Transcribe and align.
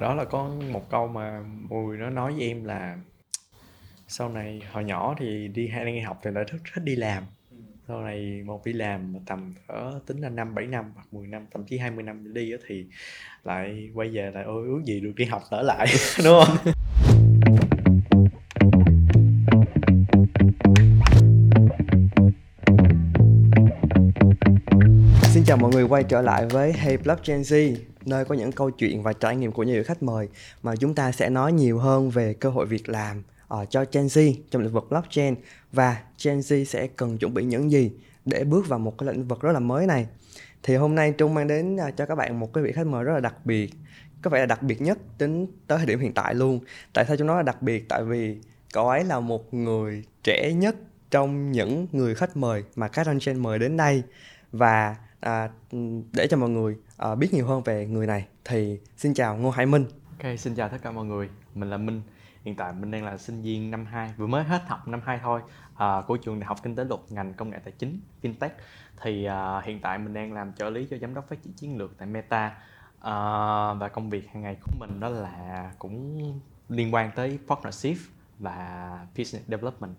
hồi 0.00 0.08
đó 0.08 0.14
là 0.14 0.24
có 0.24 0.50
một 0.72 0.90
câu 0.90 1.08
mà 1.08 1.40
mùi 1.68 1.96
nó 1.96 2.10
nói 2.10 2.32
với 2.32 2.42
em 2.42 2.64
là 2.64 2.96
sau 4.08 4.28
này 4.28 4.62
hồi 4.72 4.84
nhỏ 4.84 5.14
thì 5.18 5.48
đi 5.48 5.68
hay 5.68 5.84
đi 5.84 6.00
học 6.00 6.20
thì 6.22 6.30
lại 6.30 6.44
thích 6.50 6.60
thích 6.74 6.84
đi 6.84 6.96
làm. 6.96 7.22
Sau 7.88 8.00
này 8.00 8.42
một 8.46 8.64
đi 8.64 8.72
làm 8.72 9.14
tầm 9.26 9.54
ở 9.66 10.00
tính 10.06 10.20
là 10.20 10.28
năm, 10.28 10.54
bảy 10.54 10.66
năm 10.66 10.92
hoặc 10.94 11.06
10 11.12 11.26
năm, 11.26 11.46
thậm 11.52 11.64
chí 11.64 11.78
20 11.78 12.04
năm 12.04 12.34
đi 12.34 12.52
thì 12.66 12.86
lại 13.44 13.90
quay 13.94 14.08
về 14.08 14.30
lại, 14.34 14.44
ôi, 14.44 14.66
ước 14.66 14.82
gì 14.84 15.00
được 15.00 15.12
đi 15.16 15.24
học 15.24 15.42
trở 15.50 15.62
lại 15.62 15.86
đúng 16.24 16.44
không? 16.44 16.56
Xin 25.22 25.44
chào 25.44 25.56
mọi 25.56 25.70
người, 25.70 25.84
quay 25.84 26.04
trở 26.04 26.22
lại 26.22 26.46
với 26.46 26.72
Hey 26.72 26.96
Blog 26.96 27.18
Gen 27.26 27.40
Z 27.40 27.76
nơi 28.04 28.24
có 28.24 28.34
những 28.34 28.52
câu 28.52 28.70
chuyện 28.70 29.02
và 29.02 29.12
trải 29.12 29.36
nghiệm 29.36 29.52
của 29.52 29.62
nhiều 29.62 29.84
khách 29.86 30.02
mời 30.02 30.28
mà 30.62 30.76
chúng 30.76 30.94
ta 30.94 31.12
sẽ 31.12 31.30
nói 31.30 31.52
nhiều 31.52 31.78
hơn 31.78 32.10
về 32.10 32.34
cơ 32.34 32.50
hội 32.50 32.66
việc 32.66 32.88
làm 32.88 33.22
ở 33.48 33.64
cho 33.64 33.84
Gen 33.92 34.06
Z 34.06 34.34
trong 34.50 34.62
lĩnh 34.62 34.72
vực 34.72 34.86
blockchain 34.90 35.34
và 35.72 36.02
Gen 36.24 36.40
Z 36.40 36.64
sẽ 36.64 36.86
cần 36.86 37.18
chuẩn 37.18 37.34
bị 37.34 37.44
những 37.44 37.70
gì 37.70 37.92
để 38.24 38.44
bước 38.44 38.68
vào 38.68 38.78
một 38.78 38.98
cái 38.98 39.08
lĩnh 39.08 39.28
vực 39.28 39.40
rất 39.40 39.52
là 39.52 39.60
mới 39.60 39.86
này. 39.86 40.06
Thì 40.62 40.76
hôm 40.76 40.94
nay 40.94 41.12
Trung 41.18 41.34
mang 41.34 41.46
đến 41.46 41.76
ờ, 41.76 41.90
cho 41.90 42.06
các 42.06 42.14
bạn 42.14 42.40
một 42.40 42.52
cái 42.52 42.64
vị 42.64 42.72
khách 42.72 42.86
mời 42.86 43.04
rất 43.04 43.12
là 43.12 43.20
đặc 43.20 43.34
biệt, 43.46 43.70
có 44.22 44.30
vẻ 44.30 44.40
là 44.40 44.46
đặc 44.46 44.62
biệt 44.62 44.80
nhất 44.80 44.98
tính 45.18 45.46
tới 45.66 45.78
thời 45.78 45.86
điểm 45.86 45.98
hiện 45.98 46.14
tại 46.14 46.34
luôn. 46.34 46.60
Tại 46.92 47.04
sao 47.08 47.16
chúng 47.16 47.26
nó 47.26 47.36
là 47.36 47.42
đặc 47.42 47.62
biệt? 47.62 47.88
Tại 47.88 48.04
vì 48.04 48.36
cậu 48.72 48.88
ấy 48.88 49.04
là 49.04 49.20
một 49.20 49.54
người 49.54 50.04
trẻ 50.22 50.52
nhất 50.52 50.76
trong 51.10 51.52
những 51.52 51.86
người 51.92 52.14
khách 52.14 52.36
mời 52.36 52.64
mà 52.76 52.88
các 52.88 53.06
Gen 53.26 53.38
mời 53.38 53.58
đến 53.58 53.76
đây 53.76 54.02
và 54.52 54.96
à, 55.20 55.50
để 56.12 56.26
cho 56.30 56.36
mọi 56.36 56.50
người 56.50 56.76
à, 56.96 57.14
biết 57.14 57.34
nhiều 57.34 57.46
hơn 57.46 57.62
về 57.62 57.86
người 57.86 58.06
này 58.06 58.26
thì 58.44 58.80
xin 58.96 59.14
chào 59.14 59.36
Ngô 59.36 59.50
Hải 59.50 59.66
Minh. 59.66 59.84
Ok, 60.18 60.38
xin 60.38 60.54
chào 60.54 60.68
tất 60.68 60.78
cả 60.82 60.90
mọi 60.90 61.04
người. 61.04 61.28
Mình 61.54 61.70
là 61.70 61.76
Minh. 61.76 62.02
Hiện 62.44 62.56
tại 62.56 62.72
mình 62.72 62.90
đang 62.90 63.04
là 63.04 63.18
sinh 63.18 63.42
viên 63.42 63.70
năm 63.70 63.86
2, 63.86 64.14
vừa 64.16 64.26
mới 64.26 64.44
hết 64.44 64.62
học 64.66 64.88
năm 64.88 65.00
2 65.04 65.20
thôi 65.22 65.40
à, 65.76 66.02
của 66.06 66.16
trường 66.16 66.40
Đại 66.40 66.46
học 66.46 66.58
Kinh 66.62 66.76
tế 66.76 66.84
Luật 66.84 67.00
ngành 67.08 67.34
công 67.34 67.50
nghệ 67.50 67.58
tài 67.64 67.72
chính 67.78 68.00
FinTech. 68.22 68.50
Thì 69.02 69.24
à, 69.24 69.60
hiện 69.64 69.80
tại 69.80 69.98
mình 69.98 70.14
đang 70.14 70.32
làm 70.32 70.52
trợ 70.52 70.70
lý 70.70 70.86
cho 70.90 70.96
giám 70.98 71.14
đốc 71.14 71.28
phát 71.28 71.42
triển 71.42 71.52
chiến 71.52 71.78
lược 71.78 71.98
tại 71.98 72.08
Meta. 72.08 72.56
À, 73.00 73.14
và 73.74 73.88
công 73.92 74.10
việc 74.10 74.28
hàng 74.32 74.42
ngày 74.42 74.56
của 74.62 74.72
mình 74.78 75.00
đó 75.00 75.08
là 75.08 75.72
cũng 75.78 76.18
liên 76.68 76.94
quan 76.94 77.10
tới 77.16 77.38
partnership 77.48 77.96
và 78.38 78.90
business 79.16 79.48
development. 79.48 79.94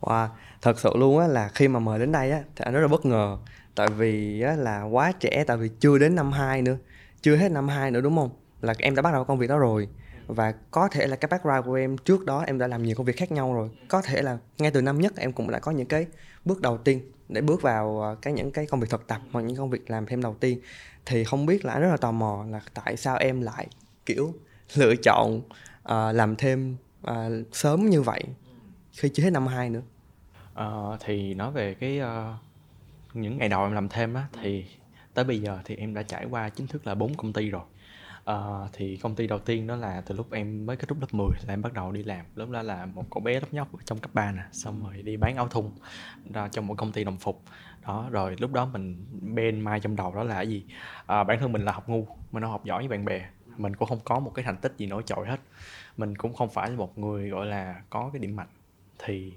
Wow, 0.00 0.28
thật 0.62 0.78
sự 0.78 0.90
luôn 0.96 1.18
á 1.18 1.26
là 1.26 1.48
khi 1.48 1.68
mà 1.68 1.80
mời 1.80 1.98
đến 1.98 2.12
đây 2.12 2.30
á 2.30 2.42
thì 2.56 2.64
anh 2.64 2.74
rất 2.74 2.80
là 2.80 2.88
bất 2.88 3.04
ngờ 3.04 3.38
tại 3.78 3.88
vì 3.88 4.40
á, 4.40 4.56
là 4.56 4.82
quá 4.82 5.12
trẻ 5.12 5.44
tại 5.46 5.56
vì 5.56 5.70
chưa 5.80 5.98
đến 5.98 6.14
năm 6.14 6.32
2 6.32 6.62
nữa 6.62 6.76
chưa 7.22 7.36
hết 7.36 7.48
năm 7.48 7.68
2 7.68 7.90
nữa 7.90 8.00
đúng 8.00 8.16
không? 8.16 8.30
Là 8.60 8.74
em 8.78 8.94
đã 8.94 9.02
bắt 9.02 9.12
đầu 9.12 9.24
công 9.24 9.38
việc 9.38 9.46
đó 9.46 9.58
rồi. 9.58 9.88
Và 10.26 10.54
có 10.70 10.88
thể 10.88 11.06
là 11.06 11.16
cái 11.16 11.28
background 11.30 11.66
của 11.66 11.74
em 11.74 11.98
trước 11.98 12.24
đó 12.24 12.44
em 12.46 12.58
đã 12.58 12.66
làm 12.66 12.82
nhiều 12.82 12.96
công 12.96 13.06
việc 13.06 13.16
khác 13.16 13.32
nhau 13.32 13.54
rồi. 13.54 13.70
Có 13.88 14.02
thể 14.02 14.22
là 14.22 14.38
ngay 14.58 14.70
từ 14.70 14.82
năm 14.82 15.00
nhất 15.00 15.12
em 15.16 15.32
cũng 15.32 15.50
đã 15.50 15.58
có 15.58 15.72
những 15.72 15.86
cái 15.86 16.06
bước 16.44 16.60
đầu 16.60 16.78
tiên 16.78 17.00
để 17.28 17.40
bước 17.40 17.62
vào 17.62 18.02
à, 18.02 18.14
cái 18.22 18.32
những 18.32 18.50
cái 18.50 18.66
công 18.66 18.80
việc 18.80 18.90
thực 18.90 19.06
tập 19.06 19.20
hoặc 19.32 19.40
những 19.40 19.56
công 19.56 19.70
việc 19.70 19.90
làm 19.90 20.06
thêm 20.06 20.22
đầu 20.22 20.36
tiên. 20.40 20.60
Thì 21.06 21.24
không 21.24 21.46
biết 21.46 21.64
là 21.64 21.72
anh 21.72 21.82
rất 21.82 21.88
là 21.88 21.96
tò 21.96 22.12
mò 22.12 22.44
là 22.50 22.60
tại 22.74 22.96
sao 22.96 23.16
em 23.16 23.40
lại 23.40 23.66
kiểu 24.06 24.34
lựa 24.74 24.94
chọn 25.02 25.40
uh, 25.82 26.14
làm 26.14 26.36
thêm 26.36 26.76
uh, 27.10 27.14
sớm 27.52 27.90
như 27.90 28.02
vậy 28.02 28.22
khi 28.92 29.08
chưa 29.08 29.22
hết 29.22 29.30
năm 29.30 29.46
2 29.46 29.70
nữa? 29.70 29.82
Uh, 30.60 31.00
thì 31.04 31.34
nói 31.34 31.52
về 31.52 31.74
cái 31.74 32.00
uh, 32.00 32.47
những 33.14 33.38
ngày 33.38 33.48
đầu 33.48 33.62
em 33.62 33.72
làm 33.72 33.88
thêm 33.88 34.14
á 34.14 34.26
thì 34.42 34.64
tới 35.14 35.24
bây 35.24 35.40
giờ 35.40 35.58
thì 35.64 35.76
em 35.76 35.94
đã 35.94 36.02
trải 36.02 36.24
qua 36.24 36.48
chính 36.48 36.66
thức 36.66 36.86
là 36.86 36.94
bốn 36.94 37.14
công 37.14 37.32
ty 37.32 37.50
rồi. 37.50 37.62
Uh, 38.30 38.70
thì 38.72 38.96
công 38.96 39.14
ty 39.14 39.26
đầu 39.26 39.38
tiên 39.38 39.66
đó 39.66 39.76
là 39.76 40.02
từ 40.06 40.14
lúc 40.14 40.32
em 40.32 40.66
mới 40.66 40.76
kết 40.76 40.88
thúc 40.88 41.00
lớp 41.00 41.06
10 41.14 41.28
là 41.46 41.54
em 41.54 41.62
bắt 41.62 41.72
đầu 41.72 41.92
đi 41.92 42.02
làm. 42.02 42.26
Lúc 42.34 42.50
đó 42.50 42.62
là 42.62 42.86
một 42.86 43.04
cậu 43.10 43.20
bé 43.20 43.34
lớp 43.34 43.46
nhóc 43.52 43.68
trong 43.84 43.98
cấp 43.98 44.14
3 44.14 44.32
nè 44.32 44.42
xong 44.52 44.82
rồi 44.84 45.02
đi 45.02 45.16
bán 45.16 45.36
áo 45.36 45.48
thun 45.48 45.70
ra 46.34 46.48
trong 46.48 46.66
một 46.66 46.74
công 46.78 46.92
ty 46.92 47.04
đồng 47.04 47.16
phục. 47.16 47.42
Đó 47.86 48.08
rồi 48.10 48.36
lúc 48.38 48.52
đó 48.52 48.66
mình 48.66 49.06
bên 49.34 49.60
mai 49.60 49.80
trong 49.80 49.96
đầu 49.96 50.14
đó 50.14 50.24
là 50.24 50.34
cái 50.34 50.48
gì? 50.48 50.64
Uh, 51.02 51.06
bản 51.06 51.38
thân 51.40 51.52
mình 51.52 51.64
là 51.64 51.72
học 51.72 51.88
ngu 51.88 52.06
mình 52.32 52.42
không 52.42 52.52
học 52.52 52.64
giỏi 52.64 52.78
với 52.78 52.88
bạn 52.88 53.04
bè. 53.04 53.28
Mình 53.56 53.76
cũng 53.76 53.88
không 53.88 54.00
có 54.04 54.20
một 54.20 54.32
cái 54.34 54.44
thành 54.44 54.56
tích 54.56 54.74
gì 54.78 54.86
nổi 54.86 55.02
trội 55.06 55.26
hết. 55.26 55.40
Mình 55.96 56.16
cũng 56.16 56.34
không 56.34 56.48
phải 56.48 56.70
là 56.70 56.76
một 56.76 56.98
người 56.98 57.28
gọi 57.28 57.46
là 57.46 57.82
có 57.90 58.10
cái 58.12 58.20
điểm 58.20 58.36
mạnh. 58.36 58.48
Thì 58.98 59.32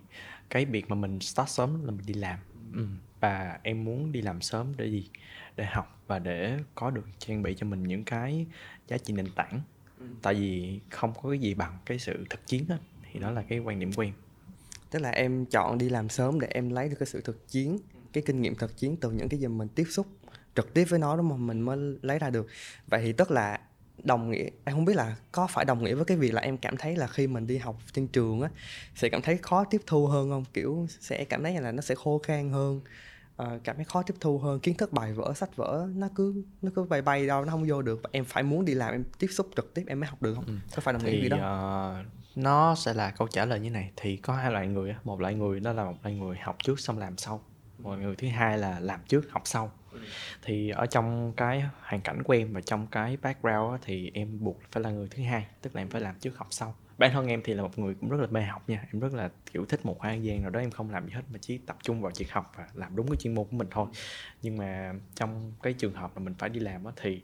cái 0.49 0.65
việc 0.65 0.89
mà 0.89 0.95
mình 0.95 1.19
start 1.19 1.49
sớm 1.49 1.85
là 1.85 1.91
mình 1.91 2.05
đi 2.05 2.13
làm. 2.13 2.39
Ừ 2.73 2.87
và 3.21 3.59
em 3.63 3.83
muốn 3.83 4.11
đi 4.11 4.21
làm 4.21 4.41
sớm 4.41 4.73
để 4.77 4.85
gì? 4.85 5.09
Để 5.55 5.65
học 5.65 6.01
và 6.07 6.19
để 6.19 6.57
có 6.75 6.89
được 6.89 7.05
trang 7.19 7.43
bị 7.43 7.55
cho 7.57 7.65
mình 7.65 7.83
những 7.83 8.03
cái 8.03 8.45
giá 8.87 8.97
trị 8.97 9.13
nền 9.13 9.27
tảng. 9.35 9.61
Ừ. 9.99 10.05
tại 10.21 10.33
vì 10.33 10.79
không 10.89 11.13
có 11.21 11.29
cái 11.29 11.39
gì 11.39 11.53
bằng 11.53 11.77
cái 11.85 11.99
sự 11.99 12.25
thực 12.29 12.47
chiến 12.47 12.65
hết 12.65 12.77
thì 13.11 13.19
đó 13.19 13.31
là 13.31 13.41
cái 13.41 13.59
quan 13.59 13.79
điểm 13.79 13.93
của 13.93 14.01
em. 14.01 14.13
Tức 14.89 14.99
là 14.99 15.09
em 15.09 15.45
chọn 15.45 15.77
đi 15.77 15.89
làm 15.89 16.09
sớm 16.09 16.39
để 16.39 16.47
em 16.51 16.69
lấy 16.69 16.89
được 16.89 16.95
cái 16.99 17.07
sự 17.07 17.21
thực 17.21 17.47
chiến 17.47 17.79
cái 18.13 18.23
kinh 18.25 18.41
nghiệm 18.41 18.55
thực 18.55 18.77
chiến 18.77 18.97
từ 18.97 19.11
những 19.11 19.29
cái 19.29 19.39
gì 19.39 19.47
mình 19.47 19.67
tiếp 19.75 19.85
xúc 19.89 20.07
trực 20.55 20.73
tiếp 20.73 20.85
với 20.89 20.99
nó 20.99 21.17
đúng 21.17 21.29
không? 21.29 21.47
Mình 21.47 21.61
mới 21.61 21.77
lấy 22.01 22.19
ra 22.19 22.29
được. 22.29 22.47
Vậy 22.87 23.01
thì 23.03 23.13
tức 23.13 23.31
là 23.31 23.59
đồng 24.03 24.31
nghĩa 24.31 24.49
em 24.63 24.75
không 24.75 24.85
biết 24.85 24.95
là 24.95 25.15
có 25.31 25.47
phải 25.47 25.65
đồng 25.65 25.83
nghĩa 25.83 25.95
với 25.95 26.05
cái 26.05 26.17
việc 26.17 26.33
là 26.33 26.41
em 26.41 26.57
cảm 26.57 26.77
thấy 26.77 26.95
là 26.95 27.07
khi 27.07 27.27
mình 27.27 27.47
đi 27.47 27.57
học 27.57 27.77
trên 27.91 28.07
trường 28.07 28.41
á 28.41 28.49
sẽ 28.95 29.09
cảm 29.09 29.21
thấy 29.21 29.37
khó 29.37 29.63
tiếp 29.63 29.81
thu 29.87 30.07
hơn 30.07 30.29
không? 30.29 30.45
Kiểu 30.53 30.87
sẽ 30.89 31.23
cảm 31.23 31.43
thấy 31.43 31.61
là 31.61 31.71
nó 31.71 31.81
sẽ 31.81 31.95
khô 31.95 32.17
khan 32.17 32.49
hơn 32.49 32.81
uh, 33.41 33.63
cảm 33.63 33.75
thấy 33.75 33.85
khó 33.85 34.03
tiếp 34.03 34.13
thu 34.19 34.39
hơn. 34.39 34.59
Kiến 34.59 34.77
thức 34.77 34.93
bài 34.93 35.13
vở 35.13 35.33
sách 35.33 35.55
vở 35.55 35.87
nó 35.95 36.09
cứ 36.15 36.43
nó 36.61 36.71
cứ 36.75 36.83
bay 36.83 37.01
bay 37.01 37.27
đâu 37.27 37.45
nó 37.45 37.51
không 37.51 37.65
vô 37.67 37.81
được. 37.81 38.01
Em 38.11 38.25
phải 38.25 38.43
muốn 38.43 38.65
đi 38.65 38.73
làm 38.73 38.91
em 38.91 39.03
tiếp 39.19 39.27
xúc 39.27 39.49
trực 39.55 39.73
tiếp 39.73 39.83
em 39.87 39.99
mới 39.99 40.09
học 40.09 40.21
được 40.21 40.33
không? 40.35 40.45
Ừ. 40.45 40.53
có 40.75 40.81
phải 40.81 40.93
đồng 40.93 41.05
nghĩa 41.05 41.21
gì 41.21 41.29
đó 41.29 41.99
uh, 41.99 42.05
nó 42.35 42.75
sẽ 42.75 42.93
là 42.93 43.11
câu 43.11 43.27
trả 43.27 43.45
lời 43.45 43.59
như 43.59 43.69
này. 43.69 43.91
Thì 43.95 44.17
có 44.17 44.33
hai 44.33 44.51
loại 44.51 44.67
người 44.67 44.95
một 45.03 45.21
loại 45.21 45.35
người 45.35 45.59
đó 45.59 45.73
là 45.73 45.83
một 45.83 45.97
loại 46.03 46.15
người 46.15 46.37
học 46.37 46.57
trước 46.63 46.79
xong 46.79 46.97
làm 46.97 47.17
sau. 47.17 47.43
Một 47.77 47.95
người 47.95 48.15
thứ 48.15 48.27
hai 48.27 48.57
là 48.57 48.79
làm 48.79 48.99
trước 49.07 49.31
học 49.31 49.41
sau. 49.45 49.71
Ừ. 49.91 49.99
thì 50.43 50.69
ở 50.69 50.85
trong 50.85 51.33
cái 51.37 51.63
hoàn 51.81 52.01
cảnh 52.01 52.23
của 52.23 52.33
em 52.33 52.53
và 52.53 52.61
trong 52.61 52.87
cái 52.87 53.17
background 53.21 53.81
thì 53.85 54.11
em 54.13 54.43
buộc 54.43 54.59
phải 54.71 54.83
là 54.83 54.89
người 54.89 55.07
thứ 55.11 55.23
hai. 55.23 55.45
Tức 55.61 55.75
là 55.75 55.81
em 55.81 55.89
phải 55.89 56.01
làm 56.01 56.15
trước 56.19 56.37
học 56.37 56.47
sau 56.49 56.75
bản 56.97 57.11
thân 57.13 57.27
em 57.27 57.41
thì 57.43 57.53
là 57.53 57.63
một 57.63 57.79
người 57.79 57.95
cũng 57.95 58.09
rất 58.09 58.19
là 58.21 58.27
mê 58.27 58.41
học 58.41 58.69
nha. 58.69 58.87
Em 58.93 58.99
rất 58.99 59.13
là 59.13 59.29
kiểu 59.51 59.65
thích 59.65 59.85
một 59.85 59.99
khoảng 59.99 60.23
gian 60.23 60.41
nào 60.41 60.49
đó 60.49 60.59
em 60.59 60.71
không 60.71 60.89
làm 60.89 61.05
gì 61.05 61.11
hết 61.11 61.21
mà 61.31 61.39
chỉ 61.41 61.57
tập 61.57 61.77
trung 61.83 62.01
vào 62.01 62.11
việc 62.17 62.31
học 62.31 62.51
và 62.57 62.67
làm 62.73 62.95
đúng 62.95 63.07
cái 63.07 63.15
chuyên 63.15 63.35
môn 63.35 63.45
của 63.45 63.57
mình 63.57 63.67
thôi. 63.71 63.87
Nhưng 64.41 64.57
mà 64.57 64.93
trong 65.15 65.53
cái 65.63 65.73
trường 65.73 65.93
hợp 65.93 66.11
mà 66.15 66.19
mình 66.19 66.33
phải 66.37 66.49
đi 66.49 66.59
làm 66.59 66.83
đó, 66.83 66.91
thì 67.01 67.21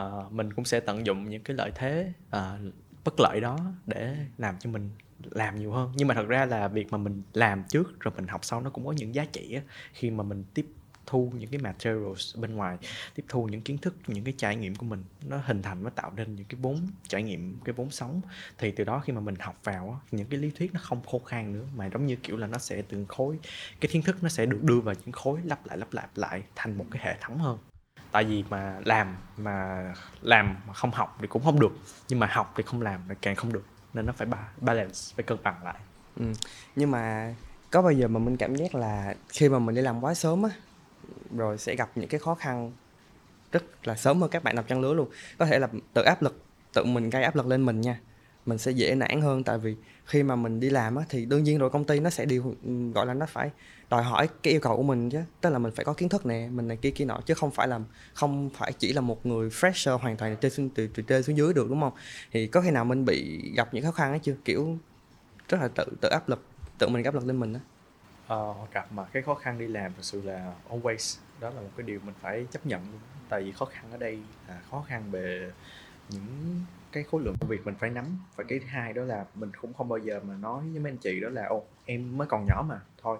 uh, 0.00 0.32
mình 0.32 0.52
cũng 0.52 0.64
sẽ 0.64 0.80
tận 0.80 1.06
dụng 1.06 1.28
những 1.30 1.42
cái 1.42 1.56
lợi 1.56 1.72
thế 1.74 2.12
uh, 2.36 2.74
bất 3.04 3.14
lợi 3.20 3.40
đó 3.40 3.58
để 3.86 4.16
làm 4.38 4.58
cho 4.58 4.70
mình 4.70 4.90
làm 5.30 5.56
nhiều 5.56 5.72
hơn. 5.72 5.92
Nhưng 5.96 6.08
mà 6.08 6.14
thật 6.14 6.26
ra 6.28 6.46
là 6.46 6.68
việc 6.68 6.92
mà 6.92 6.98
mình 6.98 7.22
làm 7.32 7.64
trước 7.68 8.00
rồi 8.00 8.14
mình 8.16 8.26
học 8.26 8.44
sau 8.44 8.60
nó 8.60 8.70
cũng 8.70 8.86
có 8.86 8.92
những 8.92 9.14
giá 9.14 9.24
trị 9.24 9.54
á. 9.54 9.62
Khi 9.92 10.10
mà 10.10 10.24
mình 10.24 10.44
tiếp 10.54 10.66
thu 11.08 11.32
những 11.38 11.50
cái 11.50 11.60
materials 11.60 12.36
bên 12.36 12.54
ngoài, 12.54 12.78
tiếp 13.14 13.24
thu 13.28 13.46
những 13.46 13.60
kiến 13.60 13.78
thức, 13.78 13.94
những 14.06 14.24
cái 14.24 14.34
trải 14.36 14.56
nghiệm 14.56 14.74
của 14.74 14.86
mình. 14.86 15.04
Nó 15.28 15.36
hình 15.44 15.62
thành, 15.62 15.82
nó 15.82 15.90
tạo 15.90 16.12
nên 16.16 16.36
những 16.36 16.46
cái 16.48 16.58
vốn 16.62 16.88
trải 17.08 17.22
nghiệm, 17.22 17.58
cái 17.64 17.72
vốn 17.72 17.90
sống. 17.90 18.20
Thì 18.58 18.70
từ 18.70 18.84
đó 18.84 19.02
khi 19.04 19.12
mà 19.12 19.20
mình 19.20 19.34
học 19.40 19.60
vào 19.64 20.00
những 20.10 20.26
cái 20.26 20.40
lý 20.40 20.50
thuyết 20.50 20.74
nó 20.74 20.80
không 20.82 21.00
khô 21.06 21.18
khan 21.18 21.52
nữa, 21.52 21.64
mà 21.76 21.90
giống 21.92 22.06
như 22.06 22.16
kiểu 22.16 22.36
là 22.36 22.46
nó 22.46 22.58
sẽ 22.58 22.82
từng 22.88 23.06
khối, 23.06 23.38
cái 23.80 23.88
kiến 23.92 24.02
thức 24.02 24.22
nó 24.22 24.28
sẽ 24.28 24.46
được 24.46 24.62
đưa 24.62 24.80
vào 24.80 24.94
những 25.04 25.12
khối 25.12 25.40
lắp 25.44 25.66
lại 25.66 25.78
lắp 25.78 25.88
lại 25.92 26.06
lại 26.14 26.42
thành 26.54 26.78
một 26.78 26.84
cái 26.90 27.02
hệ 27.04 27.16
thống 27.20 27.38
hơn. 27.38 27.58
Tại 28.12 28.24
vì 28.24 28.44
mà 28.50 28.80
làm 28.84 29.16
mà 29.36 29.94
làm 30.22 30.56
mà 30.66 30.74
không 30.74 30.90
học 30.90 31.18
thì 31.20 31.26
cũng 31.26 31.44
không 31.44 31.60
được, 31.60 31.72
nhưng 32.08 32.18
mà 32.18 32.26
học 32.30 32.54
thì 32.56 32.62
không 32.62 32.82
làm 32.82 33.00
thì 33.08 33.14
càng 33.20 33.36
không 33.36 33.52
được. 33.52 33.64
Nên 33.94 34.06
nó 34.06 34.12
phải 34.12 34.28
balance, 34.60 34.98
phải 35.16 35.22
cân 35.22 35.38
bằng 35.42 35.64
lại. 35.64 35.76
Ừ. 36.16 36.24
nhưng 36.76 36.90
mà 36.90 37.34
có 37.70 37.82
bao 37.82 37.92
giờ 37.92 38.08
mà 38.08 38.18
mình 38.18 38.36
cảm 38.36 38.54
giác 38.54 38.74
là 38.74 39.14
khi 39.28 39.48
mà 39.48 39.58
mình 39.58 39.74
đi 39.74 39.82
làm 39.82 40.04
quá 40.04 40.14
sớm 40.14 40.42
á 40.42 40.50
rồi 41.36 41.58
sẽ 41.58 41.74
gặp 41.74 41.90
những 41.94 42.08
cái 42.08 42.20
khó 42.20 42.34
khăn 42.34 42.72
rất 43.52 43.86
là 43.86 43.96
sớm 43.96 44.20
hơn 44.20 44.30
các 44.30 44.42
bạn 44.44 44.56
nằm 44.56 44.64
trong 44.68 44.80
lứa 44.80 44.94
luôn. 44.94 45.08
Có 45.38 45.46
thể 45.46 45.58
là 45.58 45.68
tự 45.94 46.02
áp 46.02 46.22
lực 46.22 46.42
tự 46.72 46.84
mình 46.84 47.10
gây 47.10 47.22
áp 47.22 47.36
lực 47.36 47.46
lên 47.46 47.66
mình 47.66 47.80
nha. 47.80 48.00
Mình 48.46 48.58
sẽ 48.58 48.70
dễ 48.70 48.94
nản 48.94 49.20
hơn 49.20 49.44
tại 49.44 49.58
vì 49.58 49.76
khi 50.04 50.22
mà 50.22 50.36
mình 50.36 50.60
đi 50.60 50.70
làm 50.70 50.96
á, 50.96 51.04
thì 51.08 51.24
đương 51.24 51.44
nhiên 51.44 51.58
rồi 51.58 51.70
công 51.70 51.84
ty 51.84 52.00
nó 52.00 52.10
sẽ 52.10 52.24
điều 52.24 52.54
gọi 52.94 53.06
là 53.06 53.14
nó 53.14 53.26
phải 53.26 53.50
đòi 53.90 54.02
hỏi 54.02 54.28
cái 54.42 54.52
yêu 54.52 54.60
cầu 54.60 54.76
của 54.76 54.82
mình 54.82 55.10
chứ. 55.10 55.20
Tức 55.40 55.50
là 55.50 55.58
mình 55.58 55.72
phải 55.72 55.84
có 55.84 55.92
kiến 55.92 56.08
thức 56.08 56.26
nè 56.26 56.48
mình 56.52 56.68
này 56.68 56.76
kia 56.76 56.90
kia 56.90 57.04
nọ 57.04 57.20
chứ 57.26 57.34
không 57.34 57.50
phải 57.50 57.68
là 57.68 57.80
không 58.14 58.50
phải 58.54 58.72
chỉ 58.72 58.92
là 58.92 59.00
một 59.00 59.26
người 59.26 59.48
fresher 59.48 59.98
hoàn 59.98 60.16
toàn 60.16 60.36
từ 60.40 60.48
trên 60.48 60.70
từ, 60.70 60.88
từ 60.94 61.02
trên 61.02 61.22
xuống 61.22 61.36
dưới 61.36 61.54
được 61.54 61.68
đúng 61.68 61.80
không? 61.80 61.92
Thì 62.32 62.46
có 62.46 62.60
khi 62.60 62.70
nào 62.70 62.84
mình 62.84 63.04
bị 63.04 63.50
gặp 63.56 63.74
những 63.74 63.84
khó 63.84 63.92
khăn 63.92 64.10
ấy 64.10 64.18
chưa? 64.18 64.34
Kiểu 64.44 64.78
rất 65.48 65.60
là 65.60 65.68
tự 65.68 65.84
tự 66.00 66.08
áp 66.08 66.28
lực 66.28 66.44
tự 66.78 66.88
mình 66.88 67.04
áp 67.04 67.14
lực 67.14 67.26
lên 67.26 67.40
mình 67.40 67.54
á. 67.54 67.60
Ờ, 68.26 68.54
gặp 68.72 68.92
mà 68.92 69.04
cái 69.04 69.22
khó 69.22 69.34
khăn 69.34 69.58
đi 69.58 69.66
làm 69.66 69.92
thực 69.94 70.04
sự 70.04 70.22
là 70.22 70.52
always 70.70 71.18
đó 71.40 71.50
là 71.50 71.60
một 71.60 71.70
cái 71.76 71.86
điều 71.86 72.00
mình 72.04 72.14
phải 72.20 72.46
chấp 72.50 72.66
nhận 72.66 72.82
tại 73.28 73.42
vì 73.42 73.52
khó 73.52 73.64
khăn 73.64 73.84
ở 73.92 73.98
đây 73.98 74.18
là 74.48 74.60
khó 74.70 74.84
khăn 74.88 75.10
về 75.10 75.52
những 76.08 76.60
cái 76.92 77.02
khối 77.02 77.22
lượng 77.22 77.36
công 77.40 77.50
việc 77.50 77.66
mình 77.66 77.74
phải 77.78 77.90
nắm. 77.90 78.04
Và 78.36 78.44
cái 78.48 78.58
thứ 78.58 78.66
hai 78.66 78.92
đó 78.92 79.02
là 79.02 79.24
mình 79.34 79.50
cũng 79.60 79.74
không 79.74 79.88
bao 79.88 79.98
giờ 79.98 80.20
mà 80.24 80.34
nói 80.34 80.62
với 80.72 80.80
mấy 80.80 80.92
anh 80.92 80.98
chị 80.98 81.20
đó 81.20 81.28
là 81.28 81.46
ô 81.46 81.64
em 81.84 82.16
mới 82.18 82.28
còn 82.28 82.46
nhỏ 82.46 82.64
mà 82.68 82.80
thôi 83.02 83.18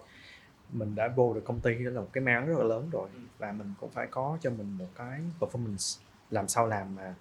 mình 0.72 0.94
đã 0.94 1.08
vô 1.08 1.34
được 1.34 1.44
công 1.44 1.60
ty 1.60 1.84
đó 1.84 1.90
là 1.90 2.00
một 2.00 2.08
cái 2.12 2.24
máu 2.24 2.46
rất 2.46 2.58
là 2.58 2.64
lớn 2.64 2.88
rồi. 2.92 3.08
Và 3.38 3.52
mình 3.52 3.74
cũng 3.80 3.90
phải 3.90 4.06
có 4.10 4.38
cho 4.40 4.50
mình 4.50 4.72
một 4.78 4.88
cái 4.94 5.20
performance 5.40 6.00
làm 6.30 6.48
sao 6.48 6.66
làm 6.66 6.94
mà 6.94 7.14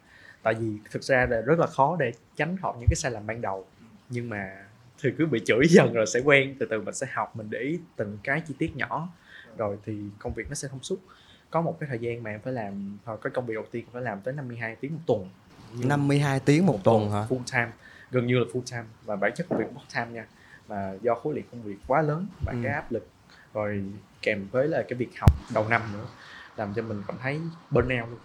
tại 0.44 0.54
vì 0.54 0.78
thực 0.92 1.04
ra 1.04 1.26
là 1.30 1.42
rất 1.42 1.60
là 1.60 1.68
khó 1.68 1.96
để 2.00 2.12
tránh 2.36 2.58
khỏi 2.58 2.74
những 2.80 2.88
cái 2.90 2.96
sai 2.96 3.12
lầm 3.12 3.28
ban 3.28 3.42
đầu. 3.42 3.68
Nhưng 4.10 4.30
mà 4.30 4.66
thì 5.02 5.10
cứ 5.18 5.26
bị 5.26 5.42
chửi 5.46 5.66
dần 5.70 5.94
rồi 5.94 6.06
sẽ 6.06 6.20
quen 6.20 6.56
từ 6.60 6.66
từ 6.70 6.82
mình 6.82 6.94
sẽ 6.94 7.08
học 7.12 7.36
mình 7.36 7.50
để 7.50 7.60
ý 7.60 7.80
từng 7.96 8.18
cái 8.24 8.42
chi 8.48 8.56
tiết 8.58 8.76
nhỏ 8.76 9.10
rồi 9.58 9.78
thì 9.86 9.98
công 10.20 10.34
việc 10.34 10.50
nó 10.50 10.56
sẽ 10.56 10.68
thông 10.68 10.84
suốt. 10.84 10.98
Có 11.50 11.62
một 11.62 11.78
cái 11.80 11.90
thời 11.90 12.00
gian 12.00 12.24
mà 12.24 12.32
em 12.32 12.40
phải 12.42 12.54
làm 12.54 12.98
hồi 13.06 13.18
cái 13.22 13.32
công 13.32 13.46
việc 13.46 13.54
đầu 13.54 13.66
tiên 13.72 13.86
phải 13.94 14.02
làm 14.02 14.22
tới 14.22 14.34
52 14.34 14.76
tiếng 14.76 14.94
một 14.94 15.02
tuần. 15.08 15.30
Nhưng 15.74 15.90
52 15.90 16.40
tiếng 16.40 16.66
một, 16.66 16.74
một 16.74 16.80
tuần 16.84 17.12
hả? 17.12 17.26
full 17.30 17.44
time 17.54 17.72
gần 18.12 18.28
như 18.28 18.40
là 18.40 18.46
full 18.54 18.62
time. 18.72 18.86
Và 19.06 19.16
bản 19.16 19.32
chất 19.36 19.48
công 19.50 19.60
việc 19.60 19.66
part 19.76 19.96
time 19.96 20.12
nha 20.12 20.26
mà 20.68 20.94
do 21.02 21.16
khối 21.16 21.36
lượng 21.36 21.46
công 21.52 21.64
việc 21.64 21.78
quá 21.88 22.02
lớn 22.02 22.28
và 22.46 22.52
ừ. 22.52 22.60
cái 22.64 22.74
áp 22.74 22.92
lực 22.92 23.08
rồi 23.54 23.84
kèm 24.22 24.48
với 24.52 24.68
là 24.68 24.84
cái 24.90 24.98
việc 24.98 25.10
học 25.20 25.32
đầu 25.54 25.70
năm 25.70 25.82
nữa 25.94 26.06
làm 26.58 26.74
cho 26.74 26.82
mình 26.82 27.04
cảm 27.08 27.18
thấy 27.22 27.42
burn 27.72 28.00
out 28.02 28.10
luôn. 28.10 28.20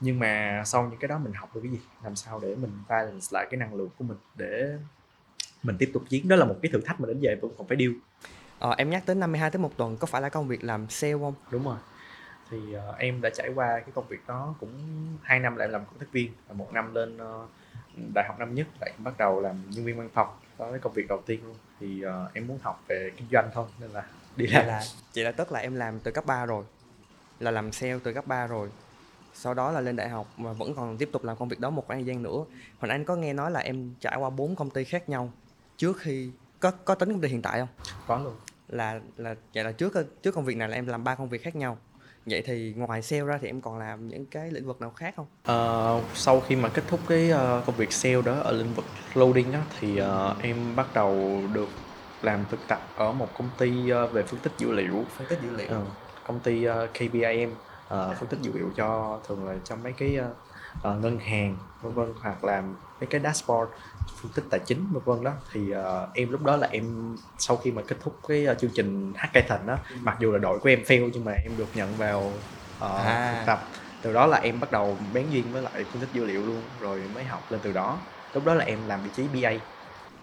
Nhưng 0.00 0.18
mà 0.18 0.62
sau 0.66 0.88
những 0.90 1.00
cái 1.00 1.08
đó 1.08 1.18
mình 1.18 1.32
học 1.32 1.50
được 1.54 1.60
cái 1.64 1.72
gì? 1.72 1.80
Làm 2.04 2.16
sao 2.16 2.40
để 2.42 2.54
mình 2.54 2.70
balance 2.88 3.26
lại 3.30 3.46
cái 3.50 3.58
năng 3.58 3.74
lượng 3.74 3.88
của 3.98 4.04
mình 4.04 4.18
để 4.34 4.78
mình 5.62 5.76
tiếp 5.78 5.90
tục 5.92 6.02
chiến? 6.08 6.28
Đó 6.28 6.36
là 6.36 6.44
một 6.44 6.56
cái 6.62 6.72
thử 6.72 6.80
thách 6.80 7.00
mà 7.00 7.06
đến 7.06 7.20
giờ 7.20 7.36
vẫn 7.42 7.50
còn 7.58 7.68
phải 7.68 7.76
điêu 7.76 7.92
ờ, 8.58 8.74
em 8.78 8.90
nhắc 8.90 9.02
tới 9.06 9.16
52 9.16 9.50
tới 9.50 9.60
một 9.60 9.76
tuần 9.76 9.96
có 9.96 10.06
phải 10.06 10.22
là 10.22 10.28
công 10.28 10.48
việc 10.48 10.64
làm 10.64 10.88
sale 10.88 11.12
không? 11.12 11.34
Đúng 11.50 11.64
rồi. 11.64 11.76
Thì 12.50 12.58
uh, 12.58 12.98
em 12.98 13.20
đã 13.20 13.30
trải 13.30 13.48
qua 13.54 13.80
cái 13.80 13.90
công 13.94 14.08
việc 14.08 14.26
đó 14.26 14.54
cũng 14.60 14.70
hai 15.22 15.40
năm 15.40 15.56
lại 15.56 15.68
làm 15.68 15.84
cộng 15.84 15.98
tác 15.98 16.06
viên 16.12 16.32
và 16.48 16.54
một 16.54 16.72
năm 16.72 16.94
lên 16.94 17.16
uh, 17.16 17.48
đại 18.14 18.24
học 18.28 18.38
năm 18.38 18.54
nhất 18.54 18.66
lại 18.80 18.92
bắt 18.98 19.18
đầu 19.18 19.40
làm 19.40 19.70
nhân 19.70 19.84
viên 19.84 19.98
văn 19.98 20.08
phòng. 20.14 20.28
Đó 20.58 20.66
là 20.66 20.78
công 20.78 20.92
việc 20.92 21.08
đầu 21.08 21.22
tiên 21.26 21.40
luôn. 21.44 21.56
Thì 21.80 22.04
uh, 22.06 22.34
em 22.34 22.46
muốn 22.46 22.58
học 22.62 22.84
về 22.88 23.10
kinh 23.16 23.28
doanh 23.32 23.50
thôi 23.54 23.66
nên 23.80 23.90
là 23.90 24.06
đi 24.36 24.46
làm. 24.46 24.66
là 24.66 24.82
chị 25.12 25.22
là 25.22 25.32
tức 25.32 25.52
là 25.52 25.60
em 25.60 25.74
làm 25.74 26.00
từ 26.00 26.10
cấp 26.10 26.26
3 26.26 26.46
rồi 26.46 26.64
là 27.40 27.50
làm 27.50 27.72
sale 27.72 27.98
từ 28.04 28.12
cấp 28.12 28.26
3 28.26 28.46
rồi. 28.46 28.68
Sau 29.34 29.54
đó 29.54 29.72
là 29.72 29.80
lên 29.80 29.96
đại 29.96 30.08
học 30.08 30.26
và 30.36 30.52
vẫn 30.52 30.74
còn 30.74 30.96
tiếp 30.96 31.08
tục 31.12 31.24
làm 31.24 31.36
công 31.36 31.48
việc 31.48 31.60
đó 31.60 31.70
một 31.70 31.86
khoảng 31.86 31.98
thời 31.98 32.06
gian 32.06 32.22
nữa. 32.22 32.44
Hồi 32.78 32.90
anh 32.90 33.04
có 33.04 33.16
nghe 33.16 33.32
nói 33.32 33.50
là 33.50 33.60
em 33.60 33.94
trải 34.00 34.16
qua 34.16 34.30
bốn 34.30 34.56
công 34.56 34.70
ty 34.70 34.84
khác 34.84 35.08
nhau. 35.08 35.32
Trước 35.76 35.98
khi 35.98 36.30
có 36.60 36.70
có 36.70 36.94
tính 36.94 37.12
công 37.12 37.20
ty 37.20 37.28
hiện 37.28 37.42
tại 37.42 37.58
không? 37.58 37.68
Có 38.06 38.18
luôn 38.18 38.34
là 38.68 39.00
là 39.16 39.34
vậy 39.54 39.64
là 39.64 39.72
trước 39.72 39.92
trước 40.22 40.34
công 40.34 40.44
việc 40.44 40.56
này 40.56 40.68
là 40.68 40.74
em 40.74 40.86
làm 40.86 41.04
ba 41.04 41.14
công 41.14 41.28
việc 41.28 41.42
khác 41.42 41.56
nhau 41.56 41.78
vậy 42.26 42.42
thì 42.46 42.74
ngoài 42.76 43.02
sale 43.02 43.22
ra 43.22 43.38
thì 43.42 43.48
em 43.48 43.60
còn 43.60 43.78
làm 43.78 44.08
những 44.08 44.26
cái 44.26 44.50
lĩnh 44.50 44.66
vực 44.66 44.80
nào 44.80 44.90
khác 44.90 45.14
không? 45.16 45.26
Uh, 45.98 46.04
sau 46.14 46.40
khi 46.40 46.56
mà 46.56 46.68
kết 46.68 46.82
thúc 46.88 47.00
cái 47.08 47.32
uh, 47.32 47.66
công 47.66 47.76
việc 47.76 47.92
sale 47.92 48.22
đó 48.22 48.34
ở 48.40 48.52
lĩnh 48.52 48.74
vực 48.74 48.84
loading 49.14 49.52
đó 49.52 49.58
thì 49.80 50.00
uh, 50.00 50.42
em 50.42 50.76
bắt 50.76 50.94
đầu 50.94 51.42
được 51.52 51.68
làm 52.22 52.44
thực 52.50 52.60
tập 52.68 52.80
ở 52.96 53.12
một 53.12 53.28
công 53.38 53.48
ty 53.58 53.92
uh, 53.92 54.12
về 54.12 54.22
phân 54.22 54.40
tích 54.40 54.52
dữ 54.58 54.72
liệu. 54.72 55.04
Phân 55.16 55.26
tích 55.28 55.38
dữ 55.42 55.50
liệu. 55.56 55.80
Uh, 55.80 55.86
công 56.26 56.40
ty 56.40 56.68
uh, 56.68 56.74
KPIM 56.94 57.50
uh, 57.50 58.16
phân 58.18 58.28
tích 58.28 58.40
dữ 58.42 58.52
liệu 58.54 58.70
cho 58.76 59.20
thường 59.28 59.48
là 59.48 59.54
trong 59.64 59.82
mấy 59.82 59.92
cái 59.92 60.18
uh, 60.20 60.36
uh, 60.88 61.02
ngân 61.02 61.18
hàng 61.18 61.56
vân 61.82 61.92
vân 61.92 62.12
hoặc 62.20 62.44
làm 62.44 62.76
mấy 63.00 63.06
cái 63.06 63.20
dashboard 63.20 63.70
phân 64.22 64.32
tích 64.34 64.44
tài 64.50 64.60
chính 64.66 64.86
vân 64.92 65.02
vân 65.04 65.24
đó 65.24 65.32
thì 65.52 65.60
uh, 65.60 66.08
em 66.14 66.30
lúc 66.30 66.42
đó 66.42 66.56
là 66.56 66.68
em 66.70 67.16
sau 67.38 67.56
khi 67.56 67.70
mà 67.70 67.82
kết 67.88 67.96
thúc 68.00 68.18
cái 68.28 68.46
uh, 68.52 68.58
chương 68.58 68.70
trình 68.74 69.12
hackathon 69.16 69.66
đó 69.66 69.78
ừ. 69.90 69.96
mặc 70.02 70.16
dù 70.20 70.32
là 70.32 70.38
đội 70.38 70.58
của 70.58 70.68
em 70.68 70.82
fail 70.82 71.10
nhưng 71.12 71.24
mà 71.24 71.32
em 71.32 71.52
được 71.58 71.68
nhận 71.74 71.96
vào 71.96 72.20
uh, 72.78 72.82
à. 72.82 73.34
thực 73.38 73.46
tập 73.46 73.68
từ 74.02 74.12
đó 74.12 74.26
là 74.26 74.38
em 74.38 74.60
bắt 74.60 74.72
đầu 74.72 74.96
bén 75.14 75.30
duyên 75.30 75.52
với 75.52 75.62
lại 75.62 75.84
phân 75.84 76.00
tích 76.00 76.08
dữ 76.12 76.24
liệu 76.24 76.46
luôn 76.46 76.62
rồi 76.80 77.02
mới 77.14 77.24
học 77.24 77.42
lên 77.50 77.60
từ 77.62 77.72
đó 77.72 77.98
lúc 78.34 78.44
đó 78.44 78.54
là 78.54 78.64
em 78.64 78.78
làm 78.86 79.02
vị 79.02 79.10
trí 79.16 79.22
BA 79.22 79.50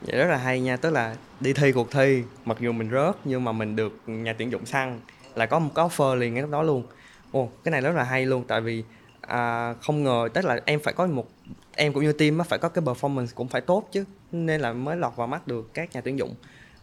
vậy 0.02 0.18
rất 0.18 0.26
là 0.26 0.38
hay 0.38 0.60
nha 0.60 0.78
tức 0.78 0.90
là 0.90 1.16
đi 1.40 1.54
thi 1.54 1.72
cuộc 1.72 1.92
thi 1.92 2.24
mặc 2.46 2.58
dù 2.60 2.72
mình 2.72 2.90
rớt 2.92 3.16
nhưng 3.24 3.44
mà 3.44 3.52
mình 3.52 3.76
được 3.76 3.94
nhà 4.06 4.34
tuyển 4.38 4.52
dụng 4.52 4.66
săn 4.66 5.00
là 5.36 5.46
có 5.46 5.60
một 5.60 5.70
cái 5.76 5.86
offer 5.86 6.16
liền 6.16 6.34
ngay 6.34 6.42
lúc 6.42 6.52
đó 6.52 6.64
luôn 6.64 6.84
ồ 7.32 7.50
cái 7.64 7.72
này 7.72 7.82
rất 7.82 7.96
là 7.96 8.04
hay 8.04 8.26
luôn 8.26 8.44
tại 8.48 8.62
vì 8.62 8.84
à, 9.22 9.74
không 9.82 10.04
ngờ 10.04 10.30
tức 10.34 10.46
là 10.46 10.60
em 10.66 10.80
phải 10.84 10.94
có 10.94 11.08
một 11.08 11.28
em 11.76 11.94
cũng 11.94 12.04
như 12.04 12.14
team 12.14 12.40
phải 12.50 12.60
có 12.60 12.70
cái 12.70 12.84
performance 12.84 13.28
cũng 13.36 13.48
phải 13.48 13.62
tốt 13.62 13.90
chứ 13.92 14.06
nên 14.32 14.62
là 14.62 14.74
mới 14.74 14.98
lọt 14.98 15.16
vào 15.16 15.28
mắt 15.28 15.48
được 15.48 15.74
các 15.74 15.94
nhà 15.94 16.02
tuyển 16.02 16.20
dụng. 16.20 16.36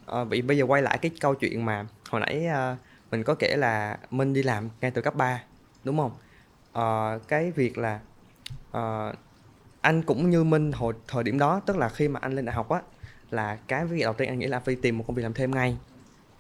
Ờ, 0.07 0.21
à, 0.21 0.25
vậy 0.25 0.43
bây 0.43 0.59
giờ 0.59 0.65
quay 0.65 0.83
lại 0.83 0.99
cái 0.99 1.11
câu 1.21 1.35
chuyện 1.35 1.65
mà 1.65 1.87
hồi 2.09 2.21
nãy 2.21 2.47
à, 2.47 2.77
mình 3.11 3.23
có 3.23 3.35
kể 3.35 3.57
là 3.57 3.99
Minh 4.11 4.33
đi 4.33 4.43
làm 4.43 4.69
ngay 4.81 4.91
từ 4.91 5.03
cấp 5.03 5.15
3 5.15 5.43
đúng 5.85 5.99
không? 5.99 6.13
À, 6.73 7.19
cái 7.29 7.51
việc 7.51 7.79
là 7.79 8.01
à, 8.73 9.13
anh 9.81 10.03
cũng 10.03 10.31
như 10.31 10.45
Minh 10.45 10.73
hồi 10.73 10.95
thời 11.09 11.25
điểm 11.25 11.39
đó 11.39 11.61
tức 11.67 11.77
là 11.77 11.89
khi 11.89 12.09
mà 12.09 12.21
anh 12.23 12.33
lên 12.33 12.45
đại 12.45 12.55
học 12.55 12.69
á 12.69 12.81
là 13.31 13.57
cái 13.57 13.87
việc 13.87 14.03
đầu 14.03 14.13
tiên 14.13 14.29
anh 14.29 14.39
nghĩ 14.39 14.47
là 14.47 14.61
phải 14.61 14.77
tìm 14.83 14.99
một 14.99 15.05
công 15.07 15.17
việc 15.17 15.23
làm 15.23 15.35
thêm 15.35 15.51
ngay. 15.51 15.77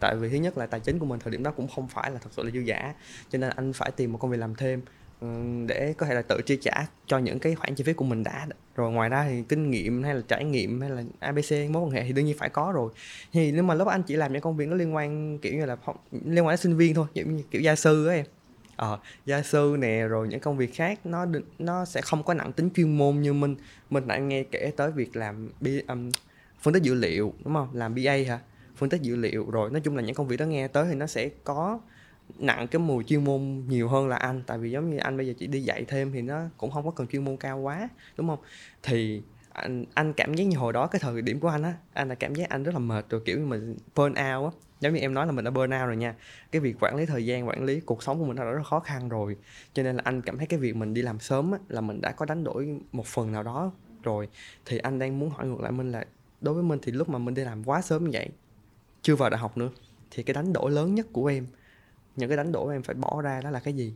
Tại 0.01 0.17
vì 0.17 0.29
thứ 0.29 0.37
nhất 0.37 0.59
là 0.59 0.67
tài 0.67 0.81
chính 0.81 0.99
của 0.99 1.07
mình 1.07 1.21
thời 1.21 1.31
điểm 1.31 1.43
đó 1.43 1.51
cũng 1.51 1.69
không 1.69 1.89
phải 1.89 2.11
là 2.11 2.19
thật 2.19 2.31
sự 2.33 2.43
là 2.43 2.51
dư 2.51 2.61
giả 2.61 2.95
cho 3.31 3.39
nên 3.39 3.51
anh 3.57 3.73
phải 3.73 3.91
tìm 3.91 4.13
một 4.13 4.19
công 4.19 4.31
việc 4.31 4.37
làm 4.37 4.55
thêm 4.55 4.83
để 5.67 5.95
có 5.99 6.07
thể 6.07 6.15
là 6.15 6.23
tự 6.23 6.41
chi 6.47 6.59
trả 6.61 6.87
cho 7.07 7.19
những 7.19 7.39
cái 7.39 7.55
khoản 7.55 7.75
chi 7.75 7.85
phí 7.85 7.93
của 7.93 8.05
mình 8.05 8.23
đã. 8.23 8.47
Rồi 8.77 8.93
ngoài 8.93 9.09
ra 9.09 9.27
thì 9.29 9.43
kinh 9.49 9.71
nghiệm 9.71 10.03
hay 10.03 10.15
là 10.15 10.23
trải 10.29 10.45
nghiệm 10.45 10.81
hay 10.81 10.91
là 10.91 11.03
abc 11.19 11.53
mối 11.71 11.83
quan 11.83 11.91
hệ 11.91 12.05
thì 12.05 12.13
đương 12.13 12.25
nhiên 12.25 12.39
phải 12.39 12.49
có 12.49 12.73
rồi. 12.75 12.93
Thì 13.33 13.53
nếu 13.53 13.63
mà 13.63 13.75
lúc 13.75 13.89
anh 13.89 14.03
chỉ 14.03 14.17
làm 14.17 14.33
những 14.33 14.43
công 14.43 14.57
việc 14.57 14.69
nó 14.69 14.77
liên 14.77 14.95
quan 14.95 15.39
kiểu 15.39 15.55
như 15.55 15.67
là 15.67 15.77
liên 16.13 16.47
quan 16.47 16.53
đến 16.53 16.57
sinh 16.57 16.77
viên 16.77 16.95
thôi 16.95 17.07
kiểu, 17.15 17.27
như 17.27 17.43
kiểu 17.51 17.63
gia 17.63 17.77
sư 17.77 18.07
á 18.07 18.15
em. 18.15 18.25
Ờ 18.77 18.99
gia 19.27 19.43
sư 19.43 19.77
nè 19.79 20.07
rồi 20.07 20.29
những 20.29 20.41
công 20.41 20.57
việc 20.57 20.75
khác 20.75 21.07
nó 21.07 21.27
nó 21.59 21.85
sẽ 21.85 22.01
không 22.01 22.23
có 22.23 22.35
nặng 22.35 22.53
tính 22.53 22.71
chuyên 22.75 22.99
môn 22.99 23.21
như 23.21 23.33
mình. 23.33 23.57
Mình 23.91 24.07
đã 24.07 24.19
nghe 24.19 24.43
kể 24.43 24.73
tới 24.77 24.91
việc 24.91 25.17
làm 25.17 25.49
um, 25.89 26.11
phân 26.61 26.75
tích 26.75 26.83
dữ 26.83 26.95
liệu 26.95 27.35
đúng 27.45 27.55
không? 27.55 27.69
Làm 27.73 27.95
ba 27.95 28.13
hả? 28.29 28.39
Phân 28.77 28.89
tích 28.89 29.03
dữ 29.03 29.17
liệu 29.17 29.51
rồi 29.51 29.71
nói 29.71 29.81
chung 29.81 29.97
là 29.97 30.03
những 30.03 30.15
công 30.15 30.29
việc 30.29 30.37
đó 30.37 30.45
nghe 30.45 30.69
tới 30.69 30.87
thì 30.89 30.95
nó 30.95 31.07
sẽ 31.07 31.31
có 31.45 31.81
nặng 32.39 32.69
cái 32.69 32.81
mùi 32.81 33.05
chuyên 33.05 33.25
môn 33.25 33.65
nhiều 33.69 33.89
hơn 33.89 34.09
là 34.09 34.17
anh. 34.17 34.43
Tại 34.47 34.59
vì 34.59 34.71
giống 34.71 34.91
như 34.91 34.97
anh 34.97 35.17
bây 35.17 35.27
giờ 35.27 35.33
chỉ 35.39 35.47
đi 35.47 35.61
dạy 35.61 35.85
thêm 35.89 36.13
thì 36.13 36.23
nó 36.23 36.43
cũng 36.57 36.71
không 36.71 36.85
có 36.85 36.91
cần 36.91 37.07
chuyên 37.07 37.25
môn 37.25 37.37
cao 37.37 37.59
quá, 37.59 37.89
đúng 38.17 38.29
không? 38.29 38.39
Thì 38.83 39.23
anh 39.53 39.85
anh 39.95 40.13
cảm 40.13 40.35
giác 40.35 40.45
như 40.45 40.59
hồi 40.59 40.73
đó, 40.73 40.87
cái 40.87 41.01
thời 41.01 41.23
điểm 41.23 41.41
của 41.41 41.49
anh 41.49 41.63
á, 41.63 41.75
anh 41.93 42.09
là 42.09 42.15
cảm 42.15 42.35
giác 42.35 42.49
anh 42.49 42.63
rất 42.63 42.73
là 42.73 42.79
mệt 42.79 43.09
rồi, 43.11 43.21
kiểu 43.25 43.39
như 43.39 43.47
mình 43.47 43.77
burn 43.97 44.11
out 44.11 44.53
á. 44.53 44.59
Giống 44.81 44.95
như 44.95 45.01
em 45.01 45.15
nói 45.15 45.27
là 45.27 45.33
mình 45.33 45.45
đã 45.45 45.51
burn 45.51 45.71
out 45.71 45.87
rồi 45.87 45.97
nha. 45.97 46.15
Cái 46.53 46.61
việc 46.61 46.77
quản 46.81 46.97
lý 46.97 47.07
thời 47.07 47.27
gian, 47.27 47.49
quản 47.49 47.65
lý 47.65 47.81
cuộc 47.81 48.03
sống 48.03 48.19
của 48.19 48.25
mình 48.25 48.37
đã 48.37 48.45
rất 48.45 48.57
là 48.57 48.63
khó 48.63 48.81
khăn 48.81 49.09
rồi. 49.09 49.37
Cho 49.73 49.83
nên 49.83 49.97
là 49.97 50.03
anh 50.05 50.23
cảm 50.23 50.39
thấy 50.39 50.47
cái 50.47 50.59
việc 50.59 50.77
mình 50.77 50.95
đi 50.95 51.03
làm 51.03 51.21
sớm 51.21 51.53
á, 51.53 51.59
là 51.69 51.81
mình 51.81 52.01
đã 52.01 52.13
có 52.13 52.27
đánh 52.27 52.45
đổi 52.45 52.81
một 52.93 53.07
phần 53.07 53.33
nào 53.33 53.43
đó 53.43 53.73
rồi. 54.03 54.29
Thì 54.65 54.79
anh 54.79 54.99
đang 54.99 55.19
muốn 55.19 55.31
hỏi 55.31 55.47
ngược 55.47 55.61
lại 55.61 55.73
mình 55.73 55.93
là, 55.93 56.05
đối 56.41 56.55
với 56.55 56.63
mình 56.63 56.79
thì 56.83 56.93
lúc 56.93 57.09
mà 57.09 57.19
mình 57.19 57.35
đi 57.35 57.45
làm 57.45 57.65
quá 57.65 57.83
sớm 57.83 58.05
như 58.05 58.11
vậy, 58.13 58.29
chưa 59.03 59.17
vào 59.17 59.31
đại 59.31 59.41
học 59.41 59.59
nữa, 59.59 59.71
thì 60.11 60.23
cái 60.23 60.35
đánh 60.35 60.53
đổi 60.53 60.71
lớn 60.71 60.95
nhất 60.95 61.07
của 61.13 61.27
em 61.27 61.47
những 62.17 62.29
cái 62.29 62.37
đánh 62.37 62.53
đổi 62.53 62.75
em 62.75 62.83
phải 62.83 62.95
bỏ 62.95 63.23
ra 63.23 63.41
đó 63.41 63.51
là 63.51 63.61
cái 63.61 63.75
gì? 63.75 63.95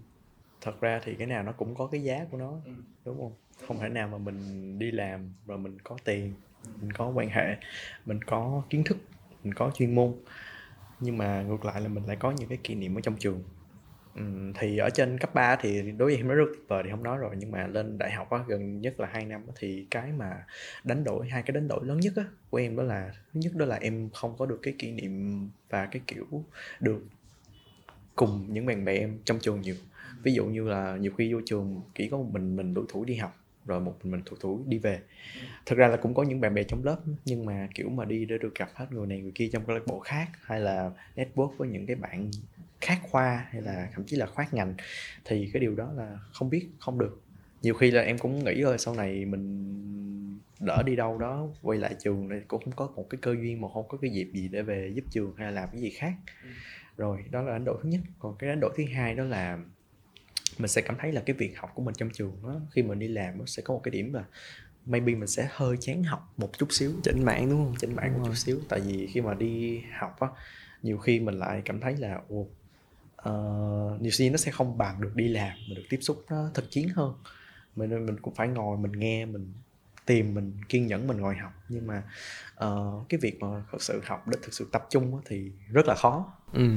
Thật 0.61 0.81
ra 0.81 1.01
thì 1.05 1.15
cái 1.15 1.27
nào 1.27 1.43
nó 1.43 1.53
cũng 1.53 1.75
có 1.75 1.87
cái 1.87 2.03
giá 2.03 2.27
của 2.31 2.39
nó 2.39 2.51
ừ. 2.65 2.73
đúng 3.05 3.19
không? 3.19 3.33
Không 3.67 3.79
thể 3.79 3.89
nào 3.89 4.09
mà 4.09 4.19
mình 4.19 4.39
đi 4.79 4.91
làm 4.91 5.33
rồi 5.47 5.59
mình 5.59 5.79
có 5.85 5.97
tiền 6.05 6.35
mình 6.81 6.93
có 6.93 7.09
quan 7.09 7.29
hệ 7.29 7.57
mình 8.07 8.23
có 8.23 8.63
kiến 8.71 8.85
thức 8.85 8.99
mình 9.45 9.55
có 9.55 9.71
chuyên 9.75 9.95
môn. 9.95 10.15
Nhưng 11.01 11.19
mà 11.19 11.43
ngược 11.43 11.65
lại 11.65 11.81
là 11.81 11.89
mình 11.89 12.07
lại 12.07 12.17
có 12.17 12.31
những 12.31 12.49
cái 12.49 12.59
kỷ 12.65 12.75
niệm 12.75 12.99
ở 12.99 13.01
trong 13.01 13.17
trường. 13.17 13.43
Thì 14.59 14.79
ở 14.79 14.91
trên 14.91 15.19
cấp 15.19 15.35
3 15.35 15.57
thì 15.57 15.93
đối 15.93 16.09
với 16.09 16.17
em 16.17 16.29
nó 16.29 16.35
rất 16.35 16.45
tuyệt 16.55 16.65
vời 16.69 16.83
thì 16.85 16.91
không 16.91 17.03
nói 17.03 17.19
rồi 17.19 17.35
nhưng 17.39 17.51
mà 17.51 17.67
lên 17.67 17.99
đại 17.99 18.13
học 18.13 18.31
á, 18.31 18.39
gần 18.47 18.81
nhất 18.81 19.01
là 19.01 19.09
hai 19.13 19.25
năm 19.25 19.45
á, 19.47 19.53
thì 19.57 19.87
cái 19.91 20.13
mà 20.13 20.47
đánh 20.85 21.05
đổi 21.05 21.29
hai 21.29 21.43
cái 21.43 21.55
đánh 21.55 21.69
đổi 21.69 21.87
lớn 21.87 22.01
nhất 22.01 22.13
á, 22.17 22.25
của 22.51 22.59
em 22.59 22.77
đó 22.77 22.83
là 22.83 23.13
thứ 23.33 23.41
nhất 23.41 23.53
đó 23.55 23.67
là 23.67 23.77
em 23.77 24.11
không 24.15 24.37
có 24.39 24.47
được 24.47 24.59
cái 24.63 24.75
kỷ 24.79 24.93
niệm 24.93 25.49
và 25.71 25.87
cái 25.87 26.03
kiểu 26.07 26.27
được 26.81 27.03
cùng 28.15 28.47
những 28.49 28.67
bạn 28.67 28.85
bè 28.85 28.99
em 28.99 29.19
trong 29.25 29.39
trường 29.41 29.61
nhiều. 29.61 29.75
Ví 30.23 30.35
dụ 30.35 30.47
như 30.47 30.69
là 30.69 30.97
nhiều 30.97 31.13
khi 31.19 31.33
vô 31.33 31.41
trường 31.47 31.81
chỉ 31.95 32.09
có 32.09 32.17
một 32.17 32.29
mình 32.33 32.57
mình 32.57 32.75
đủ 32.75 32.85
thủ 32.89 33.05
đi 33.05 33.15
học, 33.15 33.41
rồi 33.67 33.81
một 33.81 33.97
mình 34.03 34.13
mình 34.13 34.23
thủ 34.27 34.37
thủ 34.41 34.65
đi 34.67 34.79
về. 34.79 35.01
Thực 35.67 35.79
ra 35.79 35.89
là 35.89 35.97
cũng 35.97 36.15
có 36.15 36.23
những 36.23 36.41
bạn 36.41 36.55
bè 36.55 36.63
trong 36.63 36.85
lớp, 36.85 37.01
nhưng 37.25 37.47
mà 37.47 37.69
kiểu 37.75 37.89
mà 37.91 38.05
đi 38.05 38.25
để 38.25 38.39
được 38.39 38.55
gặp 38.55 38.71
hết 38.75 38.87
người 38.91 39.07
này 39.07 39.21
người 39.21 39.33
kia 39.35 39.49
trong 39.53 39.65
câu 39.67 39.77
lạc 39.77 39.87
bộ 39.87 40.01
khác, 40.01 40.29
hay 40.43 40.61
là 40.61 40.91
network 41.17 41.57
với 41.57 41.69
những 41.69 41.87
cái 41.87 41.97
bạn 41.97 42.31
khác 42.81 42.99
khoa, 43.03 43.47
hay 43.51 43.63
là 43.63 43.89
thậm 43.95 44.05
chí 44.05 44.17
là 44.17 44.27
khoát 44.27 44.55
ngành, 44.55 44.75
thì 45.25 45.51
cái 45.53 45.61
điều 45.61 45.75
đó 45.75 45.93
là 45.97 46.19
không 46.33 46.51
biết, 46.51 46.67
không 46.79 46.99
được. 46.99 47.21
Nhiều 47.63 47.75
khi 47.75 47.91
là 47.91 48.03
em 48.03 48.19
cũng 48.19 48.45
nghĩ 48.45 48.63
rồi 48.63 48.79
sau 48.79 48.95
này 48.95 49.25
mình 49.25 49.75
đỡ 50.61 50.83
đi 50.87 50.97
đâu 50.97 51.19
đó, 51.19 51.49
quay 51.63 51.79
lại 51.79 51.95
trường 52.03 52.29
thì 52.29 52.37
cũng 52.49 52.65
không 52.65 52.75
có 52.77 52.93
một 52.97 53.07
cái 53.11 53.19
cơ 53.23 53.35
duyên 53.43 53.61
mà 53.61 53.69
không 53.75 53.89
có 53.89 53.99
cái 53.99 54.11
dịp 54.11 54.31
gì 54.33 54.49
để 54.49 54.63
về 54.63 54.93
giúp 54.95 55.05
trường 55.11 55.35
hay 55.37 55.47
là 55.47 55.61
làm 55.61 55.69
cái 55.73 55.81
gì 55.81 55.91
khác. 55.91 56.13
ừ 56.43 56.49
rồi 56.97 57.25
đó 57.31 57.43
là 57.43 57.53
đánh 57.53 57.65
đổi 57.65 57.79
thứ 57.83 57.89
nhất. 57.89 58.01
Còn 58.19 58.37
cái 58.39 58.51
đánh 58.51 58.61
đổi 58.61 58.73
thứ 58.77 58.85
hai 58.95 59.15
đó 59.15 59.25
là 59.25 59.59
mình 60.59 60.69
sẽ 60.69 60.83
cảm 60.83 60.97
thấy 61.01 61.13
là 61.13 61.23
cái 61.27 61.37
việc 61.37 61.59
học 61.59 61.71
của 61.75 61.83
mình 61.83 61.95
trong 61.95 62.11
trường 62.13 62.33
đó 62.43 62.61
khi 62.71 62.83
mình 62.83 62.99
đi 62.99 63.09
làm 63.09 63.39
nó 63.39 63.45
sẽ 63.47 63.63
có 63.63 63.75
một 63.75 63.81
cái 63.85 63.91
điểm 63.91 64.13
là 64.13 64.25
maybe 64.87 65.15
mình 65.15 65.27
sẽ 65.27 65.49
hơi 65.51 65.77
chán 65.81 66.03
học 66.03 66.33
một 66.37 66.59
chút 66.59 66.67
xíu. 66.71 66.93
Chỉnh 67.03 67.25
mạng 67.25 67.51
đúng 67.51 67.65
không? 67.65 67.75
Chỉnh 67.79 67.97
mạng 67.97 68.11
đúng 68.13 68.19
một 68.19 68.25
rồi. 68.25 68.35
chút 68.35 68.39
xíu. 68.39 68.61
Tại 68.69 68.81
vì 68.81 69.07
khi 69.07 69.21
mà 69.21 69.35
đi 69.35 69.83
học 69.99 70.21
á 70.21 70.29
nhiều 70.83 70.99
khi 70.99 71.21
mình 71.21 71.35
lại 71.35 71.63
cảm 71.65 71.81
thấy 71.81 71.97
là 71.97 72.21
ồ 72.29 72.47
uh, 73.29 74.01
nhiều 74.01 74.13
khi 74.19 74.31
nó 74.31 74.37
sẽ 74.37 74.51
không 74.51 74.79
bằng 74.79 75.01
được 75.01 75.13
đi 75.15 75.29
làm 75.29 75.53
mà 75.69 75.75
được 75.77 75.83
tiếp 75.89 75.99
xúc 76.01 76.25
nó 76.31 76.51
thực 76.55 76.71
chiến 76.71 76.89
hơn. 76.89 77.15
Mình 77.77 78.07
mình 78.07 78.21
cũng 78.23 78.35
phải 78.35 78.49
ngồi 78.49 78.79
mình 78.79 78.93
nghe 78.93 79.27
mình 79.27 79.53
tìm 80.07 80.35
mình 80.35 80.53
kiên 80.69 80.87
nhẫn 80.87 81.07
mình 81.07 81.17
ngồi 81.17 81.35
học. 81.37 81.53
Nhưng 81.69 81.87
mà 81.87 82.03
uh, 82.65 83.09
cái 83.09 83.21
việc 83.23 83.41
mà 83.41 83.63
thực 83.73 83.83
sự 83.83 84.01
học 84.05 84.29
để 84.29 84.39
thực 84.43 84.55
sự 84.55 84.69
tập 84.73 84.87
trung 84.91 85.21
thì 85.27 85.51
rất 85.73 85.87
là 85.87 85.95
khó. 85.95 86.33
Ừ. 86.53 86.69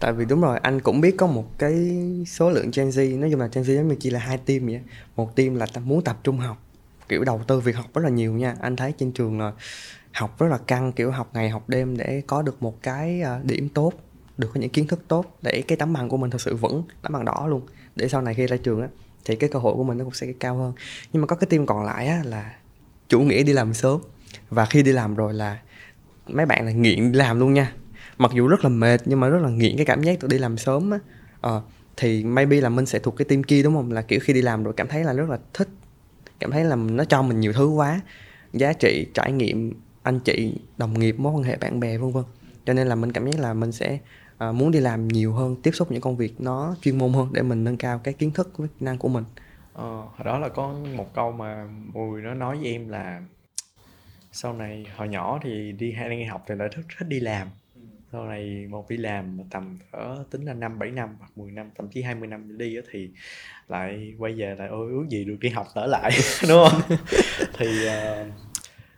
tại 0.00 0.12
vì 0.12 0.24
đúng 0.24 0.40
rồi 0.40 0.58
anh 0.58 0.80
cũng 0.80 1.00
biết 1.00 1.14
có 1.18 1.26
một 1.26 1.58
cái 1.58 1.96
số 2.26 2.50
lượng 2.50 2.70
Gen 2.76 2.88
Z 2.88 3.18
nói 3.18 3.30
chung 3.30 3.40
là 3.40 3.48
Gen 3.52 3.64
Z 3.64 3.76
giống 3.76 3.88
như 3.88 3.96
chỉ 4.00 4.10
là 4.10 4.20
hai 4.20 4.38
team 4.38 4.66
vậy 4.66 4.80
một 5.16 5.36
team 5.36 5.54
là 5.54 5.66
muốn 5.84 6.04
tập 6.04 6.18
trung 6.22 6.38
học 6.38 6.58
kiểu 7.08 7.24
đầu 7.24 7.40
tư 7.46 7.60
việc 7.60 7.76
học 7.76 7.94
rất 7.94 8.02
là 8.02 8.10
nhiều 8.10 8.32
nha. 8.32 8.54
Anh 8.60 8.76
thấy 8.76 8.92
trên 8.98 9.12
trường 9.12 9.40
là 9.40 9.52
học 10.12 10.38
rất 10.38 10.46
là 10.48 10.58
căng 10.58 10.92
kiểu 10.92 11.10
học 11.10 11.30
ngày 11.34 11.50
học 11.50 11.68
đêm 11.68 11.96
để 11.96 12.22
có 12.26 12.42
được 12.42 12.62
một 12.62 12.82
cái 12.82 13.20
ờ, 13.20 13.40
điểm 13.44 13.68
tốt 13.68 13.92
được 14.38 14.50
có 14.54 14.60
những 14.60 14.70
kiến 14.70 14.86
thức 14.86 15.00
tốt 15.08 15.38
để 15.42 15.62
cái 15.68 15.76
tấm 15.78 15.92
bằng 15.92 16.08
của 16.08 16.16
mình 16.16 16.30
thật 16.30 16.40
sự 16.40 16.56
vững 16.56 16.82
tấm 17.02 17.12
bằng 17.12 17.24
đỏ 17.24 17.46
luôn. 17.48 17.62
Để 17.96 18.08
sau 18.08 18.22
này 18.22 18.34
khi 18.34 18.46
ra 18.46 18.56
trường 18.56 18.82
á 18.82 18.88
thì 19.24 19.36
cái 19.36 19.50
cơ 19.50 19.58
hội 19.58 19.74
của 19.74 19.84
mình 19.84 19.98
nó 19.98 20.04
cũng 20.04 20.14
sẽ 20.14 20.32
cao 20.40 20.56
hơn. 20.56 20.72
Nhưng 21.12 21.22
mà 21.22 21.26
có 21.26 21.36
cái 21.36 21.46
team 21.50 21.66
còn 21.66 21.84
lại 21.84 22.06
á 22.06 22.22
là 22.24 22.54
chủ 23.08 23.20
nghĩa 23.20 23.42
đi 23.42 23.52
làm 23.52 23.74
sớm. 23.74 24.00
Và 24.50 24.66
khi 24.66 24.82
đi 24.82 24.92
làm 24.92 25.14
rồi 25.14 25.34
là 25.34 25.58
mấy 26.26 26.46
bạn 26.46 26.66
là 26.66 26.72
nghiện 26.72 27.12
đi 27.12 27.18
làm 27.18 27.40
luôn 27.40 27.54
nha. 27.54 27.72
Mặc 28.18 28.30
dù 28.34 28.46
rất 28.46 28.64
là 28.64 28.68
mệt 28.68 29.00
nhưng 29.04 29.20
mà 29.20 29.28
rất 29.28 29.38
là 29.42 29.48
nghiện 29.48 29.76
cái 29.76 29.86
cảm 29.86 30.02
giác 30.02 30.18
được 30.20 30.28
đi 30.28 30.38
làm 30.38 30.58
sớm 30.58 30.90
á. 30.90 30.98
Ờ, 31.40 31.62
thì 31.96 32.24
maybe 32.24 32.60
là 32.60 32.68
mình 32.68 32.86
sẽ 32.86 32.98
thuộc 32.98 33.16
cái 33.16 33.24
team 33.24 33.42
kia 33.42 33.62
đúng 33.62 33.74
không? 33.74 33.92
Là 33.92 34.02
kiểu 34.02 34.20
khi 34.22 34.32
đi 34.32 34.42
làm 34.42 34.64
rồi 34.64 34.74
cảm 34.76 34.88
thấy 34.88 35.04
là 35.04 35.12
rất 35.12 35.30
là 35.30 35.38
thích. 35.54 35.68
Cảm 36.38 36.50
thấy 36.50 36.64
là 36.64 36.76
nó 36.76 37.04
cho 37.04 37.22
mình 37.22 37.40
nhiều 37.40 37.52
thứ 37.52 37.68
quá. 37.68 38.00
Giá 38.52 38.72
trị 38.72 39.06
trải 39.14 39.32
nghiệm 39.32 39.72
anh 40.02 40.20
chị 40.20 40.54
đồng 40.76 40.98
nghiệp 40.98 41.14
mối 41.18 41.32
quan 41.32 41.42
hệ 41.42 41.56
bạn 41.56 41.80
bè 41.80 41.98
vân 41.98 42.12
vân. 42.12 42.24
Cho 42.66 42.72
nên 42.72 42.86
là 42.86 42.94
mình 42.94 43.12
cảm 43.12 43.30
giác 43.30 43.40
là 43.40 43.54
mình 43.54 43.72
sẽ 43.72 43.98
à, 44.40 44.52
muốn 44.52 44.70
đi 44.70 44.80
làm 44.80 45.08
nhiều 45.08 45.32
hơn 45.32 45.56
tiếp 45.62 45.70
xúc 45.70 45.92
những 45.92 46.00
công 46.00 46.16
việc 46.16 46.40
nó 46.40 46.76
chuyên 46.82 46.98
môn 46.98 47.12
hơn 47.12 47.28
để 47.32 47.42
mình 47.42 47.64
nâng 47.64 47.76
cao 47.76 47.98
cái 47.98 48.14
kiến 48.14 48.30
thức 48.30 48.52
kỹ 48.58 48.64
năng 48.80 48.98
của 48.98 49.08
mình. 49.08 49.24
Ờ, 49.72 50.02
đó 50.24 50.38
là 50.38 50.48
có 50.48 50.74
một 50.96 51.14
câu 51.14 51.32
mà 51.32 51.68
mùi 51.92 52.20
nó 52.20 52.34
nói 52.34 52.56
với 52.56 52.72
em 52.72 52.88
là 52.88 53.22
sau 54.32 54.52
này 54.52 54.86
hồi 54.96 55.08
nhỏ 55.08 55.38
thì 55.42 55.72
đi 55.72 55.92
hay 55.92 56.10
đi 56.10 56.24
học 56.24 56.44
thì 56.48 56.54
lại 56.54 56.68
thích 56.76 56.84
thích 56.98 57.08
đi 57.08 57.20
làm. 57.20 57.48
Sau 58.12 58.24
này 58.24 58.66
một 58.70 58.88
đi 58.88 58.96
làm 58.96 59.38
tầm 59.50 59.78
ở 59.90 60.24
tính 60.30 60.44
là 60.44 60.54
năm 60.54 60.78
bảy 60.78 60.90
năm 60.90 61.16
hoặc 61.18 61.30
10 61.36 61.50
năm 61.50 61.70
thậm 61.78 61.88
chí 61.88 62.02
20 62.02 62.28
năm 62.28 62.58
đi 62.58 62.76
thì 62.92 63.10
lại 63.68 64.14
quay 64.18 64.32
về 64.32 64.54
lại 64.58 64.68
ôi 64.68 64.90
ước 64.90 65.04
gì 65.08 65.24
được 65.24 65.36
đi 65.40 65.48
học 65.48 65.66
trở 65.74 65.86
lại. 65.86 66.10
Đúng 66.48 66.68
không? 66.70 66.98
Thì 67.58 67.66
uh, 67.86 68.32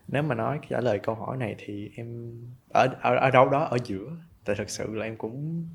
nếu 0.09 0.23
mà 0.23 0.35
nói 0.35 0.59
trả 0.71 0.81
lời 0.81 0.99
câu 1.03 1.15
hỏi 1.15 1.37
này 1.37 1.55
thì 1.59 1.91
em 1.97 2.33
ở 2.69 2.89
ở, 3.01 3.17
ở 3.17 3.31
đâu 3.31 3.49
đó 3.49 3.65
ở 3.65 3.79
giữa 3.85 4.11
tại 4.45 4.57
thật 4.59 4.71
sự 4.71 4.95
là 4.95 5.05
em 5.05 5.17
cũng 5.17 5.67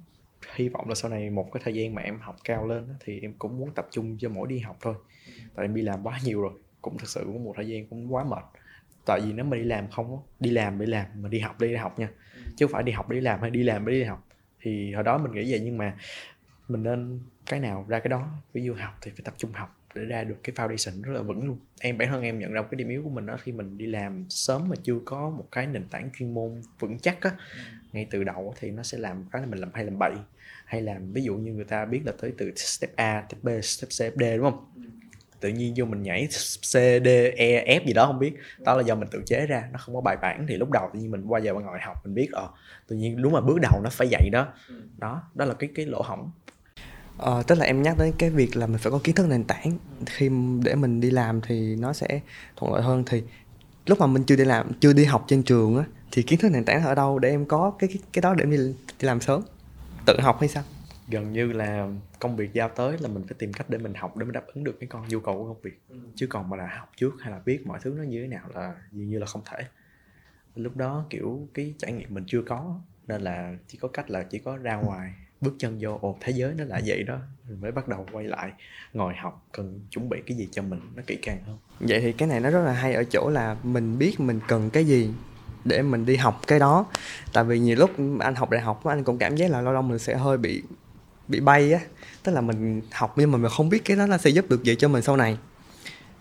hy 0.56 0.70
vọng 0.70 0.90
là 0.90 0.96
sau 0.96 1.12
này 1.12 1.30
một 1.30 1.50
cái 1.52 1.62
thời 1.64 1.74
gian 1.74 1.96
mà 1.96 2.02
em 2.02 2.20
học 2.20 2.36
cao 2.44 2.68
lên 2.68 2.88
thì 3.00 3.20
em 3.22 3.34
cũng 3.34 3.60
muốn 3.60 3.72
tập 3.76 3.88
trung 3.92 4.18
cho 4.20 4.30
mỗi 4.30 4.48
đi 4.48 4.60
học 4.60 4.78
thôi. 4.82 4.96
Tại 5.56 5.66
em 5.66 5.76
đi 5.76 5.82
làm 5.82 6.04
quá 6.04 6.20
nhiều 6.24 6.42
rồi, 6.42 6.54
cũng 6.82 6.98
thật 6.98 7.10
sự 7.10 7.22
cũng 7.26 7.44
một 7.44 7.54
thời 7.56 7.68
gian 7.68 7.88
cũng 7.88 8.14
quá 8.14 8.24
mệt. 8.24 8.44
Tại 9.06 9.22
vì 9.22 9.34
nếu 9.34 9.46
mà 9.46 9.58
đi 9.58 9.64
làm 9.64 9.88
không 9.88 10.22
đi 10.40 10.50
làm 10.50 10.80
để 10.80 10.86
làm, 10.86 11.06
mà 11.16 11.30
đi 11.30 11.40
học 11.40 11.60
đi 11.60 11.76
học 11.76 12.00
nha. 12.00 12.10
Chứ 12.56 12.66
không 12.66 12.74
phải 12.74 12.84
đi 12.84 12.92
học 12.92 13.10
để 13.10 13.16
đi 13.16 13.22
làm 13.22 13.42
hay 13.42 13.50
đi 13.50 13.64
làm 13.64 13.86
để 13.86 13.94
đi 13.94 14.04
học. 14.04 14.28
Thì 14.62 14.94
hồi 14.94 15.04
đó 15.04 15.18
mình 15.18 15.32
nghĩ 15.32 15.52
vậy 15.52 15.62
nhưng 15.64 15.78
mà 15.78 15.98
mình 16.68 16.84
nên 16.84 17.20
cái 17.46 17.60
nào 17.60 17.86
ra 17.88 18.00
cái 18.00 18.10
đó. 18.10 18.28
Ví 18.54 18.64
dụ 18.64 18.74
học 18.74 18.94
thì 19.02 19.12
phải 19.12 19.22
tập 19.24 19.34
trung 19.38 19.52
học 19.52 19.77
để 19.98 20.06
ra 20.06 20.24
được 20.24 20.36
cái 20.44 20.56
foundation 20.56 21.02
rất 21.02 21.14
là 21.14 21.22
vững 21.22 21.48
luôn. 21.48 21.58
Em 21.80 21.98
bản 21.98 22.08
thân 22.08 22.22
em 22.22 22.40
nhận 22.40 22.52
ra 22.52 22.62
cái 22.62 22.76
điểm 22.76 22.90
yếu 22.90 23.04
của 23.04 23.10
mình 23.10 23.26
đó 23.26 23.38
khi 23.44 23.52
mình 23.52 23.78
đi 23.78 23.86
làm 23.86 24.26
sớm 24.30 24.70
mà 24.70 24.76
chưa 24.84 25.00
có 25.06 25.30
một 25.30 25.48
cái 25.52 25.68
nền 25.68 25.84
tảng 25.92 26.10
chuyên 26.18 26.34
môn 26.34 26.62
vững 26.80 27.00
chắc 27.00 27.22
á 27.22 27.32
ngay 27.94 28.08
từ 28.12 28.24
đầu 28.24 28.54
thì 28.60 28.72
nó 28.72 28.84
sẽ 28.84 28.98
làm 28.98 29.26
cái 29.32 29.42
là 29.42 29.48
mình 29.48 29.60
làm 29.60 29.70
hay 29.74 29.84
làm 29.84 30.00
bậy. 30.00 30.14
Hay 30.66 30.82
làm 30.82 31.14
ví 31.14 31.24
dụ 31.24 31.36
như 31.36 31.54
người 31.54 31.66
ta 31.66 31.86
biết 31.86 32.02
là 32.06 32.12
tới 32.22 32.34
từ 32.38 32.52
step 32.56 32.96
A, 32.96 33.26
step 33.30 33.44
B, 33.44 33.48
step 33.64 33.90
C, 33.90 33.94
step 33.94 34.14
D 34.16 34.22
đúng 34.38 34.52
không? 34.52 34.66
tự 35.40 35.50
nhiên 35.50 35.74
vô 35.78 35.86
mình 35.86 36.04
nhảy 36.04 36.28
C, 36.28 36.74
D, 37.04 37.08
E, 37.36 37.80
F 37.80 37.86
gì 37.86 37.94
đó 37.94 38.06
không 38.06 38.20
biết. 38.20 38.34
Đó 38.66 38.78
là 38.78 38.84
do 38.84 38.96
mình 38.96 39.08
tự 39.12 39.22
chế 39.26 39.46
ra 39.46 39.70
nó 39.72 39.78
không 39.78 39.96
có 39.96 40.02
bài 40.02 40.18
bản. 40.22 40.46
Thì 40.50 40.58
lúc 40.58 40.72
đầu 40.72 40.90
tự 40.94 41.00
nhiên 41.00 41.12
mình 41.12 41.26
qua 41.28 41.40
giờ 41.40 41.54
mình 41.54 41.66
ngồi 41.66 41.80
học 41.82 41.98
mình 42.06 42.14
biết 42.14 42.30
ờ 42.32 42.50
tự 42.88 42.96
nhiên 42.96 43.22
đúng 43.22 43.36
là 43.36 43.42
bước 43.42 43.58
đầu 43.62 43.82
nó 43.84 43.90
phải 43.90 44.08
dạy 44.12 44.30
đó. 44.32 44.54
Đó 44.98 45.24
đó 45.36 45.46
là 45.46 45.54
cái 45.54 45.70
cái 45.76 45.86
lỗ 45.86 46.02
hỏng 46.02 46.32
Ờ, 47.18 47.44
tức 47.48 47.58
là 47.58 47.66
em 47.66 47.82
nhắc 47.82 47.98
đến 48.00 48.14
cái 48.18 48.30
việc 48.30 48.56
là 48.56 48.68
mình 48.68 48.78
phải 48.78 48.92
có 48.92 49.00
kiến 49.04 49.16
thức 49.16 49.28
nền 49.28 49.44
tảng. 49.44 49.78
Khi 50.06 50.30
để 50.64 50.76
mình 50.76 51.02
đi 51.02 51.12
làm 51.12 51.42
thì 51.42 51.76
nó 51.76 51.94
sẽ 51.94 52.22
thuận 52.56 52.74
lợi 52.74 52.84
hơn. 52.84 53.04
Thì 53.08 53.24
lúc 53.86 54.00
mà 54.00 54.08
mình 54.08 54.24
chưa 54.24 54.36
đi 54.36 54.46
làm 54.46 54.72
chưa 54.80 54.94
đi 54.94 55.06
học 55.06 55.26
trên 55.28 55.44
trường 55.44 55.78
á 55.78 55.84
thì 56.12 56.24
kiến 56.24 56.40
thức 56.40 56.50
nền 56.52 56.66
tảng 56.66 56.84
ở 56.84 56.96
đâu 56.96 57.20
để 57.20 57.30
em 57.30 57.46
có 57.46 57.74
cái 57.80 57.90
cái, 57.94 57.98
cái 58.14 58.22
đó 58.22 58.34
để 58.34 58.44
em 58.44 58.52
đi, 58.52 58.58
đi 59.00 59.08
làm 59.08 59.22
sớm? 59.22 59.42
Tự 60.06 60.20
học 60.20 60.38
hay 60.40 60.50
sao? 60.50 60.64
Gần 61.08 61.34
như 61.34 61.52
là 61.52 61.88
công 62.20 62.36
việc 62.36 62.54
giao 62.54 62.70
tới 62.70 62.98
là 63.00 63.08
mình 63.08 63.24
phải 63.28 63.36
tìm 63.40 63.54
cách 63.54 63.70
để 63.70 63.78
mình 63.78 63.94
học 63.94 64.18
để 64.18 64.26
mình 64.26 64.34
đáp 64.34 64.46
ứng 64.48 64.64
được 64.64 64.78
cái 64.80 64.88
con 64.88 65.08
nhu 65.08 65.20
cầu 65.20 65.38
của 65.38 65.48
công 65.54 65.62
việc. 65.62 65.82
Ừ. 65.90 65.98
chứ 66.16 66.28
còn 66.30 66.50
mà 66.50 66.58
là 66.58 66.68
học 66.78 66.92
trước 66.96 67.14
hay 67.20 67.32
là 67.32 67.40
biết 67.46 67.68
mọi 67.68 67.80
thứ 67.82 67.94
nó 67.98 68.04
như 68.04 68.22
thế 68.22 68.28
nào 68.28 68.50
là 68.56 68.76
dường 68.92 69.10
như 69.10 69.20
là 69.20 69.26
không 69.26 69.42
thể. 69.46 69.64
Lúc 70.56 70.78
đó 70.78 71.06
kiểu 71.10 71.48
cái 71.54 71.74
trải 71.78 71.92
nghiệm 71.92 72.14
mình 72.14 72.24
chưa 72.28 72.42
có 72.42 72.80
nên 73.08 73.22
là 73.22 73.56
chỉ 73.68 73.78
có 73.78 73.88
cách 73.88 74.10
là 74.10 74.24
chỉ 74.24 74.40
có 74.40 74.58
ra 74.58 74.76
ngoài 74.76 75.14
bước 75.42 75.56
chân 75.60 75.78
vô 75.82 76.00
ồ 76.02 76.18
thế 76.22 76.32
giới 76.32 76.54
nó 76.54 76.64
là 76.64 76.82
vậy 76.86 77.04
đó. 77.04 77.18
Mình 77.50 77.62
mới 77.62 77.72
bắt 77.72 77.88
đầu 77.88 78.06
quay 78.12 78.26
lại 78.26 78.52
ngồi 78.94 79.14
học 79.16 79.46
cần 79.52 79.80
chuẩn 79.92 80.10
bị 80.10 80.18
cái 80.26 80.38
gì 80.38 80.48
cho 80.52 80.62
mình 80.62 80.80
nó 80.96 81.04
kỹ 81.08 81.16
càng 81.22 81.44
hơn. 81.46 81.58
Vậy 81.80 82.02
thì 82.02 82.12
cái 82.12 82.28
này 82.28 82.40
nó 82.40 82.50
rất 82.50 82.64
là 82.66 82.74
hay 82.74 82.94
ở 82.94 83.04
chỗ 83.04 83.30
là 83.30 83.56
mình 83.64 83.98
biết 83.98 84.20
mình 84.20 84.40
cần 84.48 84.70
cái 84.70 84.86
gì 84.86 85.10
để 85.66 85.82
mình 85.82 86.06
đi 86.06 86.16
học 86.16 86.42
cái 86.48 86.60
đó. 86.60 86.86
Tại 87.34 87.44
vì 87.44 87.60
nhiều 87.60 87.76
lúc 87.76 87.92
anh 88.20 88.36
học 88.36 88.50
đại 88.50 88.62
học 88.62 88.86
anh 88.86 89.04
cũng 89.04 89.18
cảm 89.18 89.36
giác 89.36 89.52
là 89.52 89.62
lâu 89.62 89.74
lâu 89.74 89.82
mình 89.82 90.00
sẽ 90.00 90.16
hơi 90.16 90.38
bị 90.38 90.64
bị 91.28 91.40
bay 91.40 91.74
á. 91.74 91.80
Tức 92.24 92.32
là 92.32 92.42
mình 92.42 92.82
học 92.92 93.14
nhưng 93.16 93.32
mà 93.32 93.38
mình 93.38 93.52
không 93.58 93.70
biết 93.70 93.86
cái 93.86 93.98
đó 93.98 94.06
nó 94.06 94.18
sẽ 94.18 94.30
giúp 94.30 94.50
được 94.50 94.64
gì 94.64 94.76
cho 94.76 94.88
mình 94.88 95.02
sau 95.02 95.18
này. 95.18 95.38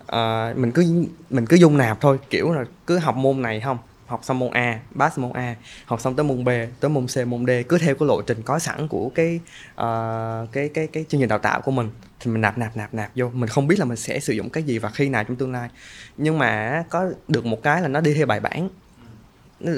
À, 0.07 0.53
mình 0.55 0.71
cứ 0.71 1.05
mình 1.29 1.45
cứ 1.45 1.55
dung 1.55 1.77
nạp 1.77 2.01
thôi 2.01 2.19
kiểu 2.29 2.53
là 2.53 2.65
cứ 2.87 2.97
học 2.97 3.15
môn 3.15 3.41
này 3.41 3.61
không 3.61 3.77
học 4.07 4.19
xong 4.23 4.39
môn 4.39 4.51
A, 4.51 4.79
pass 4.99 5.19
môn 5.19 5.33
A, 5.33 5.55
học 5.85 6.01
xong 6.01 6.15
tới 6.15 6.23
môn 6.23 6.43
B, 6.43 6.49
tới 6.79 6.89
môn 6.89 7.05
C, 7.07 7.27
môn 7.27 7.45
D 7.45 7.49
cứ 7.69 7.77
theo 7.77 7.95
cái 7.95 8.07
lộ 8.07 8.21
trình 8.21 8.41
có 8.41 8.59
sẵn 8.59 8.87
của 8.87 9.11
cái 9.15 9.39
uh, 9.71 10.51
cái 10.51 10.69
cái 10.73 10.87
cái 10.87 11.05
chương 11.09 11.21
trình 11.21 11.29
đào 11.29 11.39
tạo 11.39 11.61
của 11.61 11.71
mình 11.71 11.89
thì 12.19 12.31
mình 12.31 12.41
nạp 12.41 12.57
nạp 12.57 12.77
nạp 12.77 12.93
nạp 12.93 13.11
vô, 13.15 13.29
mình 13.29 13.49
không 13.49 13.67
biết 13.67 13.79
là 13.79 13.85
mình 13.85 13.97
sẽ 13.97 14.19
sử 14.19 14.33
dụng 14.33 14.49
cái 14.49 14.63
gì 14.63 14.79
và 14.79 14.89
khi 14.89 15.09
nào 15.09 15.23
trong 15.23 15.35
tương 15.35 15.51
lai. 15.51 15.69
Nhưng 16.17 16.39
mà 16.39 16.83
có 16.89 17.09
được 17.27 17.45
một 17.45 17.63
cái 17.63 17.81
là 17.81 17.87
nó 17.87 18.01
đi 18.01 18.13
theo 18.13 18.25
bài 18.25 18.39
bản. 18.39 18.69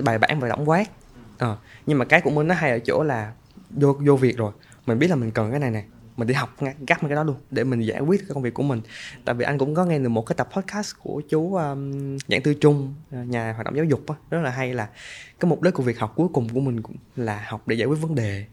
Bài 0.03 0.17
bản 0.17 0.39
và 0.39 0.49
tổng 0.49 0.69
quát. 0.69 0.89
Ờ, 1.37 1.57
nhưng 1.85 1.97
mà 1.97 2.05
cái 2.05 2.21
của 2.21 2.29
mình 2.29 2.47
nó 2.47 2.55
hay 2.55 2.71
ở 2.71 2.79
chỗ 2.79 3.03
là 3.03 3.31
vô 3.69 3.93
vô 4.05 4.15
việc 4.15 4.37
rồi, 4.37 4.51
mình 4.85 4.99
biết 4.99 5.07
là 5.07 5.15
mình 5.15 5.31
cần 5.31 5.51
cái 5.51 5.59
này 5.59 5.71
này 5.71 5.83
mình 6.19 6.27
đi 6.27 6.33
học 6.33 6.57
gắt 6.87 7.03
mấy 7.03 7.09
cái 7.09 7.15
đó 7.15 7.23
luôn 7.23 7.35
để 7.51 7.63
mình 7.63 7.81
giải 7.81 7.99
quyết 7.99 8.19
cái 8.21 8.29
công 8.33 8.43
việc 8.43 8.53
của 8.53 8.63
mình. 8.63 8.81
Tại 9.25 9.35
vì 9.35 9.45
anh 9.45 9.57
cũng 9.57 9.75
có 9.75 9.85
nghe 9.85 9.99
được 9.99 10.09
một 10.09 10.25
cái 10.25 10.35
tập 10.35 10.49
podcast 10.53 10.95
của 11.03 11.21
chú 11.29 11.55
um, 11.55 12.17
giảng 12.27 12.41
tư 12.41 12.53
trung 12.53 12.93
ờ, 13.11 13.23
nhà 13.23 13.53
hoạt 13.53 13.65
động 13.65 13.75
giáo 13.75 13.85
dục 13.85 14.01
đó, 14.07 14.15
rất 14.29 14.41
là 14.41 14.49
hay 14.49 14.73
là 14.73 14.89
cái 15.39 15.49
mục 15.49 15.61
đích 15.61 15.73
của 15.73 15.83
việc 15.83 15.99
học 15.99 16.13
cuối 16.15 16.27
cùng 16.33 16.49
của 16.49 16.59
mình 16.59 16.81
là 17.15 17.45
học 17.47 17.67
để 17.67 17.75
giải 17.75 17.87
quyết 17.87 18.01
vấn 18.01 18.15
đề. 18.15 18.45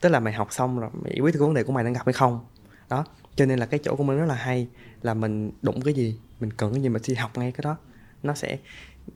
Tức 0.00 0.08
là 0.08 0.20
mày 0.20 0.32
học 0.32 0.48
xong 0.50 0.78
rồi 0.78 0.90
mày 0.92 1.12
giải 1.12 1.20
quyết 1.20 1.32
cái 1.32 1.40
vấn 1.40 1.54
đề 1.54 1.62
của 1.62 1.72
mày 1.72 1.84
đang 1.84 1.92
gặp 1.92 2.02
hay 2.06 2.12
không. 2.12 2.40
Đó 2.88 3.04
cho 3.36 3.46
nên 3.46 3.58
là 3.58 3.66
cái 3.66 3.80
chỗ 3.84 3.96
của 3.96 4.04
mình 4.04 4.18
rất 4.18 4.26
là 4.26 4.34
hay 4.34 4.68
là 5.02 5.14
mình 5.14 5.50
đụng 5.62 5.80
cái 5.80 5.94
gì 5.94 6.18
mình 6.40 6.52
cần 6.52 6.72
cái 6.72 6.82
gì 6.82 6.88
mình 6.88 7.02
đi 7.08 7.14
học 7.14 7.38
ngay 7.38 7.52
cái 7.52 7.62
đó. 7.62 7.76
Nó 8.22 8.34
sẽ 8.34 8.58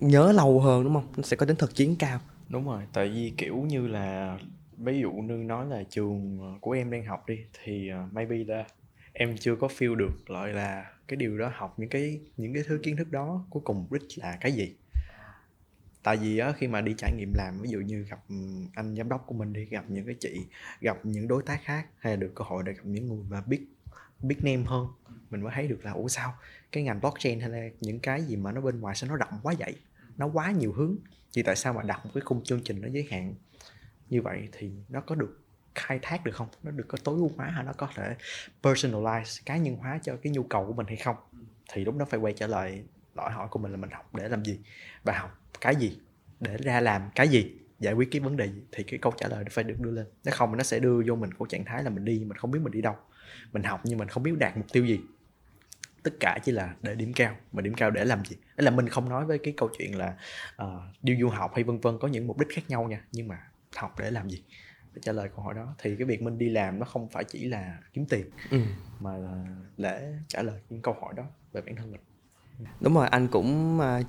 nhớ 0.01 0.33
lâu 0.33 0.61
hơn 0.61 0.85
đúng 0.85 0.95
không? 0.95 1.07
Nó 1.17 1.23
sẽ 1.23 1.37
có 1.37 1.47
tính 1.47 1.57
thực 1.57 1.75
chiến 1.75 1.97
cao. 1.97 2.21
Đúng 2.49 2.67
rồi 2.67 2.83
tại 2.93 3.09
vì 3.09 3.33
kiểu 3.37 3.57
như 3.57 3.87
là 3.87 4.39
ví 4.76 5.00
dụ 5.00 5.12
như 5.12 5.35
nói 5.35 5.67
là 5.67 5.83
trường 5.91 6.38
ờ, 6.41 6.59
của 6.61 6.71
em 6.71 6.91
đang 6.91 7.05
học 7.05 7.26
đi, 7.26 7.38
thì 7.64 7.88
ờ, 7.88 8.09
maybe 8.12 8.37
là 8.37 8.64
em 9.12 9.37
chưa 9.37 9.57
có 9.57 9.67
feel 9.67 9.95
được 9.95 10.26
gọi 10.26 10.52
là 10.52 10.93
cái 11.09 11.17
điều 11.17 11.38
đó, 11.38 11.52
học 11.55 11.75
những 11.79 11.88
cái 11.88 12.21
những 12.37 12.55
cái 12.55 12.62
thứ 12.67 12.81
kiến 12.83 12.97
thức 12.97 13.11
đó 13.11 13.47
cuối 13.50 13.62
cùng 13.64 13.87
đích 13.91 14.02
là 14.17 14.38
cái 14.41 14.52
gì. 14.52 14.76
Tại 16.02 16.17
vì 16.17 16.38
á, 16.38 16.52
khi 16.52 16.69
mà 16.69 16.81
đi 16.81 16.95
trải 16.99 17.12
nghiệm 17.17 17.33
làm, 17.35 17.62
ví 17.62 17.71
dụ 17.71 17.79
như 17.79 18.02
gặp 18.02 18.19
anh 18.75 18.97
giám 18.97 19.09
đốc 19.09 19.26
của 19.26 19.35
mình 19.35 19.52
đi, 19.52 19.64
gặp 19.64 19.85
những 19.88 20.07
cái 20.07 20.14
chị, 20.21 20.47
gặp 20.81 20.99
những 21.02 21.29
đối 21.29 21.43
tác 21.43 21.61
khác 21.64 21.87
hay 21.99 22.12
là 22.12 22.17
được 22.17 22.33
cơ 22.35 22.45
hội 22.45 22.62
để 22.67 22.73
gặp 22.73 22.83
những 22.85 23.09
người 23.09 23.25
mà 23.29 23.43
biết 23.47 23.67
biết 24.23 24.37
name 24.43 24.62
hơn, 24.67 24.87
mình 25.31 25.41
mới 25.41 25.52
thấy 25.55 25.69
được 25.69 25.85
là, 25.85 25.93
ủa 25.93 26.09
sao? 26.09 26.35
Cái 26.73 26.83
ngành 26.83 27.00
blockchain 27.00 27.41
hay 27.41 27.50
là 27.50 27.69
những 27.81 27.99
cái 27.99 28.23
gì 28.23 28.37
mà 28.37 28.52
nó 28.52 28.61
bên 28.61 28.81
ngoài 28.81 28.95
sao 28.95 29.11
nó 29.11 29.17
rộng 29.17 29.41
quá 29.43 29.55
vậy? 29.59 29.76
Nó 30.17 30.26
quá 30.26 30.50
nhiều 30.50 30.73
hướng. 30.73 30.97
Thì 31.37 31.43
tại 31.43 31.57
sao 31.57 31.73
mà 31.73 31.83
đặt 31.83 32.05
một 32.05 32.11
cái 32.14 32.21
khung 32.21 32.45
chương 32.45 32.61
trình 32.64 32.81
nó 32.81 32.88
giới 32.88 33.07
hạn 33.11 33.35
như 34.12 34.23
vậy 34.23 34.49
thì 34.52 34.71
nó 34.88 35.00
có 35.00 35.14
được 35.14 35.40
khai 35.75 35.99
thác 36.02 36.25
được 36.25 36.35
không? 36.35 36.49
Nó 36.62 36.71
được 36.71 36.85
có 36.88 36.99
tối 37.04 37.14
ưu 37.16 37.31
hóa 37.37 37.47
hay 37.47 37.64
nó 37.64 37.73
có 37.73 37.88
thể 37.95 38.16
personalize 38.62 39.42
cá 39.47 39.57
nhân 39.57 39.76
hóa 39.76 39.99
cho 40.02 40.16
cái 40.23 40.33
nhu 40.33 40.42
cầu 40.42 40.66
của 40.66 40.73
mình 40.73 40.87
hay 40.87 40.97
không? 40.97 41.16
Thì 41.73 41.85
lúc 41.85 41.97
đó 41.99 42.04
phải 42.04 42.21
quay 42.21 42.33
trở 42.33 42.47
lại 42.47 42.85
hỏi 43.16 43.33
hỏi 43.33 43.49
của 43.50 43.59
mình 43.59 43.71
là 43.71 43.76
mình 43.76 43.90
học 43.90 44.14
để 44.14 44.28
làm 44.28 44.45
gì? 44.45 44.61
Và 45.04 45.19
học 45.19 45.38
cái 45.61 45.76
gì? 45.76 45.99
Để 46.40 46.57
ra 46.57 46.81
làm 46.81 47.11
cái 47.14 47.28
gì? 47.28 47.57
Giải 47.81 47.95
quyết 47.95 48.09
cái 48.11 48.21
vấn 48.21 48.37
đề 48.37 48.47
gì? 48.47 48.62
Thì 48.73 48.83
cái 48.83 48.99
câu 48.99 49.12
trả 49.16 49.28
lời 49.28 49.45
nó 49.45 49.49
phải 49.50 49.64
được 49.64 49.76
đưa 49.81 49.90
lên. 49.90 50.07
Nếu 50.25 50.35
không 50.37 50.57
nó 50.57 50.62
sẽ 50.62 50.78
đưa 50.78 51.02
vô 51.07 51.14
mình 51.14 51.35
của 51.35 51.47
trạng 51.47 51.64
thái 51.64 51.83
là 51.83 51.90
mình 51.90 52.04
đi 52.04 52.19
mình 52.19 52.38
không 52.38 52.50
biết 52.50 52.61
mình 52.62 52.73
đi 52.73 52.81
đâu. 52.81 52.97
Mình 53.52 53.62
học 53.62 53.81
nhưng 53.85 53.99
mình 53.99 54.09
không 54.09 54.23
biết 54.23 54.33
đạt 54.38 54.57
mục 54.57 54.66
tiêu 54.73 54.85
gì. 54.85 55.00
Tất 56.02 56.12
cả 56.21 56.38
chỉ 56.45 56.52
là 56.52 56.75
để 56.83 56.95
điểm 56.95 57.12
cao. 57.12 57.37
Mà 57.52 57.62
điểm 57.62 57.75
cao 57.75 57.90
để 57.90 58.04
làm 58.04 58.25
gì? 58.25 58.37
Đấy 58.57 58.64
là 58.64 58.71
mình 58.71 58.88
không 58.88 59.09
nói 59.09 59.25
với 59.25 59.38
cái 59.38 59.54
câu 59.57 59.71
chuyện 59.78 59.99
là 59.99 60.16
ờ, 60.57 60.66
uh, 60.76 61.02
đi 61.02 61.16
du 61.21 61.28
học 61.28 61.52
hay 61.54 61.64
vân 61.64 61.81
vân 61.81 61.99
có 61.99 62.09
những 62.09 62.26
mục 62.26 62.38
đích 62.38 62.49
khác 62.50 62.62
nhau 62.69 62.88
nha. 62.88 63.04
Nhưng 63.12 63.28
mà 63.28 63.38
học 63.76 63.99
để 63.99 64.11
làm 64.11 64.31
gì 64.31 64.43
để 64.95 65.00
trả 65.05 65.12
lời 65.12 65.29
câu 65.37 65.45
hỏi 65.45 65.55
đó. 65.55 65.75
Thì 65.79 65.97
cái 65.97 66.07
việc 66.07 66.23
mình 66.23 66.38
đi 66.38 66.49
làm 66.49 66.79
nó 66.79 66.87
không 66.87 67.09
phải 67.09 67.25
chỉ 67.25 67.45
là 67.45 67.79
kiếm 67.93 68.07
tiền 68.07 68.31
ừ. 68.50 68.59
mà 69.00 69.17
là 69.17 69.45
để 69.76 70.14
trả 70.29 70.43
lời 70.43 70.61
những 70.71 70.83
câu 70.83 70.97
hỏi 71.00 71.14
đó 71.17 71.25
về 71.52 71.61
bản 71.61 71.76
thân 71.76 71.91
mình. 71.91 72.00
Đúng 72.81 72.95
rồi 72.95 73.09
anh 73.09 73.29
cũng 73.29 73.79
uh, 73.79 74.07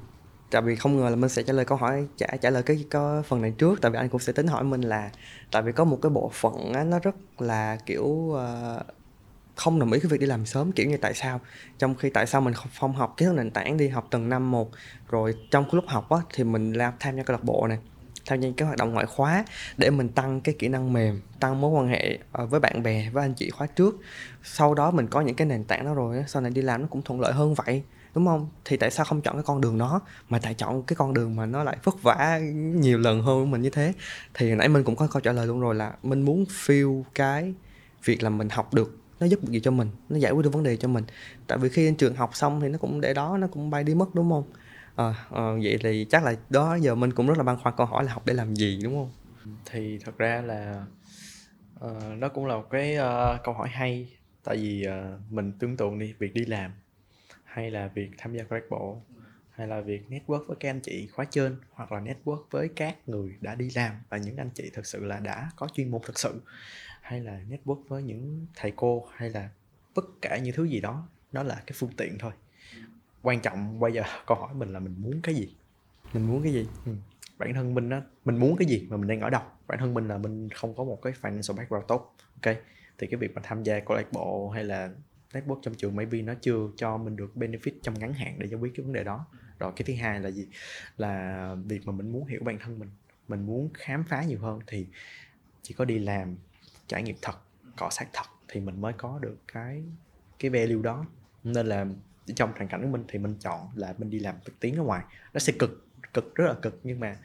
tại 0.52 0.62
vì 0.62 0.76
không 0.76 0.98
ngờ 0.98 1.10
là 1.10 1.16
mình 1.16 1.30
sẽ 1.30 1.44
trả 1.44 1.54
lời 1.54 1.66
câu 1.66 1.78
hỏi 1.78 2.08
trả 2.18 2.28
trả 2.42 2.50
lời 2.50 2.64
cái 2.64 2.86
có 2.92 3.24
phần 3.26 3.42
này 3.42 3.54
trước. 3.58 3.82
Tại 3.82 3.92
vì 3.92 3.98
anh 3.98 4.10
cũng 4.10 4.22
sẽ 4.22 4.34
tính 4.34 4.48
hỏi 4.48 4.64
mình 4.64 4.82
là 4.82 5.12
tại 5.52 5.62
vì 5.62 5.72
có 5.72 5.84
một 5.84 6.00
cái 6.02 6.10
bộ 6.10 6.32
phận 6.34 6.74
á, 6.74 6.84
nó 6.84 7.00
rất 7.00 7.16
là 7.40 7.78
kiểu 7.86 8.06
uh, 8.06 8.86
không 9.56 9.80
đồng 9.80 9.92
ý 9.92 10.00
cái 10.00 10.10
việc 10.10 10.20
đi 10.20 10.26
làm 10.26 10.46
sớm 10.46 10.72
kiểu 10.72 10.90
như 10.90 10.98
tại 10.98 11.14
sao? 11.14 11.42
Trong 11.78 11.96
khi 11.96 12.10
tại 12.10 12.28
sao 12.28 12.42
mình 12.42 12.54
không, 12.54 12.68
không 12.80 12.94
học 12.94 13.14
kiến 13.18 13.28
thức 13.28 13.36
nền 13.36 13.52
tảng 13.52 13.78
đi 13.78 13.88
học 13.88 14.08
từng 14.12 14.30
năm 14.30 14.52
một 14.52 14.72
rồi 15.10 15.36
trong 15.52 15.64
cái 15.64 15.72
lúc 15.74 15.86
học 15.88 16.10
á 16.10 16.18
thì 16.34 16.44
mình 16.44 16.74
làm 16.74 16.94
tham 17.00 17.18
gia 17.18 17.24
câu 17.24 17.38
lạc 17.38 17.44
bộ 17.44 17.68
này 17.68 17.80
tham 18.26 18.42
gia 18.42 18.50
cái 18.58 18.66
hoạt 18.66 18.78
động 18.78 18.94
ngoại 18.94 19.06
khóa 19.06 19.46
để 19.78 19.90
mình 19.90 20.10
tăng 20.10 20.42
cái 20.42 20.56
kỹ 20.60 20.68
năng 20.68 20.94
mềm, 20.94 21.22
tăng 21.40 21.62
mối 21.62 21.72
quan 21.72 21.88
hệ 21.88 22.18
ờ, 22.32 22.46
với 22.46 22.60
bạn 22.60 22.84
bè, 22.84 23.10
với 23.10 23.26
anh 23.26 23.34
chị 23.34 23.50
khóa 23.50 23.68
trước. 23.68 23.96
Sau 24.44 24.74
đó 24.74 24.92
mình 24.92 25.08
có 25.08 25.22
những 25.22 25.36
cái 25.36 25.48
nền 25.48 25.64
tảng 25.64 25.86
đó 25.86 25.94
rồi 25.94 26.24
sau 26.28 26.42
này 26.42 26.52
đi 26.52 26.62
làm 26.62 26.82
nó 26.82 26.88
cũng 26.88 27.02
thuận 27.02 27.22
lợi 27.22 27.34
hơn 27.34 27.54
vậy, 27.54 27.84
đúng 28.16 28.26
không? 28.26 28.50
Thì 28.66 28.78
tại 28.78 28.92
sao 28.92 29.06
không 29.06 29.22
chọn 29.22 29.36
cái 29.36 29.44
con 29.44 29.62
đường 29.62 29.78
đó? 29.78 30.02
Mà 30.30 30.40
tại 30.40 30.54
chọn 30.54 30.84
cái 30.84 30.96
con 30.96 31.14
đường 31.14 31.36
mà 31.36 31.46
nó 31.46 31.64
lại 31.64 31.78
vất 31.84 32.04
vả 32.04 32.40
nhiều 32.54 32.98
lần 32.98 33.22
hơn 33.22 33.40
của 33.40 33.46
mình 33.46 33.62
như 33.62 33.70
thế. 33.70 33.94
Thì 34.34 34.56
nãy 34.56 34.70
mình 34.70 34.84
cũng 34.84 34.96
có 34.96 35.08
câu 35.08 35.22
trả 35.22 35.32
lời 35.32 35.48
luôn 35.48 35.62
rồi 35.62 35.76
là 35.76 35.94
mình 36.04 36.22
muốn 36.22 36.46
feel 36.66 37.04
cái 37.16 37.54
việc 38.06 38.24
là 38.24 38.30
mình 38.30 38.50
học 38.50 38.74
được, 38.74 38.98
nó 39.20 39.28
giúp 39.28 39.40
được 39.44 39.52
gì 39.52 39.60
cho 39.60 39.72
mình, 39.72 39.90
nó 40.10 40.18
giải 40.18 40.32
quyết 40.32 40.44
được 40.44 40.54
vấn 40.54 40.64
đề 40.64 40.78
cho 40.78 40.88
mình. 40.88 41.04
Tại 41.48 41.58
vì 41.58 41.70
khi 41.70 41.86
lên 41.86 41.96
trường 41.96 42.16
học 42.16 42.36
xong 42.36 42.62
thì 42.62 42.68
nó 42.68 42.78
cũng 42.78 43.02
để 43.02 43.14
đó, 43.14 43.38
nó 43.38 43.48
cũng 43.48 43.70
bay 43.70 43.84
đi 43.84 43.96
mất, 43.96 44.16
đúng 44.16 44.30
không? 44.30 44.44
À, 44.96 45.28
à, 45.32 45.42
vậy 45.64 45.78
thì 45.82 46.06
chắc 46.10 46.24
là 46.24 46.36
đó 46.50 46.76
giờ 46.76 46.96
mình 46.96 47.14
cũng 47.14 47.28
rất 47.28 47.38
là 47.38 47.44
băn 47.44 47.58
khoăn 47.64 47.74
câu 47.78 47.86
hỏi 47.86 48.04
là 48.04 48.14
học 48.14 48.26
để 48.26 48.34
làm 48.34 48.56
gì 48.56 48.80
đúng 48.84 48.94
không? 48.94 49.12
Thì 49.66 50.00
thật 50.00 50.18
ra 50.18 50.42
là 50.42 50.86
ờ, 51.80 52.12
uh, 52.14 52.20
đó 52.20 52.30
cũng 52.30 52.46
là 52.46 52.56
một 52.56 52.68
cái 52.70 52.98
uh, 52.98 53.44
câu 53.44 53.54
hỏi 53.54 53.70
hay. 53.70 54.18
Tại 54.44 54.58
vì 54.58 54.86
uh, 54.88 55.32
mình 55.32 55.52
tưởng 55.60 55.78
tượng 55.78 56.00
đi 56.00 56.14
việc 56.20 56.34
đi 56.34 56.46
làm 56.46 56.72
hay 57.44 57.72
là 57.72 57.88
việc 57.88 58.12
tham 58.18 58.34
gia 58.34 58.44
câu 58.44 58.60
lạc 58.60 58.66
bộ 58.70 59.02
hay 59.52 59.68
là 59.68 59.82
việc 59.82 60.10
network 60.10 60.46
với 60.48 60.58
các 60.60 60.70
anh 60.70 60.80
chị 60.80 61.08
khóa 61.08 61.26
trên 61.26 61.58
hoặc 61.72 61.92
là 61.92 62.00
network 62.00 62.44
với 62.52 62.70
các 62.76 63.10
người 63.10 63.36
đã 63.42 63.56
đi 63.56 63.70
làm 63.76 63.96
và 64.10 64.18
những 64.18 64.38
anh 64.38 64.50
chị 64.54 64.70
thực 64.74 64.86
sự 64.86 65.06
là 65.06 65.20
đã 65.20 65.52
có 65.56 65.68
chuyên 65.74 65.92
môn 65.92 66.02
thực 66.06 66.20
sự 66.20 66.42
hay 67.02 67.20
là 67.20 67.40
network 67.50 67.84
với 67.88 68.04
những 68.04 68.48
thầy 68.56 68.74
cô 68.76 69.08
hay 69.16 69.30
là 69.30 69.50
tất 69.96 70.06
cả 70.22 70.38
những 70.38 70.56
thứ 70.56 70.64
gì 70.64 70.82
đó 70.82 71.08
nó 71.32 71.44
là 71.44 71.56
cái 71.56 71.74
phương 71.74 71.92
tiện 71.98 72.18
thôi 72.20 72.32
quan 73.24 73.40
trọng 73.40 73.80
bây 73.80 73.94
giờ 73.94 74.04
câu 74.28 74.38
hỏi 74.38 74.54
mình 74.54 74.74
là 74.74 74.80
mình 74.80 74.96
muốn 74.98 75.22
cái 75.24 75.36
gì? 75.36 75.56
Mình 76.14 76.28
muốn 76.28 76.44
cái 76.44 76.54
gì? 76.54 76.68
Ừ. 76.86 76.92
bản 77.38 77.54
thân 77.54 77.74
mình 77.74 77.90
á, 77.90 78.02
mình 78.26 78.38
muốn 78.38 78.56
cái 78.56 78.68
gì 78.68 78.88
mà 78.90 78.98
mình 78.98 79.08
đang 79.08 79.20
ở 79.22 79.30
đâu? 79.30 79.42
Bản 79.68 79.80
thân 79.80 79.94
mình 79.94 80.08
là 80.08 80.18
mình 80.18 80.50
không 80.50 80.76
có 80.76 80.84
một 80.84 81.00
cái 81.02 81.14
financial 81.22 81.56
background 81.56 81.86
tốt, 81.88 82.16
ok? 82.42 82.56
Thì 82.98 83.08
cái 83.08 83.18
việc 83.18 83.36
mà 83.36 83.42
tham 83.44 83.64
gia 83.64 83.80
câu 83.80 83.98
lạc 83.98 84.12
bộ 84.12 84.50
hay 84.50 84.64
là 84.64 84.90
network 85.34 85.60
trong 85.62 85.74
trường 85.74 85.96
maybe 85.96 86.22
nó 86.22 86.34
chưa 86.42 86.68
cho 86.76 86.98
mình 86.98 87.16
được 87.16 87.32
benefit 87.36 87.72
trong 87.82 88.00
ngắn 88.00 88.14
hạn 88.14 88.36
để 88.40 88.48
giải 88.48 88.60
quyết 88.60 88.72
cái 88.76 88.84
vấn 88.84 88.94
đề 88.94 89.04
đó. 89.04 89.26
Rồi 89.60 89.72
cái 89.76 89.84
thứ 89.86 89.94
hai 90.04 90.20
là 90.20 90.32
gì? 90.32 90.48
Là 90.98 91.56
việc 91.66 91.82
mà 91.86 91.94
mình 91.94 92.12
muốn 92.12 92.26
hiểu 92.26 92.42
bản 92.44 92.60
thân 92.60 92.80
mình 92.80 92.90
mình 93.28 93.46
muốn 93.46 93.70
khám 93.74 94.04
phá 94.04 94.24
nhiều 94.24 94.40
hơn 94.40 94.60
thì 94.68 94.88
chỉ 95.62 95.74
có 95.74 95.86
đi 95.86 96.00
làm, 96.00 96.38
trải 96.88 97.04
nghiệm 97.04 97.16
thật, 97.22 97.36
cọ 97.78 97.90
sát 97.92 98.08
thật 98.14 98.26
thì 98.48 98.60
mình 98.60 98.82
mới 98.82 98.94
có 98.94 99.20
được 99.20 99.38
cái 99.54 99.84
cái 100.40 100.52
value 100.52 100.82
đó. 100.84 101.06
Nên 101.44 101.66
là 101.66 101.86
trong 102.36 102.52
hoàn 102.56 102.68
cảnh 102.68 102.82
của 102.82 102.88
mình 102.88 103.04
thì 103.08 103.20
mình 103.20 103.36
chọn 103.40 103.68
là 103.76 103.94
mình 103.98 104.10
đi 104.10 104.20
làm 104.20 104.36
thực 104.46 104.60
tiễn 104.60 104.76
ở 104.76 104.84
ngoài. 104.84 105.04
Nó 105.34 105.40
sẽ 105.40 105.54
cực 105.60 105.88
cực 106.14 106.36
rất 106.36 106.46
là 106.46 106.54
cực. 106.54 106.80
Nhưng 106.84 107.00
mà 107.00 107.18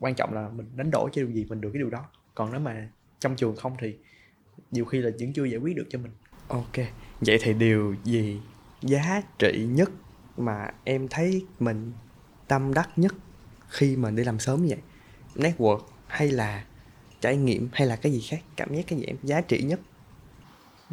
quan 0.00 0.14
trọng 0.14 0.34
là 0.34 0.48
mình 0.48 0.66
đánh 0.76 0.90
đổi 0.90 1.10
cho 1.12 1.22
điều 1.22 1.30
gì 1.30 1.46
mình 1.48 1.60
được 1.60 1.70
cái 1.72 1.78
điều 1.78 1.90
đó. 1.90 2.04
Còn 2.34 2.52
nếu 2.52 2.60
mà 2.60 2.88
trong 3.18 3.36
trường 3.36 3.56
không 3.56 3.76
thì 3.78 3.96
nhiều 4.70 4.84
khi 4.84 4.98
là 4.98 5.10
vẫn 5.20 5.32
chưa 5.32 5.44
giải 5.44 5.58
quyết 5.58 5.76
được 5.76 5.86
cho 5.90 5.98
mình. 5.98 6.12
Ok. 6.48 6.76
Vậy 7.20 7.38
thì 7.42 7.54
điều 7.54 7.96
gì 8.04 8.40
giá 8.82 9.22
trị 9.38 9.66
nhất 9.70 9.90
mà 10.36 10.70
em 10.84 11.08
thấy 11.08 11.46
mình 11.58 11.92
tâm 12.48 12.74
đắc 12.74 12.90
nhất 12.96 13.14
khi 13.68 13.96
mà 13.96 14.10
đi 14.10 14.24
làm 14.24 14.38
sớm 14.38 14.66
vậy? 14.68 14.78
Network 15.34 15.80
hay 16.06 16.30
là 16.30 16.64
trải 17.20 17.36
nghiệm 17.36 17.68
hay 17.72 17.86
là 17.86 17.96
cái 17.96 18.12
gì 18.12 18.20
khác? 18.28 18.40
Cảm 18.56 18.74
giác 18.74 18.84
cái 18.86 18.98
gì 18.98 19.04
em 19.04 19.16
giá 19.22 19.40
trị 19.40 19.62
nhất? 19.62 19.80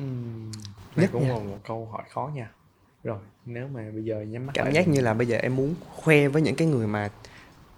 Uhm, 0.01 0.51
nhất 0.95 1.09
cũng 1.13 1.29
là 1.29 1.33
một 1.33 1.57
câu 1.63 1.85
hỏi 1.85 2.03
khó 2.09 2.31
nha 2.35 2.51
rồi 3.03 3.19
nếu 3.45 3.67
mà 3.67 3.91
bây 3.93 4.03
giờ 4.03 4.21
nhắm 4.21 4.45
mắt 4.45 4.51
cảm 4.55 4.71
giác 4.71 4.87
như 4.87 5.01
là 5.01 5.13
bây 5.13 5.27
giờ 5.27 5.37
em 5.37 5.55
muốn 5.55 5.75
khoe 5.95 6.27
với 6.27 6.41
những 6.41 6.55
cái 6.55 6.67
người 6.67 6.87
mà 6.87 7.09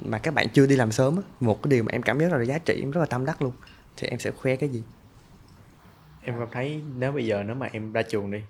mà 0.02 0.18
các 0.18 0.34
bạn 0.34 0.48
chưa 0.54 0.68
đi 0.68 0.76
làm 0.76 0.92
sớm 0.92 1.16
á. 1.16 1.24
Một 1.40 1.64
cái 1.64 1.72
điều 1.72 1.84
mà 1.84 1.92
em 1.92 2.02
cảm 2.02 2.20
giác 2.20 2.32
là 2.32 2.44
giá 2.44 2.58
trị 2.58 2.80
em 2.82 2.92
rất 2.92 3.00
là 3.00 3.06
tâm 3.06 3.26
đắc 3.26 3.42
luôn. 3.42 3.54
Thì 3.98 4.08
em 4.08 4.20
sẽ 4.20 4.32
khoe 4.32 4.56
cái 4.56 4.70
gì? 4.70 4.84
Em 6.24 6.36
cảm 6.40 6.48
thấy 6.52 6.82
nếu 6.98 7.12
bây 7.12 7.26
giờ 7.26 7.44
nếu 7.44 7.56
mà 7.56 7.70
em 7.72 7.94
ra 7.94 8.02
trường 8.02 8.32
đi 8.32 8.42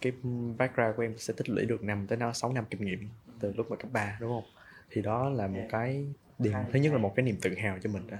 cái 0.00 0.12
background 0.58 0.96
của 0.96 1.02
em 1.02 1.14
sẽ 1.18 1.34
tích 1.36 1.48
lũy 1.48 1.64
được 1.64 1.84
năm 1.84 2.06
tới 2.06 2.18
nó 2.18 2.32
sáu 2.32 2.52
năm 2.52 2.64
kinh 2.70 2.84
nghiệm 2.84 3.08
từ 3.40 3.52
lúc 3.56 3.70
mà 3.70 3.76
cấp 3.76 3.92
3 3.92 4.16
đúng 4.20 4.30
không? 4.30 4.50
Thì 4.90 5.02
đó 5.02 5.28
là 5.28 5.46
một 5.46 5.62
cái 5.70 6.06
điểm 6.38 6.52
thứ 6.72 6.78
nhất 6.78 6.92
là 6.92 6.98
một 6.98 7.12
cái 7.16 7.24
niềm 7.24 7.36
tự 7.42 7.54
hào 7.54 7.78
cho 7.82 7.90
mình 7.90 8.06
đó 8.06 8.16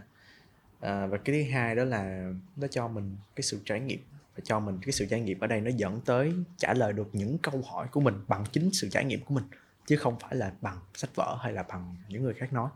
à, 0.80 1.06
và 1.06 1.18
cái 1.18 1.44
thứ 1.44 1.50
hai 1.52 1.74
đó 1.74 1.84
là 1.84 2.32
nó 2.56 2.66
cho 2.66 2.88
mình 2.88 3.16
cái 3.36 3.42
sự 3.42 3.60
trải 3.64 3.80
nghiệm 3.80 3.98
và 4.36 4.42
cho 4.44 4.60
mình 4.60 4.78
cái 4.82 4.92
sự 4.92 5.06
trải 5.10 5.20
nghiệm 5.20 5.40
ở 5.40 5.46
đây 5.46 5.60
nó 5.60 5.70
dẫn 5.76 6.00
tới 6.00 6.32
trả 6.56 6.74
lời 6.74 6.92
được 6.92 7.08
những 7.12 7.38
câu 7.38 7.62
hỏi 7.66 7.86
của 7.92 8.00
mình 8.00 8.14
bằng 8.28 8.44
chính 8.52 8.70
sự 8.72 8.88
trải 8.88 9.04
nghiệm 9.04 9.20
của 9.20 9.34
mình 9.34 9.44
chứ 9.86 9.96
không 9.96 10.16
phải 10.20 10.34
là 10.34 10.52
bằng 10.60 10.78
sách 10.94 11.10
vở 11.14 11.38
hay 11.40 11.52
là 11.52 11.62
bằng 11.62 11.96
những 12.08 12.22
người 12.22 12.34
khác 12.34 12.52
nói. 12.52 12.70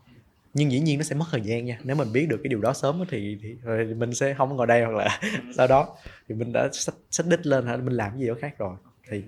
Nhưng 0.54 0.72
dĩ 0.72 0.80
nhiên 0.80 0.98
nó 0.98 1.04
sẽ 1.04 1.16
mất 1.16 1.24
thời 1.30 1.40
gian 1.40 1.64
nha. 1.64 1.78
Nếu 1.84 1.96
mình 1.96 2.12
biết 2.12 2.26
được 2.28 2.40
cái 2.42 2.48
điều 2.48 2.60
đó 2.60 2.72
sớm 2.72 3.02
thì, 3.10 3.38
thì, 3.42 3.56
thì 3.64 3.94
mình 3.94 4.14
sẽ 4.14 4.34
không 4.34 4.56
ngồi 4.56 4.66
đây 4.66 4.84
hoặc 4.84 4.94
là 4.96 5.20
sau 5.56 5.66
đó. 5.66 5.96
Thì 6.28 6.34
mình 6.34 6.52
đã 6.52 6.68
sách, 6.72 6.94
sách 7.10 7.26
đích 7.26 7.46
lên 7.46 7.84
mình 7.84 7.94
làm 7.94 8.10
cái 8.10 8.20
gì 8.20 8.28
đó 8.28 8.34
khác 8.40 8.58
rồi. 8.58 8.76
Thì 9.10 9.22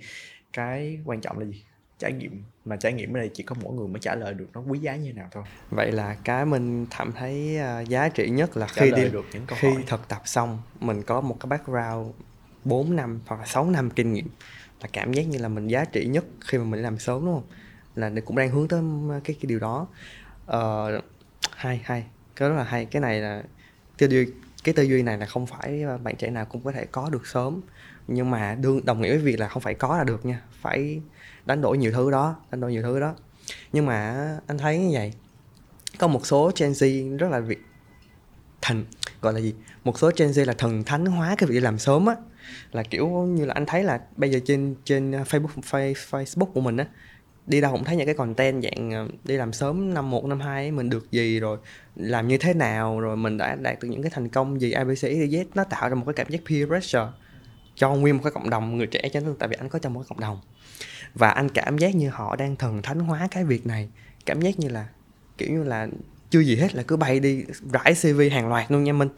cái 0.53 0.99
quan 1.05 1.21
trọng 1.21 1.39
là 1.39 1.47
gì? 1.47 1.65
Trải 2.01 2.13
nghiệm 2.13 2.43
mà 2.65 2.77
trải 2.77 2.93
nghiệm 2.93 3.17
ở 3.17 3.19
đây 3.19 3.31
chỉ 3.35 3.43
có 3.43 3.57
mỗi 3.63 3.75
người 3.75 3.89
mới 3.89 4.01
trả 4.01 4.15
lời 4.15 4.35
được 4.35 4.47
nó 4.55 4.61
quý 4.61 4.79
giá 4.79 4.97
như 4.97 5.13
nào 5.13 5.29
thôi. 5.31 5.45
Vậy 5.71 5.93
là 5.93 6.17
cái 6.25 6.47
mình 6.47 6.87
cảm 6.99 7.13
thấy 7.13 7.59
uh, 7.83 7.89
giá 7.89 8.09
trị 8.09 8.31
nhất 8.31 8.57
là 8.57 8.67
trả 8.75 8.83
khi 8.83 8.91
đi 8.91 9.09
được 9.09 9.27
những 9.33 9.47
câu 9.47 9.59
khi 9.61 9.69
hỏi. 9.69 9.85
thực 9.87 10.09
tập 10.09 10.23
xong 10.25 10.59
mình 10.81 11.03
có 11.03 11.21
một 11.21 11.37
cái 11.41 11.49
background 11.49 12.11
4 12.65 12.97
năm 12.97 13.21
hoặc 13.27 13.41
là 13.41 13.47
6 13.47 13.71
năm 13.71 13.91
kinh 13.91 14.13
nghiệm 14.13 14.29
là 14.81 14.89
cảm 14.93 15.13
giác 15.13 15.23
như 15.23 15.39
là 15.39 15.49
mình 15.49 15.69
giá 15.69 15.85
trị 15.85 16.07
nhất 16.07 16.25
khi 16.41 16.59
mà 16.59 16.65
mình 16.65 16.83
làm 16.83 16.99
sớm 16.99 17.27
đúng 17.27 17.35
không? 17.35 17.47
Là 17.95 18.11
cũng 18.25 18.37
đang 18.37 18.51
hướng 18.51 18.69
tới 18.69 18.83
cái 19.25 19.37
cái 19.41 19.49
điều 19.49 19.59
đó. 19.59 19.87
Uh, 20.47 21.05
hay 21.57 21.81
hay. 21.85 22.05
Cái 22.37 22.49
đó 22.49 22.55
là 22.55 22.65
hay. 22.65 22.85
Cái 22.85 23.03
này 23.03 23.21
là 23.21 23.43
tư 23.99 24.07
duy 24.07 24.27
cái 24.65 24.75
tư 24.75 24.83
duy 24.83 25.03
này 25.03 25.19
là 25.19 25.27
không 25.27 25.47
phải 25.47 25.85
bạn 26.03 26.17
trẻ 26.17 26.31
nào 26.31 26.45
cũng 26.45 26.65
có 26.65 26.73
thể 26.73 26.87
có 26.93 27.11
được 27.11 27.27
sớm. 27.27 27.61
Nhưng 28.09 28.31
mà 28.31 28.55
đương 28.61 28.85
đồng 28.85 29.01
nghĩa 29.01 29.11
với 29.11 29.19
việc 29.19 29.41
là 29.41 29.49
không 29.49 29.63
phải 29.63 29.75
có 29.75 29.99
là 29.99 30.05
được 30.05 30.27
nha. 30.27 30.43
Phải 30.61 31.01
đánh 31.47 31.61
đổi 31.63 31.79
nhiều 31.79 31.93
thứ 31.93 32.11
đó, 32.11 32.37
đánh 32.51 32.61
đổi 32.61 32.73
nhiều 32.73 32.83
thứ 32.83 33.01
đó. 33.01 33.15
Nhưng 33.73 33.87
mà 33.87 34.29
anh 34.47 34.59
thấy 34.59 34.79
như 34.79 34.91
vậy, 34.93 35.13
có 35.99 36.09
một 36.09 36.27
số 36.27 36.51
Gen 36.61 36.73
Z 36.73 37.17
rất 37.17 37.29
là 37.31 37.41
việc 37.41 37.63
thành 38.63 38.85
gọi 39.21 39.33
là 39.33 39.41
gì? 39.41 39.55
Một 39.85 39.99
số 39.99 40.11
Gen 40.17 40.31
Z 40.31 40.45
là 40.45 40.53
thần 40.53 40.85
thánh 40.85 41.07
hóa 41.07 41.35
cái 41.39 41.49
việc 41.49 41.61
làm 41.61 41.79
sớm 41.79 42.07
á. 42.07 42.15
Là 42.73 42.83
kiểu 42.83 43.09
như 43.09 43.45
là 43.45 43.55
anh 43.55 43.67
thấy 43.67 43.85
là 43.85 44.01
bây 44.17 44.31
giờ 44.31 44.41
trên 44.45 44.75
trên 44.85 45.13
à, 45.13 45.23
Facebook 45.23 45.95
Facebook 46.11 46.47
của 46.47 46.61
mình 46.61 46.77
á, 46.77 46.87
đi 47.47 47.61
đâu 47.61 47.73
cũng 47.73 47.85
thấy 47.85 47.97
những 47.97 48.07
cái 48.07 48.15
content 48.15 48.63
dạng 48.63 48.95
à, 48.95 49.05
đi 49.25 49.37
làm 49.37 49.53
sớm 49.53 49.95
năm 49.95 50.11
một, 50.11 50.25
năm 50.25 50.41
hai 50.41 50.71
mình 50.71 50.91
được 50.91 51.11
gì 51.11 51.41
rồi, 51.41 51.59
làm 51.97 52.29
như 52.29 52.39
thế 52.39 52.55
nào 52.55 53.01
rồi, 53.01 53.17
mình 53.17 53.37
đã 53.37 53.55
đạt 53.55 53.81
được 53.81 53.89
những 53.89 54.03
cái 54.03 54.11
thành 54.15 54.29
công 54.29 54.61
gì 54.61 54.73
abc 54.73 55.05
z 55.05 55.45
nó 55.55 55.65
tạo 55.65 55.89
ra 55.89 55.95
một 55.95 56.05
cái 56.07 56.15
cảm 56.15 56.29
giác 56.29 56.41
peer 56.49 56.69
pressure 56.69 57.07
cho 57.75 57.95
nguyên 57.95 58.17
một 58.17 58.21
cái 58.25 58.33
cộng 58.33 58.51
đồng 58.51 58.77
người 58.77 58.87
trẻ 58.87 59.09
cho 59.13 59.21
nên 59.21 59.35
tại 59.39 59.49
vì 59.49 59.57
anh 59.59 59.69
có 59.69 59.79
trong 59.79 59.95
một 59.95 60.01
cái 60.01 60.07
cộng 60.09 60.21
đồng 60.21 60.41
và 61.15 61.31
anh 61.31 61.49
cảm 61.49 61.79
giác 61.79 61.95
như 61.95 62.09
họ 62.09 62.37
đang 62.37 62.57
thần 62.57 62.83
thánh 62.83 62.99
hóa 62.99 63.29
cái 63.31 63.45
việc 63.45 63.67
này. 63.67 63.89
Cảm 64.27 64.41
giác 64.41 64.59
như 64.59 64.69
là 64.69 64.89
kiểu 65.39 65.51
như 65.51 65.63
là 65.63 65.89
chưa 66.31 66.41
gì 66.41 66.57
hết 66.57 66.75
là 66.75 66.83
cứ 66.83 66.97
bay 66.97 67.21
đi 67.21 67.45
rải 67.73 67.95
cv 67.95 68.21
hàng 68.33 68.49
loạt 68.49 68.71
luôn 68.71 68.85
nha 68.85 68.93
minh. 68.93 69.09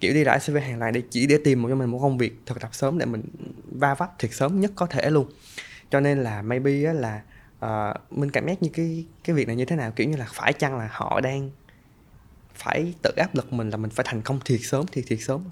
Kiểu 0.00 0.14
đi 0.14 0.24
rải 0.24 0.38
cv 0.46 0.56
hàng 0.56 0.78
loạt 0.78 0.94
để 0.94 1.02
chỉ 1.10 1.26
để 1.26 1.38
tìm 1.44 1.62
một 1.62 1.68
cho 1.68 1.74
mình 1.74 1.90
một 1.90 1.98
công 2.02 2.18
việc 2.18 2.40
thực 2.46 2.60
tập 2.60 2.70
sớm 2.72 2.98
để 2.98 3.06
mình 3.06 3.22
va 3.70 3.94
vấp 3.94 4.18
thiệt 4.18 4.34
sớm 4.34 4.60
nhất 4.60 4.72
có 4.74 4.86
thể 4.86 5.10
luôn. 5.10 5.30
Cho 5.90 6.00
nên 6.00 6.18
là 6.22 6.42
maybe 6.42 6.84
á 6.84 6.92
là 6.92 7.22
ờ, 7.60 7.94
uh, 8.10 8.18
mình 8.18 8.30
cảm 8.30 8.46
giác 8.46 8.62
như 8.62 8.70
cái 8.72 9.04
cái 9.24 9.36
việc 9.36 9.46
này 9.46 9.56
như 9.56 9.64
thế 9.64 9.76
nào? 9.76 9.92
Kiểu 9.96 10.08
như 10.08 10.16
là 10.16 10.26
phải 10.32 10.52
chăng 10.52 10.78
là 10.78 10.88
họ 10.92 11.20
đang 11.20 11.50
phải 12.54 12.94
tự 13.02 13.10
áp 13.16 13.34
lực 13.34 13.52
mình 13.52 13.70
là 13.70 13.76
mình 13.76 13.90
phải 13.90 14.06
thành 14.08 14.22
công 14.22 14.40
thiệt 14.44 14.60
sớm 14.62 14.86
thiệt 14.86 15.04
thiệt 15.06 15.18
sớm? 15.20 15.44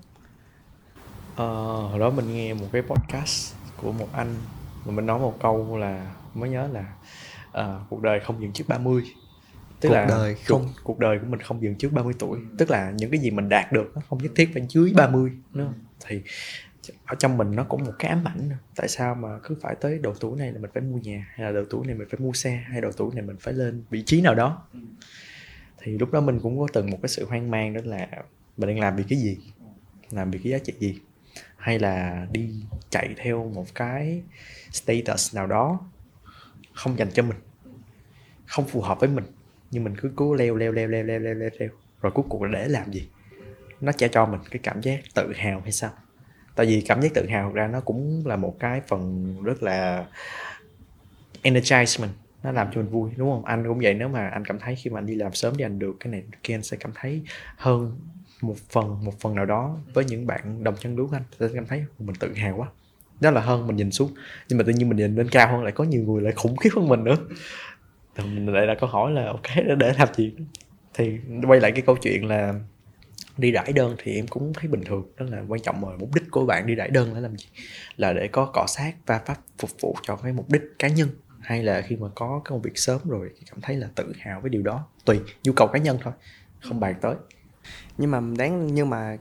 Ờ, 1.37 1.47
hồi 1.91 1.99
đó 1.99 2.11
mình 2.11 2.35
nghe 2.35 2.55
một 2.55 2.67
cái 2.73 2.83
podcast 2.83 3.55
của 3.77 3.93
một 3.93 4.09
anh 4.13 4.35
mình 4.93 5.07
nói 5.07 5.19
một 5.19 5.37
câu 5.41 5.79
là 5.79 6.15
mới 6.35 6.51
nhớ 6.51 6.69
là 6.73 6.95
uh, 7.59 7.89
cuộc 7.91 8.03
đời 8.03 8.21
không 8.21 8.43
dừng 8.43 8.53
trước 8.53 8.65
30 8.69 9.03
tức 9.81 9.89
cuộc 9.89 9.95
là 9.95 10.07
đời 10.07 10.35
không 10.35 10.63
cuộc, 10.63 10.81
cuộc 10.85 10.99
đời 10.99 11.19
của 11.19 11.27
mình 11.27 11.41
không 11.41 11.63
dừng 11.63 11.75
trước 11.75 11.93
30 11.93 12.15
tuổi. 12.19 12.39
Tức 12.59 12.71
là 12.71 12.91
những 12.91 13.11
cái 13.11 13.21
gì 13.21 13.31
mình 13.31 13.49
đạt 13.49 13.73
được 13.73 13.93
nó 13.95 14.03
không 14.09 14.19
nhất 14.23 14.33
thiết 14.37 14.51
phải 14.55 14.67
dưới 14.69 14.93
30 14.97 15.31
nữa 15.53 15.73
thì 16.07 16.23
ở 17.05 17.15
trong 17.15 17.39
mình 17.39 17.57
nó 17.57 17.65
cũng 17.65 17.85
một 17.85 17.93
cái 17.99 18.09
ám 18.09 18.25
ảnh 18.25 18.51
tại 18.77 18.89
sao 18.89 19.15
mà 19.15 19.29
cứ 19.43 19.57
phải 19.61 19.75
tới 19.81 19.99
độ 19.99 20.15
tuổi 20.21 20.39
này 20.39 20.53
là 20.53 20.59
mình 20.61 20.71
phải 20.75 20.83
mua 20.83 20.99
nhà 20.99 21.29
hay 21.35 21.47
là 21.47 21.53
độ 21.53 21.65
tuổi 21.71 21.87
này 21.87 21.95
mình 21.95 22.09
phải 22.11 22.21
mua 22.21 22.33
xe 22.33 22.65
hay 22.71 22.81
độ 22.81 22.91
tuổi 22.97 23.11
này 23.15 23.23
mình 23.23 23.37
phải 23.41 23.55
lên 23.55 23.83
vị 23.91 24.03
trí 24.03 24.21
nào 24.21 24.35
đó? 24.35 24.67
Thì 25.79 25.99
lúc 25.99 26.13
đó 26.13 26.21
mình 26.21 26.41
cũng 26.41 26.59
có 26.59 26.67
từng 26.73 26.91
một 26.91 26.99
cái 27.03 27.09
sự 27.09 27.27
hoang 27.27 27.51
mang 27.51 27.75
đó 27.75 27.81
là 27.85 28.09
mình 28.57 28.69
đang 28.69 28.81
làm 28.81 28.97
vì 28.97 29.05
cái 29.09 29.19
gì? 29.19 29.39
Làm 30.11 30.31
vì 30.31 30.39
cái 30.39 30.53
giá 30.53 30.59
trị 30.59 30.73
gì 30.79 30.99
hay 31.57 31.79
là 31.79 32.27
đi 32.33 32.55
chạy 32.91 33.15
theo 33.17 33.51
một 33.55 33.67
cái 33.75 34.23
status 34.73 35.35
nào 35.35 35.47
đó 35.47 35.81
không 36.73 36.99
dành 36.99 37.11
cho 37.11 37.23
mình 37.23 37.37
không 38.47 38.67
phù 38.69 38.81
hợp 38.81 39.01
với 39.01 39.09
mình 39.09 39.25
nhưng 39.71 39.85
mình 39.85 39.97
cứ 39.97 40.13
cố 40.17 40.35
leo 40.35 40.57
leo 40.57 40.73
leo 40.73 40.89
leo 40.89 41.03
leo 41.03 41.19
leo 41.19 41.35
leo, 41.35 41.51
leo. 41.59 41.69
rồi 42.01 42.13
cuối 42.13 42.25
cùng 42.29 42.43
là 42.43 42.51
để 42.53 42.69
làm 42.69 42.93
gì 42.93 43.09
nó 43.81 43.93
sẽ 43.93 44.09
cho 44.09 44.27
mình 44.27 44.41
cái 44.51 44.61
cảm 44.63 44.81
giác 44.81 45.01
tự 45.15 45.33
hào 45.37 45.61
hay 45.61 45.73
sao 45.73 45.91
tại 46.55 46.67
vì 46.67 46.81
cảm 46.81 47.03
giác 47.03 47.15
tự 47.15 47.27
hào 47.29 47.53
ra 47.53 47.67
nó 47.69 47.81
cũng 47.81 48.23
là 48.27 48.37
một 48.37 48.57
cái 48.61 48.81
phần 48.87 49.35
rất 49.43 49.63
là 49.63 50.07
energize 51.43 52.03
mình 52.03 52.11
nó 52.43 52.53
làm 52.53 52.69
cho 52.73 52.81
mình 52.81 52.91
vui 52.91 53.11
đúng 53.17 53.31
không 53.31 53.45
anh 53.45 53.65
cũng 53.69 53.79
vậy 53.79 53.95
nếu 53.95 54.09
mà 54.09 54.29
anh 54.29 54.45
cảm 54.45 54.59
thấy 54.59 54.77
khi 54.77 54.91
mà 54.91 54.99
anh 54.99 55.07
đi 55.07 55.15
làm 55.15 55.33
sớm 55.33 55.55
thì 55.59 55.65
anh 55.65 55.79
được 55.79 55.97
cái 56.01 56.13
này 56.13 56.23
kia 56.43 56.55
anh 56.55 56.63
sẽ 56.63 56.77
cảm 56.81 56.93
thấy 56.95 57.23
hơn 57.57 58.01
một 58.41 58.57
phần 58.71 59.05
một 59.05 59.21
phần 59.21 59.35
nào 59.35 59.47
đó 59.47 59.77
với 59.95 60.05
những 60.05 60.27
bạn 60.27 60.65
đồng 60.65 60.75
chân 60.81 60.97
lứa 60.97 61.07
anh. 61.13 61.23
Sẽ 61.41 61.49
cảm 61.55 61.67
thấy 61.67 61.85
mình 61.99 62.17
tự 62.17 62.35
hào 62.35 62.57
quá. 62.57 62.69
Đó 63.21 63.31
là 63.31 63.41
hơn 63.41 63.67
mình 63.67 63.77
nhìn 63.77 63.91
xuống. 63.91 64.15
Nhưng 64.49 64.59
mà 64.59 64.65
tự 64.67 64.73
nhiên 64.73 64.89
mình 64.89 64.99
nhìn 64.99 65.15
lên 65.15 65.29
cao 65.29 65.49
hơn, 65.53 65.63
lại 65.63 65.73
có 65.73 65.85
nhiều 65.85 66.03
người 66.03 66.23
lại 66.23 66.33
khủng 66.33 66.57
khiếp 66.57 66.71
hơn 66.77 66.89
mình 66.89 67.05
nữa. 67.05 67.17
Thì 68.15 68.25
mình 68.25 68.55
lại 68.55 68.67
là 68.67 68.75
câu 68.75 68.89
hỏi 68.89 69.13
là, 69.13 69.27
ok, 69.27 69.77
để 69.79 69.93
làm 69.99 70.09
gì? 70.15 70.35
Thì 70.95 71.19
quay 71.49 71.61
lại 71.61 71.73
cái 71.73 71.83
câu 71.83 71.97
chuyện 71.97 72.29
là 72.29 72.55
đi 73.39 73.51
rải 73.51 73.73
đơn 73.73 73.97
thì 73.99 74.15
em 74.15 74.27
cũng 74.27 74.53
thấy 74.53 74.69
bình 74.69 74.85
thường. 74.85 75.13
Đó 75.17 75.27
là 75.31 75.43
quan 75.49 75.61
trọng 75.61 75.83
rồi. 75.83 75.99
mục 75.99 76.15
đích 76.15 76.25
của 76.31 76.47
bạn 76.47 76.67
đi 76.67 76.75
rải 76.75 76.91
đơn 76.91 77.15
là 77.15 77.21
làm 77.21 77.37
gì? 77.37 77.47
Là 77.97 78.13
để 78.13 78.29
có 78.29 78.47
cọ 78.47 78.65
sát 78.69 78.93
và 79.07 79.19
pháp 79.19 79.37
phục 79.59 79.71
vụ 79.81 79.97
cho 80.03 80.17
cái 80.17 80.33
mục 80.33 80.51
đích 80.51 80.63
cá 80.79 80.89
nhân, 80.89 81.09
hay 81.41 81.63
là 81.63 81.81
khi 81.81 81.97
mà 81.97 82.09
có 82.15 82.41
công 82.45 82.63
việc 82.63 82.79
sớm 82.79 83.01
rồi 83.05 83.31
thì 83.39 83.47
cảm 83.51 83.61
thấy 83.61 83.77
là 83.77 83.89
tự 83.95 84.13
hào 84.19 84.41
với 84.41 84.51
điều 84.51 84.63
đó? 84.63 84.87
Tùy 85.05 85.21
nhu 85.45 85.53
cầu 85.53 85.69
cá 85.73 85.79
nhân 85.79 85.99
thôi, 86.03 86.13
không 86.61 86.81
bàn 86.81 86.95
tới 87.01 87.15
nhưng 87.99 88.11
mà 88.11 88.21
đáng 88.39 88.75
nhưng 88.75 88.91
mà 88.91 89.17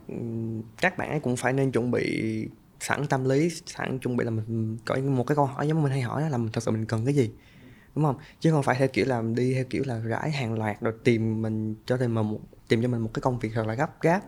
các 0.82 0.98
bạn 0.98 1.10
ấy 1.10 1.20
cũng 1.20 1.36
phải 1.36 1.54
nên 1.54 1.72
chuẩn 1.72 1.92
bị 1.92 2.48
sẵn 2.80 3.08
tâm 3.08 3.26
lý 3.26 3.50
sẵn 3.66 4.00
chuẩn 4.00 4.18
bị 4.18 4.26
là 4.26 4.32
mình 4.32 4.78
có 4.86 4.96
một 4.96 5.24
cái 5.28 5.36
câu 5.36 5.46
hỏi 5.46 5.68
giống 5.68 5.84
mình 5.84 5.92
hay 5.92 6.02
hỏi 6.02 6.30
là 6.30 6.38
mình 6.38 6.52
thật 6.54 6.64
sự 6.64 6.72
mình 6.72 6.86
cần 6.86 7.06
cái 7.06 7.14
gì 7.14 7.32
đúng 7.96 8.06
không? 8.06 8.16
Chứ 8.40 8.52
không 8.52 8.64
phải 8.64 8.76
theo 8.76 8.88
kiểu 8.88 9.06
là 9.06 9.22
đi 9.36 9.54
theo 9.54 9.64
kiểu 9.70 9.84
là 9.86 10.00
rải 10.00 10.32
hàng 10.32 10.60
loạt 10.60 10.82
rồi 10.82 10.94
tìm 11.04 11.42
mình 11.42 11.76
cho 11.86 11.98
tìm 11.98 12.14
mình 12.14 12.26
một 12.26 12.40
tìm 12.68 12.82
cho 12.82 12.88
mình 12.88 13.02
một 13.02 13.10
cái 13.14 13.22
công 13.22 13.40
việc 13.40 13.52
thật 13.54 13.68
là 13.68 13.74
gấp 13.74 14.02
gáp. 14.02 14.22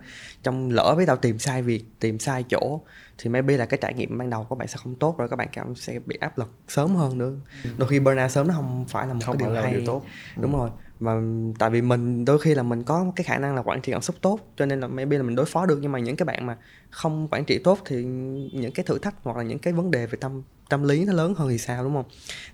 Trong 0.44 0.70
lỡ 0.72 0.94
với 0.96 1.06
tao 1.06 1.16
tìm 1.16 1.40
sai 1.40 1.62
việc 1.62 1.86
tìm 2.00 2.20
sai 2.20 2.44
chỗ 2.50 2.82
thì 3.18 3.30
maybe 3.30 3.58
là 3.58 3.66
cái 3.66 3.78
trải 3.82 3.94
nghiệm 3.94 4.18
ban 4.18 4.30
đầu 4.30 4.46
của 4.50 4.56
bạn 4.56 4.68
sẽ 4.68 4.78
không 4.84 4.96
tốt 4.96 5.18
rồi 5.18 5.30
các 5.30 5.36
bạn 5.36 5.48
cảm 5.52 5.76
sẽ 5.76 6.00
bị 6.06 6.18
áp 6.20 6.38
lực 6.38 6.52
sớm 6.68 6.96
hơn 6.96 7.18
nữa. 7.18 7.34
Ừ. 7.64 7.70
đôi 7.78 7.90
khi 7.90 8.00
burnout 8.00 8.32
sớm 8.32 8.48
nó 8.48 8.54
không 8.54 8.86
phải 8.90 9.08
là 9.08 9.14
một 9.14 9.22
không 9.26 9.38
cái 9.38 9.48
điều 9.48 9.62
hay 9.62 9.74
điều 9.74 9.82
tốt. 9.86 10.06
Đúng 10.36 10.54
ừ. 10.54 10.58
rồi 10.58 10.70
mà 11.00 11.22
tại 11.60 11.70
vì 11.70 11.82
mình 11.82 12.26
đôi 12.26 12.40
khi 12.40 12.56
là 12.56 12.64
mình 12.64 12.84
có 12.84 13.12
cái 13.16 13.24
khả 13.24 13.38
năng 13.38 13.56
là 13.56 13.62
quản 13.62 13.82
trị 13.82 13.92
cảm 13.92 14.02
xúc 14.02 14.16
tốt 14.22 14.40
cho 14.58 14.66
nên 14.66 14.80
là 14.80 14.88
maybe 14.88 15.18
là 15.18 15.24
mình 15.24 15.36
đối 15.36 15.46
phó 15.46 15.66
được. 15.66 15.80
Nhưng 15.82 15.92
mà 15.92 16.00
những 16.00 16.16
cái 16.16 16.26
bạn 16.26 16.46
mà 16.46 16.58
không 16.90 17.28
quản 17.32 17.46
trị 17.46 17.60
tốt 17.64 17.80
thì 17.86 18.04
những 18.54 18.72
cái 18.72 18.86
thử 18.86 19.00
thách 19.00 19.16
hoặc 19.24 19.38
là 19.38 19.44
những 19.44 19.60
cái 19.60 19.74
vấn 19.74 19.92
đề 19.92 20.06
về 20.06 20.18
tâm 20.22 20.42
tâm 20.70 20.84
lý 20.84 21.06
nó 21.06 21.14
lớn 21.14 21.34
hơn 21.38 21.50
thì 21.50 21.58
sao 21.58 21.84
đúng 21.84 21.94
không? 21.94 22.06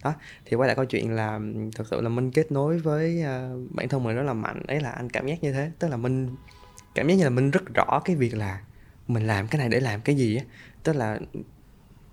Đó 0.04 0.14
thì 0.46 0.56
quay 0.56 0.68
lại 0.68 0.76
câu 0.76 0.86
chuyện 0.86 1.12
là 1.12 1.40
thật 1.76 1.84
sự 1.92 2.02
là 2.02 2.10
minh 2.10 2.32
kết 2.32 2.52
nối 2.52 2.78
với 2.78 3.24
uh, 3.24 3.72
bản 3.72 3.90
thân 3.90 4.04
mình 4.04 4.16
rất 4.16 4.24
là 4.24 4.34
mạnh. 4.34 4.64
Ấy 4.68 4.80
là 4.80 4.90
anh 4.90 5.10
cảm 5.10 5.28
giác 5.28 5.44
như 5.44 5.54
thế. 5.54 5.72
Tức 5.80 5.88
là 5.88 5.98
minh 5.98 6.36
cảm 6.96 7.08
giác 7.08 7.16
như 7.16 7.24
là 7.24 7.30
minh 7.30 7.52
rất 7.52 7.64
rõ 7.74 8.02
cái 8.06 8.16
việc 8.16 8.36
là 8.36 8.62
mình 9.08 9.28
làm 9.28 9.48
cái 9.48 9.60
này 9.60 9.70
để 9.70 9.80
làm 9.80 10.02
cái 10.02 10.16
gì 10.16 10.36
á. 10.36 10.44
Tức 10.84 10.96
là 10.96 11.20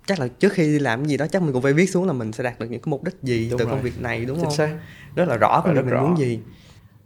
chắc 0.05 0.19
là 0.19 0.27
trước 0.27 0.53
khi 0.53 0.63
đi 0.63 0.79
làm 0.79 0.99
cái 0.99 1.09
gì 1.09 1.17
đó 1.17 1.27
chắc 1.27 1.41
mình 1.41 1.53
cũng 1.53 1.61
phải 1.61 1.73
viết 1.73 1.89
xuống 1.89 2.07
là 2.07 2.13
mình 2.13 2.31
sẽ 2.31 2.43
đạt 2.43 2.59
được 2.59 2.67
những 2.69 2.81
cái 2.81 2.89
mục 2.89 3.03
đích 3.03 3.15
gì 3.23 3.47
đúng 3.49 3.59
từ 3.59 3.65
rồi. 3.65 3.73
công 3.73 3.83
việc 3.83 4.01
này 4.01 4.25
đúng 4.25 4.37
Chính 4.37 4.45
không 4.45 4.53
xác. 4.53 4.77
rất 5.15 5.27
là 5.27 5.37
rõ 5.37 5.61
cái 5.65 5.73
mình 5.73 5.87
rõ. 5.87 6.03
muốn 6.03 6.17
gì 6.17 6.39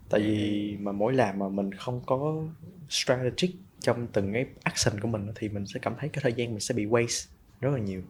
tại 0.09 0.21
vì 0.21 0.77
mà 0.79 0.91
mỗi 0.91 1.13
làm 1.13 1.39
mà 1.39 1.49
mình 1.49 1.71
không 1.71 2.01
có 2.05 2.35
strategic 2.89 3.49
trong 3.79 4.07
từng 4.07 4.33
cái 4.33 4.45
action 4.63 4.99
của 4.99 5.07
mình 5.07 5.27
thì 5.35 5.49
mình 5.49 5.65
sẽ 5.65 5.79
cảm 5.79 5.95
thấy 5.99 6.09
cái 6.09 6.19
thời 6.23 6.33
gian 6.33 6.49
mình 6.49 6.59
sẽ 6.59 6.73
bị 6.73 6.85
waste 6.85 7.27
rất 7.61 7.69
là 7.69 7.79
nhiều 7.79 8.01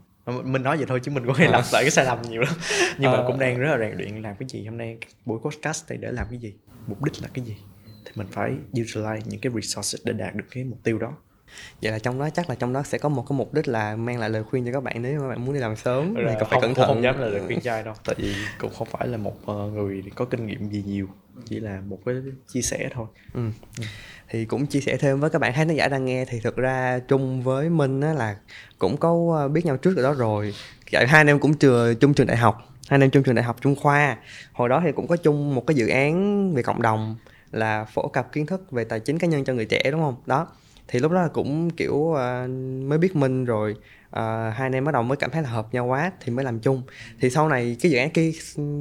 mình 0.44 0.64
nói 0.64 0.78
vậy 0.78 0.86
thôi 0.90 1.00
chứ 1.04 1.12
mình 1.12 1.26
cũng 1.26 1.34
hay 1.36 1.48
à. 1.48 1.52
làm 1.52 1.62
lại 1.74 1.84
cái 1.84 1.92
sai 1.92 2.06
lầm 2.06 2.22
nhiều 2.22 2.42
lắm 2.42 2.54
nhưng 2.98 3.12
mà 3.12 3.18
à. 3.18 3.24
cũng 3.28 3.40
đang 3.40 3.60
rất 3.60 3.72
là 3.72 3.78
rèn 3.78 3.98
luyện 3.98 4.22
làm 4.22 4.36
cái 4.36 4.48
gì 4.50 4.66
hôm 4.66 4.78
nay 4.78 4.98
buổi 5.26 5.40
podcast 5.40 5.90
này 5.90 5.98
để 5.98 6.12
làm 6.12 6.28
cái 6.30 6.40
gì 6.40 6.54
mục 6.88 7.04
đích 7.04 7.22
là 7.22 7.28
cái 7.34 7.46
gì 7.46 7.58
thì 8.06 8.12
mình 8.16 8.28
phải 8.32 8.52
utilize 8.74 9.22
những 9.26 9.40
cái 9.42 9.52
resources 9.56 10.02
để 10.06 10.14
đạt 10.14 10.36
được 10.36 10.46
cái 10.52 10.64
mục 10.64 10.80
tiêu 10.84 10.98
đó 10.98 11.14
vậy 11.82 11.92
là 11.92 12.00
trong 12.00 12.20
đó 12.20 12.30
chắc 12.30 12.50
là 12.50 12.56
trong 12.56 12.74
đó 12.74 12.84
sẽ 12.84 12.98
có 12.98 13.10
một 13.10 13.26
cái 13.30 13.38
mục 13.38 13.54
đích 13.54 13.68
là 13.68 13.96
mang 13.96 14.20
lại 14.20 14.30
lời 14.30 14.44
khuyên 14.44 14.66
cho 14.66 14.72
các 14.72 14.84
bạn 14.84 15.02
nếu 15.02 15.22
mà 15.22 15.30
bạn 15.30 15.46
muốn 15.46 15.54
đi 15.54 15.60
làm 15.60 15.76
sớm. 15.76 16.14
Thì 16.16 16.22
phải 16.26 16.48
không, 16.50 16.62
cẩn 16.62 16.74
thận. 16.74 16.88
không 16.88 17.04
dám 17.04 17.20
là 17.20 17.28
lời 17.28 17.42
khuyên 17.48 17.62
trai 17.62 17.84
đâu. 17.84 17.94
Tại 18.06 18.16
vì 18.20 18.36
cũng 18.58 18.74
không 18.78 18.88
phải 18.92 19.08
là 19.08 19.18
một 19.18 19.46
ờ, 19.46 19.70
người 19.74 20.04
có 20.16 20.26
kinh 20.26 20.46
nghiệm 20.46 20.70
gì 20.70 20.84
nhiều 20.88 21.08
chỉ 21.46 21.60
là 21.60 21.82
một 21.88 22.00
cái 22.06 22.16
chia 22.54 22.62
sẻ 22.62 22.90
thôi. 22.94 23.08
Ừ. 23.34 23.42
Ừ. 23.78 23.84
thì 24.30 24.46
cũng 24.46 24.66
chia 24.66 24.80
sẻ 24.80 24.98
thêm 24.98 25.20
với 25.20 25.30
các 25.30 25.40
bạn 25.40 25.54
khán 25.54 25.76
giả 25.76 25.88
đang 25.88 26.06
nghe 26.06 26.26
thì 26.26 26.40
thực 26.40 26.56
ra 26.56 27.00
chung 27.08 27.44
với 27.44 27.70
minh 27.70 28.02
á 28.02 28.14
là 28.14 28.36
cũng 28.80 28.98
có 28.98 29.36
ờ, 29.38 29.48
biết 29.48 29.66
nhau 29.66 29.78
trước 29.78 29.96
rồi 29.96 30.04
đó 30.04 30.14
rồi. 30.14 30.54
Hai 30.92 31.06
anh 31.08 31.28
em 31.28 31.40
cũng 31.40 31.54
chưa 31.54 31.94
chung 31.94 32.14
trường 32.14 32.28
đại 32.28 32.38
học 32.38 32.76
hai 32.88 32.96
anh 32.96 33.02
em 33.02 33.10
chung 33.10 33.24
trường 33.24 33.36
đại 33.36 33.46
học 33.46 33.58
trung 33.62 33.76
khoa. 33.76 34.18
Hồi 34.54 34.70
đó 34.70 34.82
thì 34.86 34.92
cũng 34.92 35.08
có 35.08 35.16
chung 35.16 35.56
một 35.56 35.68
cái 35.68 35.76
dự 35.76 35.88
án 35.88 36.54
về 36.54 36.64
cộng 36.64 36.82
đồng 36.82 37.16
là 37.52 37.86
phổ 37.86 38.08
cập 38.08 38.34
kiến 38.34 38.46
thức 38.46 38.72
về 38.72 38.84
tài 38.84 39.00
chính 39.00 39.20
cá 39.20 39.28
nhân 39.28 39.46
cho 39.46 39.54
người 39.54 39.66
trẻ 39.66 39.92
đúng 39.92 40.02
không? 40.02 40.16
Đó 40.26 40.48
thì 40.88 41.00
lúc 41.00 41.12
đó 41.12 41.22
là 41.22 41.28
cũng 41.28 41.70
kiểu 41.70 41.94
uh, 41.94 42.18
mới 42.84 42.98
biết 42.98 43.16
minh 43.16 43.46
rồi 43.46 43.72
uh, 43.72 44.16
hai 44.54 44.54
anh 44.58 44.72
em 44.72 44.86
bắt 44.86 44.92
đầu 44.92 45.04
mới 45.04 45.18
cảm 45.18 45.32
thấy 45.32 45.44
là 45.44 45.50
hợp 45.50 45.74
nhau 45.74 45.86
quá 45.86 46.12
thì 46.20 46.32
mới 46.32 46.46
làm 46.46 46.60
chung. 46.60 46.82
Thì 47.20 47.30
sau 47.30 47.50
này 47.50 47.78
cái 47.82 47.92
dự 47.92 47.98
án 47.98 48.10
kia 48.10 48.32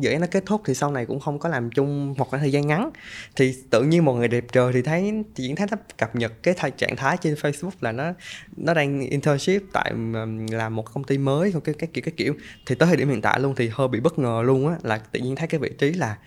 dự 0.01 0.11
án 0.11 0.21
nó 0.21 0.27
kết 0.31 0.43
thúc 0.47 0.63
thì 0.65 0.75
sau 0.75 0.91
này 0.91 1.07
cũng 1.07 1.21
không 1.21 1.39
có 1.39 1.49
làm 1.49 1.71
chung 1.71 2.15
một 2.19 2.29
khoảng 2.29 2.41
thời 2.41 2.53
gian 2.53 2.67
ngắn. 2.67 2.91
Thì 3.37 3.55
tự 3.71 3.83
nhiên 3.83 4.05
một 4.05 4.15
ngày 4.15 4.29
đẹp 4.29 4.45
trời 4.53 4.73
thì 4.73 4.83
thấy 4.83 5.25
diễn 5.35 5.57
thấy 5.57 5.67
nó 5.71 5.77
cập 5.99 6.17
nhật 6.17 6.43
cái 6.43 6.55
thay, 6.57 6.71
trạng 6.71 6.97
thái 6.97 7.17
trên 7.17 7.35
Facebook 7.35 7.71
là 7.81 7.93
nó 7.93 8.13
nó 8.57 8.75
đang 8.75 9.01
internship 9.01 9.63
tại 9.73 9.91
um, 9.91 10.47
làm 10.47 10.77
một 10.77 10.95
công 10.95 11.05
ty 11.05 11.19
mới 11.19 11.53
không 11.53 11.63
cái 11.63 11.75
cái 11.79 11.89
kiểu 11.93 12.03
cái 12.05 12.15
kiểu. 12.17 12.35
Thì 12.67 12.75
tới 12.75 12.87
thời 12.87 12.97
điểm 12.97 13.09
hiện 13.09 13.23
tại 13.23 13.41
luôn 13.41 13.55
thì 13.55 13.71
hơi 13.73 13.89
bị 13.89 14.01
bất 14.01 14.19
ngờ 14.19 14.43
luôn 14.45 14.69
á 14.69 14.77
là 14.83 14.99
tự 15.13 15.21
nhiên 15.21 15.37
thấy 15.37 15.49
cái 15.49 15.61
vị 15.61 15.71
trí 15.79 15.93
là 15.93 16.19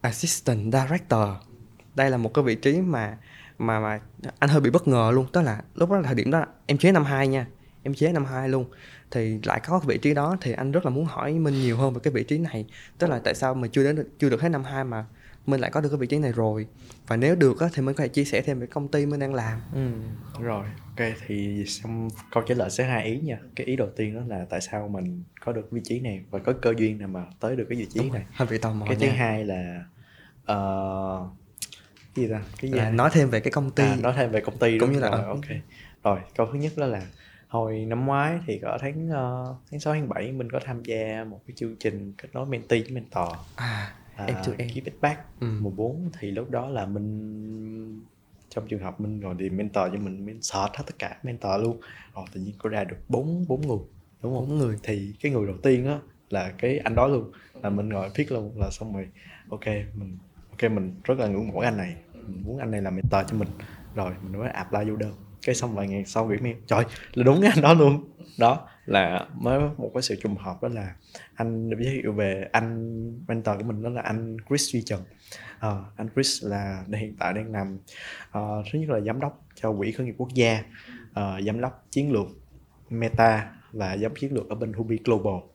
assistant 0.00 0.72
director. 0.72 1.28
Đây 1.94 2.10
là 2.10 2.16
một 2.16 2.34
cái 2.34 2.44
vị 2.44 2.54
trí 2.54 2.80
mà 2.80 3.16
mà 3.60 3.80
mà 3.80 4.00
anh 4.38 4.50
hơi 4.50 4.60
bị 4.60 4.70
bất 4.70 4.88
ngờ 4.88 5.10
luôn. 5.14 5.26
Tức 5.32 5.42
là 5.42 5.62
lúc 5.74 5.90
đó 5.90 5.96
là 5.96 6.02
thời 6.02 6.14
điểm 6.14 6.30
đó 6.30 6.46
em 6.66 6.78
chế 6.78 6.92
năm 6.92 7.04
hai 7.04 7.28
nha. 7.28 7.46
Em 7.82 7.94
chế 7.94 8.12
năm 8.12 8.24
hai 8.24 8.48
luôn. 8.48 8.64
Thì 9.10 9.38
lại 9.44 9.60
có 9.66 9.78
cái 9.78 9.86
vị 9.86 9.98
trí 9.98 10.14
đó 10.14 10.36
thì 10.40 10.52
anh 10.52 10.72
rất 10.72 10.84
là 10.84 10.90
muốn 10.90 11.04
hỏi 11.04 11.32
minh 11.32 11.54
nhiều 11.54 11.76
hơn 11.76 11.94
về 11.94 12.00
cái 12.02 12.12
vị 12.12 12.24
trí 12.24 12.38
này. 12.38 12.66
Tức 12.98 13.10
là 13.10 13.20
tại 13.24 13.34
sao 13.34 13.54
mà 13.54 13.68
chưa 13.72 13.84
đến 13.84 13.96
được, 13.96 14.08
chưa 14.18 14.30
được 14.30 14.40
hết 14.40 14.48
năm 14.48 14.64
hai 14.64 14.84
mà 14.84 15.04
mình 15.46 15.60
lại 15.60 15.70
có 15.70 15.80
được 15.80 15.88
cái 15.88 15.98
vị 15.98 16.06
trí 16.06 16.18
này 16.18 16.32
rồi? 16.32 16.66
Và 17.06 17.16
nếu 17.16 17.36
được 17.36 17.60
á, 17.60 17.68
thì 17.74 17.82
mình 17.82 17.94
có 17.94 18.02
thể 18.02 18.08
chia 18.08 18.24
sẻ 18.24 18.42
thêm 18.42 18.60
về 18.60 18.66
công 18.66 18.88
ty 18.88 19.06
mình 19.06 19.20
đang 19.20 19.34
làm. 19.34 19.60
Ừ, 19.74 19.88
rồi. 20.42 20.64
Ok 20.96 21.08
thì 21.26 21.64
xong 21.66 22.08
câu 22.30 22.42
trả 22.46 22.54
lời 22.54 22.70
sẽ 22.70 22.84
hai 22.84 23.04
ý 23.04 23.20
nha. 23.20 23.38
Cái 23.56 23.66
ý 23.66 23.76
đầu 23.76 23.88
tiên 23.96 24.14
đó 24.14 24.20
là 24.26 24.46
tại 24.50 24.60
sao 24.60 24.88
mình 24.88 25.22
có 25.44 25.52
được 25.52 25.70
vị 25.70 25.80
trí 25.84 26.00
này 26.00 26.24
và 26.30 26.38
có 26.38 26.52
cơ 26.62 26.74
duyên 26.76 26.98
nào 26.98 27.08
mà 27.08 27.24
tới 27.40 27.56
được 27.56 27.66
cái 27.68 27.78
vị 27.78 27.86
trí 27.90 28.00
Đúng 28.00 28.12
này. 28.12 28.24
hơi 28.32 28.48
bị 28.50 28.58
tò 28.58 28.72
mò 28.72 28.86
cái 28.86 28.96
nha. 28.96 29.06
thứ 29.06 29.12
hai 29.12 29.44
là 29.44 29.84
uh, 30.52 31.39
gì 32.14 32.28
ta? 32.28 32.42
Cái 32.60 32.70
gì 32.70 32.78
là 32.78 32.90
nói 32.90 33.10
thêm 33.12 33.30
về 33.30 33.40
cái 33.40 33.50
công 33.50 33.70
ty. 33.70 33.84
À, 33.84 33.96
nói 34.02 34.12
thêm 34.16 34.30
về 34.30 34.40
công 34.40 34.58
ty 34.58 34.78
cũng 34.78 34.92
như 34.92 35.00
là 35.00 35.10
rồi, 35.10 35.24
ok. 35.24 35.46
Rồi 36.04 36.18
câu 36.36 36.48
thứ 36.52 36.58
nhất 36.58 36.72
đó 36.76 36.86
là 36.86 37.06
hồi 37.48 37.84
năm 37.88 38.06
ngoái 38.06 38.38
thì 38.46 38.58
ở 38.62 38.78
tháng 38.80 39.06
uh, 39.06 39.56
tháng 39.70 39.80
sáu 39.80 39.94
tháng 39.94 40.08
bảy 40.08 40.32
mình 40.32 40.50
có 40.50 40.60
tham 40.64 40.82
gia 40.82 41.24
một 41.24 41.40
cái 41.46 41.54
chương 41.56 41.76
trình 41.76 42.12
kết 42.18 42.28
nối 42.32 42.46
mentee 42.46 42.82
với 42.82 42.90
mentor. 42.90 43.28
À 43.56 43.94
em 44.26 44.36
chưa 44.42 44.52
em. 44.58 44.68
Keep 44.74 44.84
It 44.84 45.00
Back. 45.00 45.20
Ừ. 45.40 45.46
mùa 45.60 45.70
4 45.70 46.10
thì 46.18 46.30
lúc 46.30 46.50
đó 46.50 46.68
là 46.68 46.86
mình 46.86 48.04
trong 48.48 48.66
trường 48.68 48.82
hợp 48.82 49.00
mình 49.00 49.20
rồi 49.20 49.34
thì 49.38 49.50
mentor 49.50 49.84
cho 49.92 49.98
mình 49.98 50.26
mình 50.26 50.42
search 50.42 50.74
hết 50.74 50.84
tất 50.86 50.98
cả 50.98 51.16
mentor 51.22 51.62
luôn. 51.62 51.80
Rồi 52.14 52.24
tự 52.32 52.40
nhiên 52.40 52.54
có 52.58 52.68
ra 52.68 52.84
được 52.84 52.96
bốn 53.08 53.44
bốn 53.48 53.60
người 53.60 53.78
đúng 54.22 54.34
không? 54.34 54.48
Bốn 54.48 54.58
người. 54.58 54.76
Thì 54.82 55.14
cái 55.20 55.32
người 55.32 55.46
đầu 55.46 55.56
tiên 55.62 55.86
á 55.86 55.98
là 56.30 56.52
cái 56.58 56.78
anh 56.78 56.94
đó 56.94 57.06
luôn 57.06 57.32
là 57.62 57.70
mình 57.70 57.88
ngồi 57.88 58.10
pick 58.14 58.32
luôn 58.32 58.60
là 58.60 58.70
xong 58.70 58.94
rồi. 58.94 59.08
Ok 59.48 59.66
mình 59.94 60.18
ok 60.62 60.72
mình 60.72 61.00
rất 61.04 61.18
là 61.18 61.26
ngưỡng 61.26 61.48
mộ 61.48 61.60
anh 61.60 61.76
này. 61.76 61.96
Mình 62.26 62.42
muốn 62.44 62.58
anh 62.58 62.70
này 62.70 62.82
làm 62.82 62.96
mentor 62.96 63.20
cho 63.26 63.36
mình. 63.36 63.48
Rồi 63.94 64.12
mình 64.22 64.40
mới 64.40 64.50
apply 64.50 64.90
vô 64.90 64.96
đơn. 64.96 65.12
Cái 65.46 65.54
xong 65.54 65.74
vài 65.74 65.88
ngày 65.88 66.04
sau 66.04 66.26
gửi 66.26 66.38
mail 66.38 66.56
trời 66.66 66.84
là 67.14 67.24
đúng 67.24 67.40
cái 67.40 67.50
anh 67.54 67.62
đó 67.62 67.74
luôn. 67.74 68.08
Đó 68.38 68.68
là 68.86 69.26
mới 69.34 69.60
một 69.76 69.90
cái 69.94 70.02
sự 70.02 70.16
trùng 70.22 70.36
hợp 70.36 70.62
đó 70.62 70.68
là 70.68 70.94
anh 71.34 71.70
giới 71.70 72.00
thiệu 72.02 72.12
về 72.12 72.48
anh 72.52 73.26
mentor 73.28 73.56
của 73.58 73.64
mình 73.64 73.82
đó 73.82 73.88
là 73.88 74.02
anh 74.02 74.36
Chris 74.48 74.72
Duy 74.72 74.82
Trần. 74.82 75.00
À, 75.58 75.70
anh 75.96 76.08
Chris 76.14 76.44
là 76.44 76.84
hiện 76.92 77.16
tại 77.18 77.32
đang 77.32 77.52
làm 77.52 77.78
uh, 78.38 78.66
thứ 78.72 78.78
nhất 78.78 78.90
là 78.90 79.00
giám 79.00 79.20
đốc 79.20 79.44
cho 79.54 79.72
quỹ 79.72 79.92
khởi 79.92 80.06
nghiệp 80.06 80.14
quốc 80.18 80.34
gia 80.34 80.62
uh, 81.10 81.44
giám 81.46 81.60
đốc 81.60 81.86
chiến 81.90 82.12
lược 82.12 82.26
Meta 82.90 83.50
và 83.72 83.96
giám 83.96 84.14
chiến 84.14 84.34
lược 84.34 84.48
ở 84.48 84.54
bên 84.54 84.72
Hubi 84.72 84.98
Global 85.04 85.49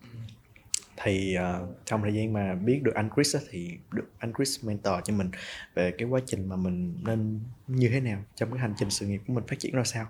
thì 1.03 1.37
uh, 1.37 1.69
trong 1.85 2.01
thời 2.01 2.13
gian 2.13 2.33
mà 2.33 2.55
biết 2.55 2.83
được 2.83 2.95
anh 2.95 3.09
Chris 3.15 3.35
á, 3.35 3.41
thì 3.49 3.77
được 3.91 4.11
anh 4.17 4.33
Chris 4.37 4.65
mentor 4.65 4.93
cho 5.03 5.13
mình 5.13 5.29
về 5.73 5.91
cái 5.97 6.07
quá 6.07 6.19
trình 6.25 6.49
mà 6.49 6.55
mình 6.55 6.95
nên 7.03 7.39
như 7.67 7.89
thế 7.89 7.99
nào 7.99 8.23
trong 8.35 8.51
cái 8.51 8.59
hành 8.59 8.73
trình 8.77 8.89
sự 8.89 9.07
nghiệp 9.07 9.21
của 9.27 9.33
mình 9.33 9.43
phát 9.47 9.59
triển 9.59 9.75
ra 9.75 9.83
sao. 9.83 10.07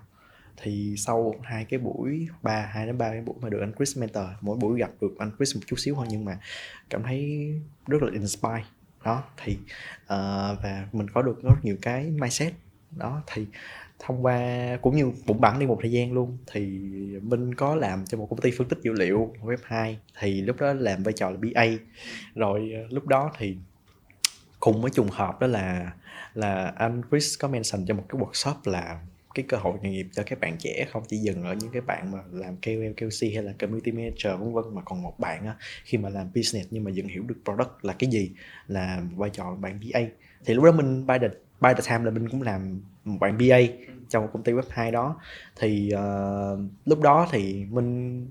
Thì 0.62 0.94
sau 0.96 1.34
hai 1.42 1.64
cái 1.64 1.78
buổi 1.78 2.28
ba 2.42 2.70
hai 2.72 2.86
đến 2.86 2.98
ba 2.98 3.10
cái 3.10 3.20
buổi 3.20 3.36
mà 3.40 3.48
được 3.48 3.60
anh 3.60 3.72
Chris 3.76 3.98
mentor 3.98 4.24
mỗi 4.40 4.56
buổi 4.56 4.78
gặp 4.78 4.90
được 5.00 5.18
anh 5.18 5.30
Chris 5.38 5.56
một 5.56 5.62
chút 5.66 5.78
xíu 5.78 5.94
thôi 5.94 6.06
nhưng 6.10 6.24
mà 6.24 6.38
cảm 6.90 7.02
thấy 7.02 7.50
rất 7.86 8.02
là 8.02 8.12
inspire. 8.12 8.64
Đó 9.04 9.24
thì 9.44 9.52
uh, 10.02 10.08
và 10.62 10.88
mình 10.92 11.10
có 11.10 11.22
được 11.22 11.42
rất 11.42 11.64
nhiều 11.64 11.76
cái 11.82 12.10
mindset. 12.10 12.52
Đó 12.90 13.22
thì 13.26 13.46
thông 13.98 14.24
qua 14.24 14.78
cũng 14.82 14.96
như 14.96 15.12
cũng 15.26 15.40
bẵng 15.40 15.58
đi 15.58 15.66
một 15.66 15.78
thời 15.82 15.90
gian 15.90 16.12
luôn. 16.12 16.38
Thì 16.52 16.60
minh 17.22 17.54
có 17.54 17.74
làm 17.74 18.04
cho 18.06 18.18
một 18.18 18.26
công 18.30 18.40
ty 18.40 18.50
phân 18.50 18.68
tích 18.68 18.78
dữ 18.82 18.92
liệu 18.92 19.34
web 19.42 19.58
2 19.64 19.98
thì 20.20 20.40
lúc 20.40 20.60
đó 20.60 20.72
làm 20.72 21.02
vai 21.02 21.12
trò 21.12 21.30
là 21.30 21.36
BA 21.36 21.66
rồi 22.34 22.72
ờ, 22.74 22.80
lúc 22.90 23.06
đó 23.06 23.32
thì 23.38 23.56
cùng 24.60 24.82
với 24.82 24.90
trùng 24.90 25.08
hợp 25.10 25.40
đó 25.40 25.46
là 25.46 25.92
là 26.34 26.72
anh 26.76 27.02
Chris 27.10 27.38
có 27.38 27.48
mention 27.48 27.86
cho 27.86 27.94
một 27.94 28.04
cái 28.08 28.20
workshop 28.20 28.54
là 28.64 29.00
cái 29.34 29.44
cơ 29.48 29.56
hội 29.56 29.78
nghề 29.82 29.90
nghiệp 29.90 30.06
cho 30.12 30.22
các 30.26 30.40
bạn 30.40 30.56
trẻ 30.58 30.86
không 30.90 31.02
chỉ 31.08 31.16
dừng 31.16 31.42
ở 31.42 31.54
những 31.54 31.70
cái 31.70 31.82
bạn 31.82 32.10
mà 32.12 32.18
làm 32.32 32.56
KOL, 32.56 32.92
KOC 32.96 33.32
hay 33.34 33.42
là 33.42 33.52
community 33.58 33.92
manager 33.92 34.40
vân 34.40 34.52
vân 34.52 34.64
mà 34.74 34.82
còn 34.84 35.02
một 35.02 35.18
bạn 35.18 35.54
khi 35.84 35.98
mà 35.98 36.08
làm 36.08 36.26
business 36.34 36.68
nhưng 36.70 36.84
mà 36.84 36.90
vẫn 36.96 37.08
hiểu 37.08 37.22
được 37.22 37.36
product 37.44 37.84
là 37.84 37.94
cái 37.98 38.10
gì 38.10 38.30
là 38.66 39.02
vai 39.16 39.30
trò 39.30 39.54
bạn 39.54 39.80
BA 39.80 40.00
thì 40.44 40.54
lúc 40.54 40.64
đó 40.64 40.72
mình 40.72 41.06
by 41.06 41.14
the 41.20 41.28
by 41.60 41.70
the 41.76 41.82
time 41.88 42.04
là 42.04 42.10
mình 42.10 42.28
cũng 42.28 42.42
làm 42.42 42.80
một 43.04 43.18
bạn 43.20 43.38
BA 43.38 43.58
trong 44.08 44.22
một 44.22 44.30
công 44.32 44.42
ty 44.42 44.52
web 44.52 44.62
2 44.70 44.90
đó 44.90 45.20
thì 45.56 45.92
uh, 45.94 46.58
lúc 46.84 47.00
đó 47.00 47.28
thì 47.30 47.64
mình 47.70 48.26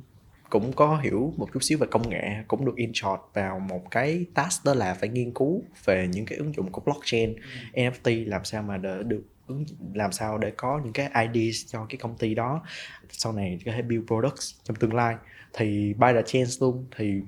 cũng 0.49 0.73
có 0.73 0.97
hiểu 0.97 1.33
một 1.37 1.49
chút 1.53 1.63
xíu 1.63 1.77
về 1.77 1.87
công 1.91 2.09
nghệ 2.09 2.23
cũng 2.47 2.65
được 2.65 2.75
in 2.75 2.91
short 2.93 3.21
vào 3.33 3.59
một 3.59 3.91
cái 3.91 4.25
task 4.33 4.65
đó 4.65 4.73
là 4.73 4.93
phải 4.93 5.09
nghiên 5.09 5.33
cứu 5.33 5.63
về 5.85 6.07
những 6.11 6.25
cái 6.25 6.37
ứng 6.37 6.53
dụng 6.53 6.71
của 6.71 6.81
blockchain 6.81 7.35
ừ. 7.73 7.81
NFT 7.81 8.29
làm 8.29 8.43
sao 8.43 8.63
mà 8.63 8.77
để 8.77 9.03
được 9.03 9.23
ứng 9.47 9.65
làm 9.93 10.11
sao 10.11 10.37
để 10.37 10.51
có 10.57 10.81
những 10.83 10.93
cái 10.93 11.27
IDs 11.33 11.71
cho 11.73 11.85
cái 11.89 11.97
công 11.97 12.17
ty 12.17 12.35
đó 12.35 12.61
sau 13.09 13.33
này 13.33 13.59
có 13.65 13.71
thể 13.71 13.81
build 13.81 14.07
products 14.07 14.55
trong 14.63 14.75
tương 14.75 14.93
lai 14.93 15.15
thì 15.53 15.93
by 15.93 16.07
the 16.13 16.21
chance 16.25 16.51
luôn 16.59 16.85
thì 16.97 17.21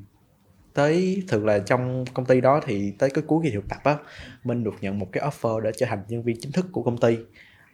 tới 0.78 1.24
thường 1.28 1.46
là 1.46 1.60
trong 1.60 2.06
công 2.14 2.26
ty 2.26 2.42
đó 2.42 2.62
thì 2.66 2.94
tới 2.98 3.10
cái 3.10 3.24
cuối 3.28 3.40
kỳ 3.44 3.52
thực 3.52 3.70
tập 3.70 3.80
á 3.84 3.96
mình 4.44 4.64
được 4.64 4.76
nhận 4.82 5.00
một 5.00 5.08
cái 5.12 5.24
offer 5.24 5.60
để 5.60 5.72
trở 5.78 5.86
thành 5.86 6.00
nhân 6.08 6.24
viên 6.24 6.38
chính 6.40 6.52
thức 6.52 6.66
của 6.72 6.84
công 6.84 6.98
ty. 6.98 7.18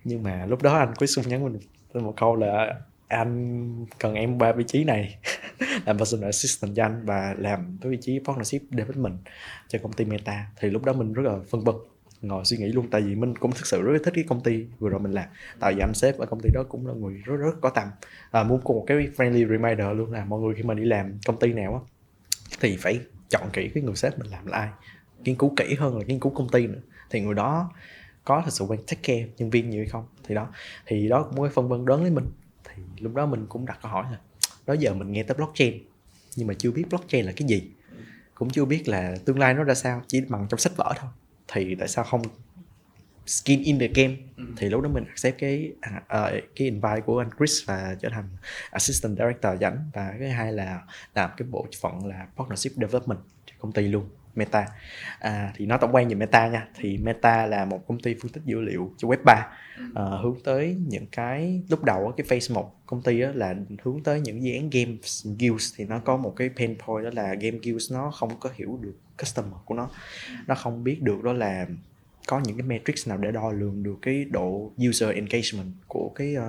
Nhưng 0.04 0.24
mà 0.24 0.46
lúc 0.46 0.62
đó 0.62 0.78
anh 0.78 0.94
Chris 0.98 1.16
Xuân 1.16 1.28
nhắn 1.28 1.44
mình 1.44 1.60
một 1.94 2.14
câu 2.18 2.36
là 2.36 2.76
anh 3.08 3.86
cần 4.00 4.14
em 4.14 4.38
ba 4.38 4.52
vị 4.52 4.64
trí 4.68 4.84
này 4.84 5.18
làm 5.86 5.98
personal 5.98 6.26
assistant 6.26 6.76
cho 6.76 6.84
anh 6.84 7.06
và 7.06 7.36
làm 7.38 7.78
cái 7.82 7.92
vị 7.92 7.98
trí 8.02 8.20
partnership 8.20 8.62
development 8.72 9.18
cho 9.68 9.80
công 9.84 9.94
ty 9.94 10.06
Meta. 10.06 10.46
Thì 10.60 10.70
lúc 10.70 10.86
đó 10.86 10.94
mình 10.94 11.14
rất 11.14 11.24
là 11.26 11.40
phân 11.50 11.64
vân 11.64 11.76
ngồi 12.22 12.46
suy 12.46 12.58
nghĩ 12.58 12.68
luôn. 12.68 12.88
Tại 12.92 13.02
vì 13.02 13.16
mình 13.16 13.36
cũng 13.36 13.52
thực 13.52 13.66
sự 13.66 13.82
rất 13.82 14.00
thích 14.04 14.14
cái 14.16 14.24
công 14.28 14.44
ty 14.44 14.66
vừa 14.80 14.90
rồi 14.90 15.00
mình 15.00 15.12
làm. 15.12 15.26
Tại 15.60 15.74
vì 15.74 15.82
anh 15.82 15.94
sếp 15.94 16.18
ở 16.18 16.26
công 16.26 16.40
ty 16.40 16.50
đó 16.54 16.64
cũng 16.70 16.88
là 16.88 16.94
người 16.94 17.22
rất 17.26 17.36
rất 17.36 17.56
có 17.62 17.70
tầm. 17.70 17.88
À, 18.32 18.44
muốn 18.44 18.62
cùng 18.64 18.76
một 18.76 18.84
cái 18.88 18.98
friendly 18.98 19.50
reminder 19.50 19.98
luôn 19.98 20.12
là 20.12 20.26
mọi 20.26 20.42
người 20.42 20.56
khi 20.56 20.64
mà 20.64 20.74
đi 20.74 20.84
làm 20.86 21.20
công 21.26 21.40
ty 21.40 21.54
nào 21.54 21.74
á 21.74 21.93
thì 22.60 22.78
phải 22.78 23.00
chọn 23.30 23.50
kỹ 23.54 23.72
cái 23.74 23.84
người 23.84 23.96
sếp 23.96 24.20
mình 24.20 24.32
làm 24.32 24.46
là 24.46 24.58
ai, 24.58 24.70
nghiên 25.24 25.36
cứu 25.36 25.54
kỹ 25.58 25.76
hơn 25.80 25.98
là 25.98 26.06
nghiên 26.08 26.20
cứu 26.20 26.34
công 26.36 26.50
ty 26.50 26.68
nữa. 26.68 26.82
Thì 27.10 27.22
người 27.22 27.34
đó 27.34 27.72
có 28.24 28.42
thật 28.46 28.52
sự 28.54 28.66
quen 28.66 28.80
take 28.88 29.02
care 29.04 29.32
nhân 29.38 29.50
viên 29.50 29.70
nhiều 29.70 29.82
hay 29.82 29.90
không, 29.90 30.06
thì 30.24 30.36
đó 30.36 30.48
thì 30.86 31.10
đó 31.10 31.24
cũng 31.24 31.38
có 31.38 31.44
cái 31.44 31.52
phân 31.54 31.70
vân 31.70 31.86
đớn 31.86 32.02
với 32.02 32.12
mình. 32.12 32.26
Thì 32.64 32.84
lúc 33.00 33.16
đó 33.16 33.26
mình 33.26 33.46
cũng 33.50 33.66
đặt 33.66 33.80
câu 33.82 33.92
hỏi 33.92 34.06
là, 34.12 34.18
đó 34.66 34.74
giờ 34.74 34.94
mình 34.94 35.12
nghe 35.12 35.24
tới 35.24 35.36
blockchain, 35.36 35.84
nhưng 36.36 36.48
mà 36.48 36.54
chưa 36.54 36.72
biết 36.72 36.84
blockchain 36.90 37.26
là 37.26 37.34
cái 37.36 37.48
gì? 37.48 37.72
Cũng 38.36 38.50
chưa 38.50 38.66
biết 38.66 38.88
là 38.88 39.16
tương 39.26 39.40
lai 39.40 39.54
nó 39.54 39.64
ra 39.64 39.74
sao, 39.74 40.02
chỉ 40.08 40.22
bằng 40.22 40.48
trong 40.50 40.60
sách 40.60 40.74
vở 40.78 40.94
thôi. 40.98 41.10
Thì 41.48 41.76
tại 41.76 41.88
sao 41.88 42.04
không 42.04 42.22
skin 43.26 43.64
in 43.64 43.80
the 43.80 43.88
game. 43.88 44.16
Ừ. 44.38 44.44
thì 44.58 44.70
lúc 44.70 44.82
đó 44.82 44.90
mình 44.90 45.06
accept 45.06 45.38
cái 45.40 45.72
uh, 45.78 46.04
cái 46.32 46.42
invite 46.56 47.02
của 47.06 47.20
anh 47.20 47.30
Chris 47.38 47.66
và 47.66 47.96
trở 48.02 48.10
thành 48.10 48.30
assistant 48.72 49.18
director 49.18 49.60
dẫn 49.60 49.78
và 49.94 50.14
cái 50.20 50.30
hai 50.30 50.54
là 50.54 50.82
làm 51.16 51.30
cái 51.38 51.48
bộ 51.52 51.68
phận 51.82 52.06
là 52.06 52.28
partnership 52.38 52.72
development 52.72 53.20
cho 53.46 53.54
công 53.60 53.72
ty 53.72 53.88
luôn 53.88 54.10
Meta. 54.36 54.68
À, 55.20 55.54
thì 55.56 55.66
nó 55.66 55.78
tổng 55.78 55.96
quan 55.96 56.08
về 56.08 56.16
Meta 56.16 56.48
nha. 56.48 56.68
Thì 56.76 56.98
Meta 56.98 57.46
là 57.46 57.66
một 57.66 57.88
công 57.88 58.00
ty 58.00 58.16
phân 58.22 58.32
tích 58.32 58.44
dữ 58.46 58.62
liệu 58.62 58.94
cho 58.98 59.08
web 59.08 59.18
3 59.26 59.48
à, 59.96 60.04
hướng 60.24 60.38
tới 60.44 60.78
những 60.88 61.06
cái 61.12 61.64
lúc 61.70 61.84
đầu 61.84 62.14
cái 62.18 62.26
phase 62.30 62.54
1 62.54 62.76
công 62.86 63.02
ty 63.02 63.22
đó 63.22 63.32
là 63.34 63.56
hướng 63.84 64.04
tới 64.04 64.22
những 64.22 64.44
dự 64.44 64.54
án 64.54 64.70
game 64.70 64.96
guilds. 65.40 65.74
Thì 65.78 65.86
nó 65.86 66.00
có 66.00 66.18
một 66.18 66.34
cái 66.36 66.50
pain 66.58 66.78
point 66.78 67.04
đó 67.04 67.10
là 67.14 67.34
game 67.34 67.58
guilds 67.64 67.92
nó 67.92 68.12
không 68.12 68.40
có 68.40 68.50
hiểu 68.56 68.80
được 68.82 68.96
customer 69.20 69.54
của 69.66 69.76
nó. 69.76 69.90
Nó 70.48 70.56
không 70.56 70.84
biết 70.84 71.02
được 71.02 71.24
đó 71.24 71.34
là 71.34 71.68
có 72.28 72.42
những 72.44 72.58
cái 72.58 72.68
metrics 72.68 73.08
nào 73.08 73.18
để 73.18 73.32
đo 73.32 73.52
lường 73.52 73.84
được 73.84 73.96
cái 74.02 74.26
độ 74.26 74.72
user 74.90 75.10
engagement 75.10 75.74
của 75.88 76.12
cái 76.16 76.36
uh, 76.38 76.44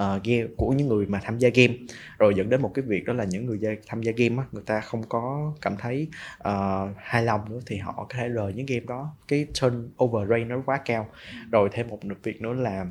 uh, 0.00 0.24
game 0.24 0.46
của 0.56 0.72
những 0.72 0.88
người 0.88 1.06
mà 1.06 1.20
tham 1.22 1.38
gia 1.38 1.48
game? 1.48 1.74
Rồi 2.18 2.34
dẫn 2.36 2.50
đến 2.50 2.62
một 2.62 2.70
cái 2.74 2.82
việc 2.82 3.04
đó 3.04 3.12
là 3.12 3.24
những 3.24 3.46
người 3.46 3.60
tham 3.86 4.02
gia 4.02 4.12
game 4.12 4.36
á 4.36 4.44
người 4.52 4.62
ta 4.66 4.80
không 4.80 5.02
có 5.08 5.52
cảm 5.60 5.76
thấy 5.76 6.08
uh, 6.48 6.96
hài 6.96 7.22
lòng 7.22 7.40
nữa 7.50 7.60
thì 7.66 7.76
họ 7.76 7.92
có 7.92 8.06
thể 8.10 8.28
rời 8.28 8.52
những 8.52 8.66
game 8.66 8.86
đó. 8.86 9.16
Cái 9.28 9.46
turn 9.60 9.88
over 10.04 10.28
rate 10.28 10.44
nó 10.44 10.62
quá 10.66 10.80
cao. 10.84 11.08
Rồi 11.52 11.68
thêm 11.72 11.88
một 11.88 12.00
việc 12.22 12.42
nữa 12.42 12.52
là 12.52 12.86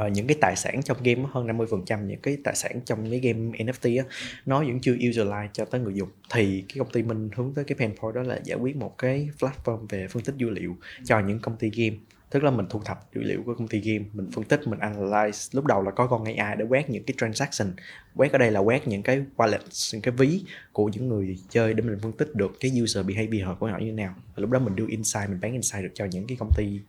uh, 0.00 0.12
những 0.12 0.26
cái 0.26 0.36
tài 0.40 0.56
sản 0.56 0.82
trong 0.82 0.96
game 1.02 1.22
hơn 1.32 1.46
50% 1.46 2.06
những 2.06 2.20
cái 2.20 2.36
tài 2.44 2.54
sản 2.54 2.80
trong 2.84 3.10
cái 3.10 3.20
game 3.20 3.38
NFT 3.38 4.02
á 4.02 4.04
nó 4.46 4.58
vẫn 4.58 4.80
chưa 4.80 4.94
userize 4.94 5.48
cho 5.52 5.64
tới 5.64 5.80
người 5.80 5.94
dùng. 5.94 6.08
Thì 6.30 6.64
cái 6.68 6.76
công 6.78 6.90
ty 6.90 7.02
mình 7.02 7.30
hướng 7.36 7.54
tới 7.54 7.64
cái 7.64 7.76
pain 7.78 7.96
point 7.96 8.14
đó 8.14 8.22
là 8.22 8.40
giải 8.44 8.58
quyết 8.58 8.76
một 8.76 8.98
cái 8.98 9.28
platform 9.38 9.86
về 9.88 10.08
phân 10.08 10.22
tích 10.22 10.34
dữ 10.36 10.50
liệu 10.50 10.76
cho 11.04 11.20
những 11.20 11.40
công 11.40 11.56
ty 11.56 11.70
game. 11.70 11.96
Tức 12.30 12.42
là 12.42 12.50
mình 12.50 12.66
thu 12.70 12.80
thập 12.84 13.14
dữ 13.14 13.22
liệu 13.22 13.42
của 13.46 13.54
công 13.54 13.68
ty 13.68 13.80
game 13.80 14.04
mình 14.12 14.30
phân 14.30 14.44
tích 14.44 14.60
mình 14.66 14.78
analyze. 14.78 15.48
Lúc 15.52 15.64
đầu 15.64 15.82
là 15.82 15.90
có 15.90 16.06
con 16.06 16.24
AI 16.24 16.56
để 16.58 16.64
quét 16.68 16.90
những 16.90 17.04
cái 17.04 17.14
transaction. 17.18 17.72
Quét 18.14 18.32
ở 18.32 18.38
đây 18.38 18.50
là 18.50 18.60
quét 18.60 18.88
những 18.88 19.02
cái 19.02 19.24
wallet 19.36 19.58
những 19.92 20.02
cái 20.02 20.14
ví 20.18 20.40
của 20.72 20.90
những 20.92 21.08
người 21.08 21.38
chơi 21.50 21.74
để 21.74 21.82
mình 21.82 21.98
phân 22.02 22.12
tích 22.12 22.34
được 22.34 22.56
cái 22.60 22.72
user 22.82 23.06
behavior 23.06 23.58
của 23.58 23.66
họ 23.66 23.78
như 23.78 23.86
thế 23.86 23.92
nào. 23.92 24.14
Và 24.34 24.40
lúc 24.40 24.50
đó 24.50 24.58
mình 24.58 24.76
đưa 24.76 24.86
insight 24.88 25.28
mình 25.28 25.40
bán 25.40 25.52
insight 25.52 25.82
được 25.82 25.92
cho 25.94 26.04
những 26.04 26.26
cái 26.26 26.36
công 26.40 26.50
ty 26.56 26.80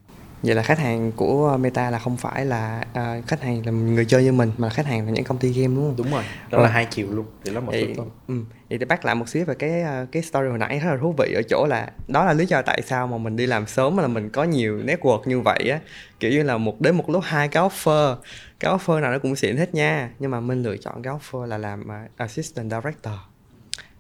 vậy 0.43 0.56
là 0.56 0.63
khách 0.63 0.80
hàng 0.80 1.12
của 1.12 1.58
Meta 1.58 1.89
là 1.89 2.00
không 2.00 2.17
phải 2.17 2.45
là 2.45 2.86
uh, 2.91 3.28
khách 3.28 3.41
hàng 3.41 3.65
là 3.65 3.71
người 3.71 4.06
chơi 4.06 4.24
như 4.24 4.32
mình 4.32 4.52
mà 4.58 4.67
là 4.67 4.74
khách 4.74 4.86
hàng 4.86 5.06
là 5.06 5.12
những 5.12 5.24
công 5.24 5.38
ty 5.38 5.50
game 5.50 5.76
đúng 5.76 5.86
không? 5.86 5.95
Đúng 5.98 6.12
rồi 6.12 6.24
đó 6.24 6.58
rồi. 6.58 6.63
là 6.63 6.69
hai 6.69 6.86
chiều 6.86 7.12
luôn 7.12 7.26
thì 7.45 7.54
đó 7.54 7.62
một 7.62 7.71
vậy, 7.71 7.95
ừ. 8.28 8.36
vậy 8.69 8.80
thì 8.80 8.86
bác 8.86 9.06
lại 9.06 9.15
một 9.15 9.30
xíu 9.30 9.45
về 9.45 9.56
cái 9.56 9.84
cái 10.12 10.24
story 10.24 10.50
hồi 10.50 10.58
nãy 10.58 10.80
rất 10.80 10.91
là 10.91 10.98
thú 11.02 11.15
vị 11.17 11.34
ở 11.34 11.41
chỗ 11.50 11.65
là 11.69 11.91
đó 12.08 12.26
là 12.26 12.34
lý 12.34 12.45
do 12.45 12.62
tại 12.62 12.82
sao 12.82 13.08
mà 13.08 13.17
mình 13.17 13.36
đi 13.36 13.45
làm 13.45 13.67
sớm 13.67 13.98
là 13.98 14.08
mình 14.08 14.30
có 14.30 14.43
nhiều 14.43 14.78
network 14.78 15.21
như 15.26 15.39
vậy 15.39 15.69
á. 15.69 15.80
Kiểu 16.19 16.32
như 16.32 16.43
là 16.43 16.58
một 16.58 16.82
đến 16.82 16.95
một 16.95 17.10
lúc 17.10 17.24
hai 17.24 17.48
cái 17.48 17.63
offer 17.63 18.15
cái 18.60 18.74
offer 18.74 19.02
nào 19.02 19.12
nó 19.12 19.19
cũng 19.19 19.36
xịn 19.36 19.58
hết 19.58 19.76
nha. 19.76 20.10
Nhưng 20.19 20.32
mà 20.32 20.39
mình 20.39 20.63
lựa 20.63 20.78
chọn 20.78 21.02
cái 21.02 21.13
offer 21.13 21.45
là 21.45 21.58
làm 21.58 21.82
uh, 21.82 22.17
assistant 22.17 22.71
director. 22.71 23.13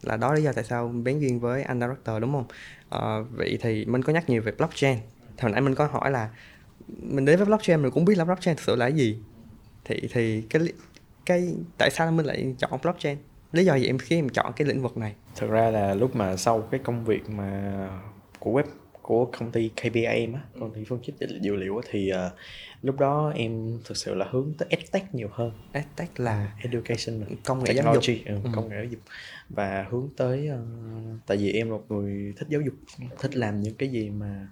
Là 0.01 0.17
đó 0.17 0.33
lý 0.33 0.43
do 0.43 0.51
tại 0.53 0.63
sao 0.63 0.87
bén 0.87 1.19
duyên 1.19 1.39
với 1.39 1.63
anh 1.63 1.79
director 1.79 2.21
đúng 2.21 2.31
không? 2.33 2.45
Uh, 2.95 3.27
vậy 3.31 3.57
thì 3.61 3.85
mình 3.85 4.03
có 4.03 4.13
nhắc 4.13 4.29
nhiều 4.29 4.41
về 4.41 4.51
blockchain 4.51 4.97
hồi 5.41 5.51
nãy 5.51 5.61
mình 5.61 5.75
có 5.75 5.85
hỏi 5.85 6.11
là 6.11 6.29
mình 6.87 7.25
đến 7.25 7.37
với 7.37 7.45
blockchain 7.45 7.81
mình 7.81 7.91
cũng 7.91 8.05
biết 8.05 8.17
là 8.17 8.25
blockchain 8.25 8.57
thực 8.57 8.63
sự 8.63 8.75
là 8.75 8.89
cái 8.89 8.97
gì. 8.97 9.19
Thì 9.85 10.07
thì 10.11 10.41
cái 10.41 10.61
cái 11.25 11.53
tại 11.77 11.89
sao 11.91 12.11
mình 12.11 12.25
lại 12.25 12.55
chọn 12.59 12.79
blockchain? 12.81 13.17
Lý 13.51 13.65
do 13.65 13.75
gì 13.75 13.87
em 13.87 13.97
khi 13.97 14.15
em 14.15 14.29
chọn 14.29 14.53
cái 14.55 14.67
lĩnh 14.67 14.81
vực 14.81 14.97
này? 14.97 15.15
Thực 15.35 15.49
ra 15.49 15.69
là 15.69 15.93
lúc 15.93 16.15
mà 16.15 16.35
sau 16.35 16.61
cái 16.61 16.79
công 16.83 17.05
việc 17.05 17.29
mà 17.29 17.89
của 18.39 18.51
web 18.51 18.63
của 19.01 19.25
công 19.25 19.51
ty 19.51 19.69
KPM 19.69 20.33
á 20.33 20.41
công 20.59 20.73
ty 20.73 20.83
phân 20.83 20.99
tích 20.99 21.29
dữ 21.41 21.55
liệu 21.55 21.81
thì 21.89 22.11
uh, 22.13 22.31
lúc 22.81 22.99
đó 22.99 23.31
em 23.35 23.79
thực 23.85 23.97
sự 23.97 24.15
là 24.15 24.25
hướng 24.31 24.53
tới 24.57 24.67
edtech 24.69 25.15
nhiều 25.15 25.29
hơn. 25.31 25.51
Edtech 25.71 26.19
là 26.19 26.51
education 26.61 27.25
công 27.45 27.63
nghệ 27.63 27.73
giáo 27.73 27.93
dục. 27.93 28.15
Ừ, 28.25 28.35
ừ. 28.43 28.49
công 28.55 28.69
nghệ 28.69 28.75
giáo 28.75 28.85
dục. 28.85 29.01
Và 29.49 29.85
hướng 29.89 30.09
tới 30.17 30.49
uh, 30.53 31.19
tại 31.27 31.37
vì 31.37 31.53
em 31.53 31.69
là 31.69 31.77
một 31.77 31.83
người 31.89 32.33
thích 32.37 32.47
giáo 32.49 32.61
dục 32.61 32.73
thích 33.19 33.35
làm 33.35 33.61
những 33.61 33.75
cái 33.75 33.89
gì 33.89 34.09
mà 34.09 34.47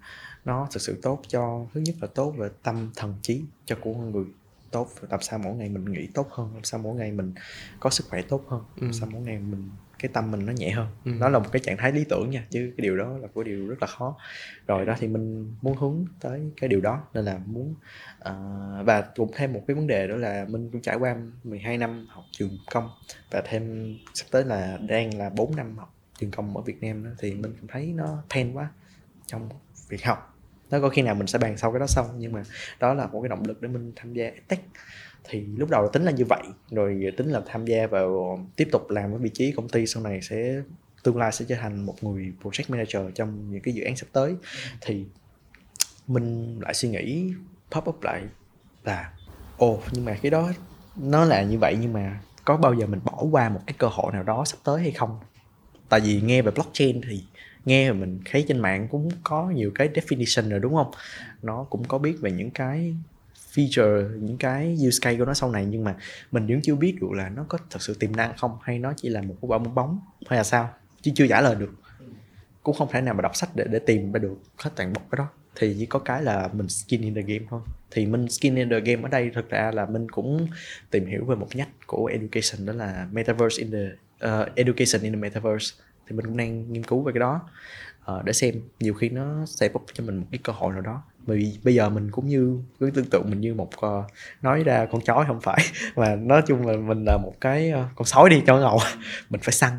nó 0.45 0.67
thực 0.71 0.81
sự 0.81 0.99
tốt 1.01 1.21
cho 1.27 1.65
thứ 1.73 1.81
nhất 1.81 1.95
là 2.01 2.07
tốt 2.07 2.31
về 2.37 2.49
tâm 2.63 2.91
thần 2.95 3.15
trí 3.21 3.41
cho 3.65 3.75
của 3.81 3.93
con 3.93 4.11
người 4.11 4.25
tốt 4.71 4.89
làm 5.09 5.21
sao 5.21 5.39
mỗi 5.39 5.55
ngày 5.55 5.69
mình 5.69 5.85
nghĩ 5.85 6.07
tốt 6.13 6.27
hơn 6.31 6.49
làm 6.53 6.63
sao 6.63 6.79
mỗi 6.79 6.95
ngày 6.95 7.11
mình 7.11 7.33
có 7.79 7.89
sức 7.89 8.05
khỏe 8.09 8.21
tốt 8.21 8.43
hơn 8.47 8.61
làm 8.75 8.89
ừ. 8.89 8.93
sao 8.99 9.09
mỗi 9.11 9.21
ngày 9.21 9.39
mình 9.39 9.69
cái 9.99 10.09
tâm 10.13 10.31
mình 10.31 10.45
nó 10.45 10.53
nhẹ 10.53 10.69
hơn 10.69 10.87
ừ. 11.05 11.11
nó 11.19 11.29
là 11.29 11.39
một 11.39 11.51
cái 11.51 11.59
trạng 11.59 11.77
thái 11.77 11.91
lý 11.91 12.03
tưởng 12.09 12.29
nha 12.29 12.45
chứ 12.49 12.73
cái 12.77 12.83
điều 12.83 12.97
đó 12.97 13.17
là 13.17 13.27
một 13.33 13.43
điều 13.43 13.67
rất 13.67 13.81
là 13.81 13.87
khó 13.87 14.17
rồi 14.67 14.85
đó 14.85 14.95
thì 14.99 15.07
mình 15.07 15.53
muốn 15.61 15.77
hướng 15.77 16.05
tới 16.19 16.51
cái 16.61 16.67
điều 16.67 16.81
đó 16.81 17.03
nên 17.13 17.25
là 17.25 17.39
muốn 17.45 17.75
uh, 18.19 18.85
và 18.85 19.01
cũng 19.15 19.31
thêm 19.35 19.53
một 19.53 19.63
cái 19.67 19.75
vấn 19.75 19.87
đề 19.87 20.07
đó 20.07 20.15
là 20.15 20.45
mình 20.49 20.69
cũng 20.71 20.81
trải 20.81 20.95
qua 20.95 21.15
12 21.43 21.77
năm 21.77 22.07
học 22.09 22.23
trường 22.31 22.57
công 22.71 22.89
và 23.31 23.41
thêm 23.45 23.95
sắp 24.13 24.25
tới 24.31 24.43
là 24.45 24.77
đang 24.87 25.17
là 25.17 25.29
4 25.29 25.55
năm 25.55 25.77
học 25.77 25.93
trường 26.19 26.31
công 26.31 26.57
ở 26.57 26.63
Việt 26.63 26.83
Nam 26.83 27.03
đó, 27.03 27.11
thì 27.19 27.33
mình 27.33 27.53
cảm 27.55 27.67
thấy 27.67 27.93
nó 27.95 28.23
pain 28.29 28.53
quá 28.53 28.69
trong 29.27 29.49
việc 29.89 30.05
học 30.05 30.32
nó 30.73 30.79
có 30.79 30.89
khi 30.89 31.01
nào 31.01 31.15
mình 31.15 31.27
sẽ 31.27 31.39
bàn 31.39 31.57
sau 31.57 31.71
cái 31.71 31.79
đó 31.79 31.87
xong, 31.87 32.05
nhưng 32.17 32.31
mà 32.31 32.43
đó 32.79 32.93
là 32.93 33.07
một 33.07 33.21
cái 33.21 33.29
động 33.29 33.43
lực 33.47 33.61
để 33.61 33.67
mình 33.67 33.91
tham 33.95 34.13
gia 34.13 34.31
tech 34.47 34.59
thì 35.23 35.45
lúc 35.57 35.69
đầu 35.69 35.83
là 35.83 35.89
tính 35.93 36.03
là 36.03 36.11
như 36.11 36.25
vậy, 36.25 36.41
rồi 36.71 37.13
tính 37.17 37.29
là 37.29 37.41
tham 37.45 37.65
gia 37.65 37.87
vào, 37.87 38.39
tiếp 38.55 38.67
tục 38.71 38.89
làm 38.89 39.13
ở 39.13 39.17
vị 39.17 39.29
trí 39.33 39.51
công 39.51 39.69
ty, 39.69 39.87
sau 39.87 40.03
này 40.03 40.21
sẽ, 40.21 40.61
tương 41.03 41.17
lai 41.17 41.31
sẽ 41.31 41.45
trở 41.49 41.55
thành 41.55 41.85
một 41.85 42.03
người 42.03 42.33
project 42.43 42.63
manager 42.67 43.15
trong 43.15 43.51
những 43.51 43.61
cái 43.61 43.73
dự 43.73 43.83
án 43.83 43.95
sắp 43.95 44.07
tới. 44.11 44.35
Thì 44.81 45.05
mình 46.07 46.59
lại 46.61 46.73
suy 46.73 46.89
nghĩ, 46.89 47.33
pop 47.71 47.89
up 47.89 48.03
lại 48.03 48.23
là, 48.83 49.13
ồ, 49.57 49.79
nhưng 49.91 50.05
mà 50.05 50.17
cái 50.21 50.31
đó, 50.31 50.51
nó 50.95 51.25
là 51.25 51.43
như 51.43 51.57
vậy 51.61 51.77
nhưng 51.81 51.93
mà 51.93 52.21
có 52.45 52.57
bao 52.57 52.73
giờ 52.73 52.85
mình 52.85 52.99
bỏ 53.03 53.23
qua 53.31 53.49
một 53.49 53.61
cái 53.67 53.75
cơ 53.77 53.87
hội 53.87 54.13
nào 54.13 54.23
đó 54.23 54.45
sắp 54.45 54.57
tới 54.63 54.81
hay 54.81 54.91
không? 54.91 55.19
Tại 55.89 55.99
vì 55.99 56.21
nghe 56.21 56.41
về 56.41 56.51
blockchain 56.51 57.01
thì 57.09 57.23
nghe 57.65 57.91
mà 57.91 57.99
mình 57.99 58.19
thấy 58.25 58.45
trên 58.47 58.59
mạng 58.59 58.87
cũng 58.91 59.09
có 59.23 59.49
nhiều 59.49 59.71
cái 59.75 59.89
definition 59.93 60.49
rồi 60.49 60.59
đúng 60.59 60.75
không? 60.75 60.91
Nó 61.41 61.63
cũng 61.69 61.83
có 61.87 61.97
biết 61.97 62.15
về 62.21 62.31
những 62.31 62.51
cái 62.51 62.95
feature 63.53 64.17
những 64.19 64.37
cái 64.37 64.77
use 64.87 64.97
case 65.01 65.17
của 65.17 65.25
nó 65.25 65.33
sau 65.33 65.51
này 65.51 65.65
nhưng 65.65 65.83
mà 65.83 65.95
mình 66.31 66.47
vẫn 66.47 66.61
chưa 66.61 66.75
biết 66.75 66.95
được 67.01 67.11
là 67.11 67.29
nó 67.29 67.45
có 67.47 67.57
thật 67.69 67.81
sự 67.81 67.93
tiềm 67.99 68.15
năng 68.15 68.37
không 68.37 68.57
hay 68.61 68.79
nó 68.79 68.93
chỉ 68.97 69.09
là 69.09 69.21
một 69.21 69.35
quả 69.41 69.57
bong 69.57 69.75
bóng 69.75 69.99
hay 70.27 70.37
là 70.37 70.43
sao? 70.43 70.73
Chứ 71.01 71.11
chưa 71.15 71.27
trả 71.27 71.41
lời 71.41 71.55
được. 71.55 71.73
Cũng 72.63 72.75
không 72.75 72.87
thể 72.91 73.01
nào 73.01 73.13
mà 73.13 73.21
đọc 73.21 73.35
sách 73.35 73.49
để 73.55 73.65
để 73.71 73.79
tìm 73.79 74.11
ra 74.11 74.19
được 74.19 74.35
hết 74.57 74.71
toàn 74.75 74.93
bộ 74.93 75.01
cái 75.11 75.17
đó. 75.17 75.27
Thì 75.55 75.75
chỉ 75.79 75.85
có 75.85 75.99
cái 75.99 76.23
là 76.23 76.49
mình 76.53 76.69
skin 76.69 77.01
in 77.01 77.15
the 77.15 77.21
game 77.21 77.45
thôi. 77.49 77.61
Thì 77.91 78.05
mình 78.05 78.29
skin 78.29 78.55
in 78.55 78.69
the 78.69 78.79
game 78.79 79.01
ở 79.03 79.09
đây 79.09 79.31
thực 79.35 79.49
ra 79.49 79.71
là 79.71 79.85
mình 79.85 80.11
cũng 80.11 80.47
tìm 80.91 81.05
hiểu 81.05 81.25
về 81.25 81.35
một 81.35 81.47
nhánh 81.53 81.69
của 81.85 82.05
education 82.05 82.65
đó 82.65 82.73
là 82.73 83.07
metaverse 83.11 83.63
in 83.63 83.71
the 83.71 83.85
uh, 84.27 84.55
education 84.55 85.03
in 85.03 85.13
the 85.13 85.19
metaverse 85.19 85.82
thì 86.07 86.15
mình 86.15 86.25
cũng 86.25 86.37
đang 86.37 86.73
nghiên 86.73 86.83
cứu 86.83 87.01
về 87.01 87.11
cái 87.13 87.19
đó. 87.19 87.41
Uh, 88.11 88.25
để 88.25 88.33
xem 88.33 88.55
nhiều 88.79 88.93
khi 88.93 89.09
nó 89.09 89.45
sẽ 89.45 89.69
bốc 89.69 89.83
cho 89.93 90.03
mình 90.03 90.17
một 90.17 90.25
cái 90.31 90.39
cơ 90.43 90.53
hội 90.53 90.73
nào 90.73 90.81
đó. 90.81 91.03
Bởi 91.27 91.37
vì 91.37 91.57
bây 91.63 91.75
giờ 91.75 91.89
mình 91.89 92.11
cũng 92.11 92.27
như 92.27 92.59
cứ 92.79 92.91
tưởng 92.93 93.05
tự 93.05 93.21
mình 93.23 93.41
như 93.41 93.53
một 93.53 93.69
uh, 93.85 94.05
nói 94.41 94.63
ra 94.63 94.85
con 94.91 95.01
chó 95.01 95.23
không 95.27 95.41
phải. 95.41 95.59
Mà 95.95 96.15
nói 96.15 96.41
chung 96.47 96.67
là 96.67 96.77
mình 96.77 97.05
là 97.05 97.17
một 97.17 97.33
cái 97.41 97.71
uh, 97.71 97.85
con 97.95 98.05
sói 98.05 98.29
đi 98.29 98.43
cho 98.47 98.57
ngầu. 98.57 98.79
Mình 99.29 99.41
phải 99.41 99.53
săn. 99.53 99.71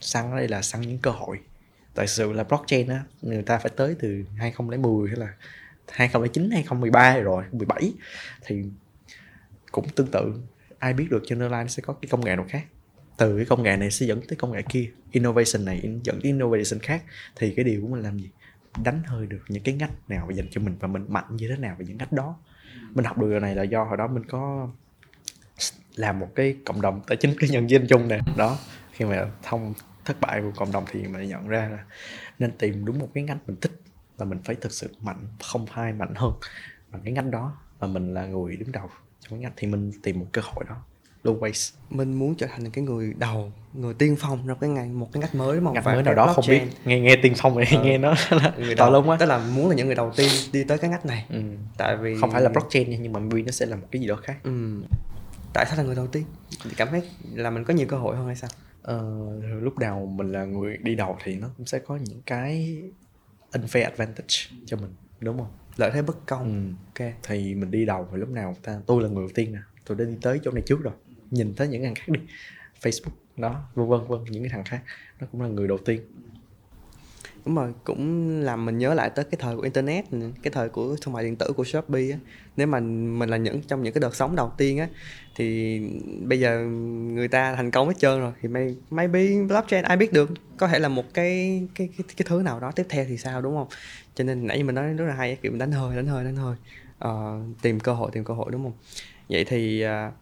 Săn 0.00 0.30
ở 0.30 0.36
đây 0.36 0.48
là 0.48 0.62
săn 0.62 0.80
những 0.80 0.98
cơ 0.98 1.10
hội. 1.10 1.38
Tại 1.94 2.06
sự 2.06 2.32
là 2.32 2.44
blockchain 2.44 2.88
á 2.88 3.02
người 3.22 3.42
ta 3.42 3.58
phải 3.58 3.72
tới 3.76 3.96
từ 4.00 4.24
2010 4.36 5.08
hay 5.08 5.16
là 5.16 5.28
2009 5.88 6.50
2013 6.50 7.18
rồi 7.18 7.44
17 7.52 7.92
thì 8.46 8.64
cũng 9.72 9.88
tương 9.88 10.06
tự 10.06 10.32
ai 10.78 10.92
biết 10.92 11.06
được 11.10 11.22
trên 11.26 11.38
online 11.38 11.68
sẽ 11.68 11.82
có 11.86 11.92
cái 11.92 12.08
công 12.10 12.24
nghệ 12.24 12.36
nào 12.36 12.46
khác 12.48 12.62
từ 13.18 13.36
cái 13.36 13.46
công 13.46 13.62
nghệ 13.62 13.76
này 13.76 13.90
sẽ 13.90 14.06
dẫn 14.06 14.20
tới 14.28 14.36
công 14.36 14.52
nghệ 14.52 14.62
kia. 14.62 14.90
Innovation 15.10 15.64
này 15.64 15.80
dẫn 16.02 16.20
tới 16.20 16.22
innovation 16.22 16.80
khác. 16.82 17.02
Thì 17.36 17.54
cái 17.56 17.64
điều 17.64 17.80
của 17.82 17.88
mình 17.88 18.02
làm 18.02 18.18
gì? 18.18 18.30
Đánh 18.84 19.02
hơi 19.06 19.26
được 19.26 19.42
những 19.48 19.62
cái 19.62 19.74
ngách 19.74 20.10
nào 20.10 20.30
dành 20.30 20.46
cho 20.50 20.60
mình 20.60 20.76
và 20.80 20.88
mình 20.88 21.04
mạnh 21.08 21.36
như 21.36 21.48
thế 21.48 21.56
nào 21.56 21.76
về 21.78 21.86
những 21.88 21.98
ngách 21.98 22.12
đó. 22.12 22.36
Mình 22.94 23.04
học 23.04 23.18
được 23.18 23.30
điều 23.30 23.40
này 23.40 23.54
là 23.54 23.62
do 23.62 23.84
hồi 23.84 23.96
đó 23.96 24.06
mình 24.06 24.24
có 24.24 24.68
làm 25.96 26.18
một 26.18 26.28
cái 26.34 26.56
cộng 26.64 26.80
đồng 26.80 27.00
tài 27.06 27.16
chính, 27.16 27.34
cái 27.38 27.50
nhân 27.50 27.66
viên 27.66 27.86
chung 27.86 28.08
nè. 28.08 28.20
Đó, 28.36 28.58
khi 28.92 29.04
mà 29.04 29.30
thông 29.42 29.74
thất 30.04 30.20
bại 30.20 30.40
của 30.40 30.52
cộng 30.56 30.72
đồng 30.72 30.84
thì 30.90 31.02
mình 31.06 31.28
nhận 31.28 31.48
ra 31.48 31.68
là 31.68 31.84
nên 32.38 32.52
tìm 32.58 32.84
đúng 32.84 32.98
một 32.98 33.08
cái 33.14 33.24
ngành 33.24 33.38
mình 33.46 33.56
thích 33.60 33.80
và 34.16 34.24
mình 34.24 34.38
phải 34.44 34.54
thực 34.54 34.72
sự 34.72 34.94
mạnh, 35.00 35.26
không 35.42 35.66
ai 35.74 35.92
mạnh 35.92 36.14
hơn 36.14 36.32
bằng 36.90 37.02
cái 37.04 37.12
ngành 37.12 37.30
đó. 37.30 37.56
Và 37.78 37.86
mình 37.86 38.14
là 38.14 38.26
người 38.26 38.56
đứng 38.56 38.72
đầu 38.72 38.90
trong 39.20 39.30
cái 39.30 39.38
ngành 39.38 39.52
thì 39.56 39.68
mình 39.68 39.92
tìm 40.02 40.20
một 40.20 40.26
cơ 40.32 40.42
hội 40.44 40.64
đó 40.68 40.84
always 41.34 41.72
mình 41.90 42.14
muốn 42.14 42.34
trở 42.34 42.46
thành 42.46 42.70
cái 42.70 42.84
người 42.84 43.14
đầu 43.18 43.52
người 43.74 43.94
tiên 43.94 44.16
phong 44.18 44.44
trong 44.48 44.58
cái 44.58 44.70
ngành 44.70 44.98
một 45.00 45.08
cái 45.12 45.20
ngách 45.20 45.34
mới 45.34 45.56
đúng 45.56 45.64
không? 45.64 45.74
Ngành 45.74 45.84
mới 45.84 46.02
nào 46.02 46.14
đó 46.14 46.32
không 46.32 46.44
biết. 46.48 46.62
Nghe 46.84 47.00
nghe 47.00 47.16
tiên 47.22 47.32
phong 47.36 47.58
này 47.58 47.68
ừ. 47.72 47.82
nghe 47.84 47.98
nó 47.98 48.14
là 48.30 48.52
người 48.58 48.74
đầu. 48.74 48.90
luôn 48.90 49.10
á 49.10 49.16
tức 49.20 49.26
là 49.26 49.38
muốn 49.38 49.68
là 49.68 49.74
những 49.74 49.86
người 49.86 49.94
đầu 49.94 50.12
tiên 50.16 50.28
đi 50.52 50.64
tới 50.64 50.78
cái 50.78 50.90
ngách 50.90 51.06
này. 51.06 51.26
Ừ. 51.30 51.40
tại 51.76 51.96
vì 51.96 52.16
không 52.20 52.30
phải 52.30 52.42
là 52.42 52.50
blockchain 52.50 52.90
nhưng 53.02 53.12
mà 53.12 53.20
maybe 53.20 53.42
nó 53.42 53.50
sẽ 53.50 53.66
là 53.66 53.76
một 53.76 53.86
cái 53.90 54.02
gì 54.02 54.08
đó 54.08 54.16
khác. 54.16 54.36
Ừ. 54.42 54.82
tại 55.54 55.66
sao 55.68 55.76
là 55.76 55.82
người 55.82 55.94
đầu 55.94 56.06
tiên? 56.06 56.24
Cảm 56.76 56.88
thấy 56.90 57.02
là 57.34 57.50
mình 57.50 57.64
có 57.64 57.74
nhiều 57.74 57.86
cơ 57.86 57.96
hội 57.96 58.16
hơn 58.16 58.26
hay 58.26 58.36
sao? 58.36 58.50
Uh, 58.92 59.44
lúc 59.62 59.78
đầu 59.78 60.06
mình 60.06 60.32
là 60.32 60.44
người 60.44 60.76
đi 60.76 60.94
đầu 60.94 61.16
thì 61.24 61.34
nó 61.34 61.48
cũng 61.56 61.66
sẽ 61.66 61.78
có 61.78 61.96
những 61.96 62.22
cái 62.26 62.82
unfair 63.52 63.84
advantage 63.84 64.36
cho 64.66 64.76
mình 64.76 64.94
đúng 65.20 65.38
không? 65.38 65.50
Lợi 65.76 65.90
thế 65.94 66.02
bất 66.02 66.26
công. 66.26 66.74
Ừ. 66.96 67.04
ok. 67.04 67.12
Thì 67.22 67.54
mình 67.54 67.70
đi 67.70 67.84
đầu 67.84 68.08
thì 68.12 68.18
lúc 68.18 68.28
nào 68.28 68.56
ta? 68.62 68.80
Tôi 68.86 69.02
là 69.02 69.08
người 69.08 69.22
đầu 69.22 69.32
tiên 69.34 69.52
nè. 69.52 69.58
Tôi 69.86 69.98
đã 69.98 70.04
đi 70.04 70.14
tới 70.22 70.40
chỗ 70.44 70.50
này 70.50 70.62
trước 70.66 70.82
rồi 70.82 70.94
nhìn 71.30 71.54
tới 71.54 71.68
những 71.68 71.82
thằng 71.82 71.94
khác 71.94 72.08
đi. 72.08 72.20
Facebook 72.82 73.12
đó 73.36 73.62
vân 73.74 73.88
vân 73.88 74.00
vân 74.08 74.24
những 74.30 74.42
cái 74.42 74.50
thằng 74.50 74.64
khác. 74.64 74.82
Nó 75.20 75.26
cũng 75.32 75.42
là 75.42 75.48
người 75.48 75.68
đầu 75.68 75.78
tiên. 75.78 76.00
Đúng 77.46 77.54
rồi 77.54 77.72
cũng 77.84 78.28
làm 78.40 78.64
mình 78.64 78.78
nhớ 78.78 78.94
lại 78.94 79.10
tới 79.10 79.24
cái 79.24 79.38
thời 79.40 79.56
của 79.56 79.62
internet 79.62 80.04
cái 80.42 80.50
thời 80.52 80.68
của 80.68 80.96
thương 81.00 81.14
mại 81.14 81.24
điện 81.24 81.36
tử 81.36 81.52
của 81.56 81.64
shopee 81.64 82.10
á. 82.10 82.18
Nếu 82.56 82.66
mà 82.66 82.80
mình 82.80 83.28
là 83.28 83.36
những 83.36 83.62
trong 83.62 83.82
những 83.82 83.92
cái 83.92 84.00
đợt 84.00 84.16
sống 84.16 84.36
đầu 84.36 84.52
tiên 84.56 84.78
á 84.78 84.88
thì 85.36 85.80
bây 86.22 86.40
giờ 86.40 86.60
người 87.12 87.28
ta 87.28 87.54
thành 87.54 87.70
công 87.70 87.88
hết 87.88 87.94
trơn 87.98 88.20
rồi 88.20 88.32
thì 88.42 88.48
may 88.48 88.76
maybe 88.90 89.42
blockchain 89.48 89.84
ai 89.84 89.96
biết 89.96 90.12
được 90.12 90.30
có 90.56 90.68
thể 90.68 90.78
là 90.78 90.88
một 90.88 91.14
cái 91.14 91.62
cái 91.74 91.88
cái, 91.96 92.04
cái 92.16 92.26
thứ 92.28 92.42
nào 92.42 92.60
đó 92.60 92.72
tiếp 92.72 92.86
theo 92.88 93.04
thì 93.08 93.16
sao 93.16 93.42
đúng 93.42 93.56
không? 93.56 93.68
Cho 94.14 94.24
nên 94.24 94.46
nãy 94.46 94.62
mình 94.62 94.74
nói 94.74 94.92
rất 94.92 95.04
là 95.04 95.14
hay 95.14 95.36
kiểu 95.42 95.52
đánh 95.52 95.72
hơi 95.72 95.96
đánh 95.96 96.06
hơi 96.06 96.24
đánh 96.24 96.36
hơi. 96.36 96.56
Uh, 97.04 97.62
tìm 97.62 97.80
cơ 97.80 97.92
hội 97.92 98.10
tìm 98.12 98.24
cơ 98.24 98.34
hội 98.34 98.50
đúng 98.52 98.62
không? 98.62 98.72
Vậy 99.28 99.44
thì 99.44 99.84
uh, 99.84 100.14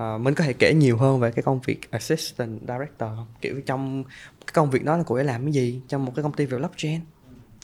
uh, 0.00 0.20
mình 0.20 0.34
có 0.34 0.44
thể 0.44 0.52
kể 0.52 0.74
nhiều 0.74 0.96
hơn 0.96 1.20
về 1.20 1.30
cái 1.30 1.42
công 1.42 1.60
việc 1.60 1.90
assistant 1.90 2.60
director 2.60 3.10
không? 3.16 3.26
Kiểu 3.40 3.60
trong 3.66 4.04
cái 4.40 4.52
công 4.52 4.70
việc 4.70 4.84
đó 4.84 4.96
là 4.96 5.02
cô 5.06 5.14
ấy 5.14 5.24
làm 5.24 5.42
cái 5.42 5.52
gì? 5.52 5.80
Trong 5.88 6.04
một 6.04 6.12
cái 6.16 6.22
công 6.22 6.32
ty 6.32 6.46
về 6.46 6.58
blockchain. 6.58 7.00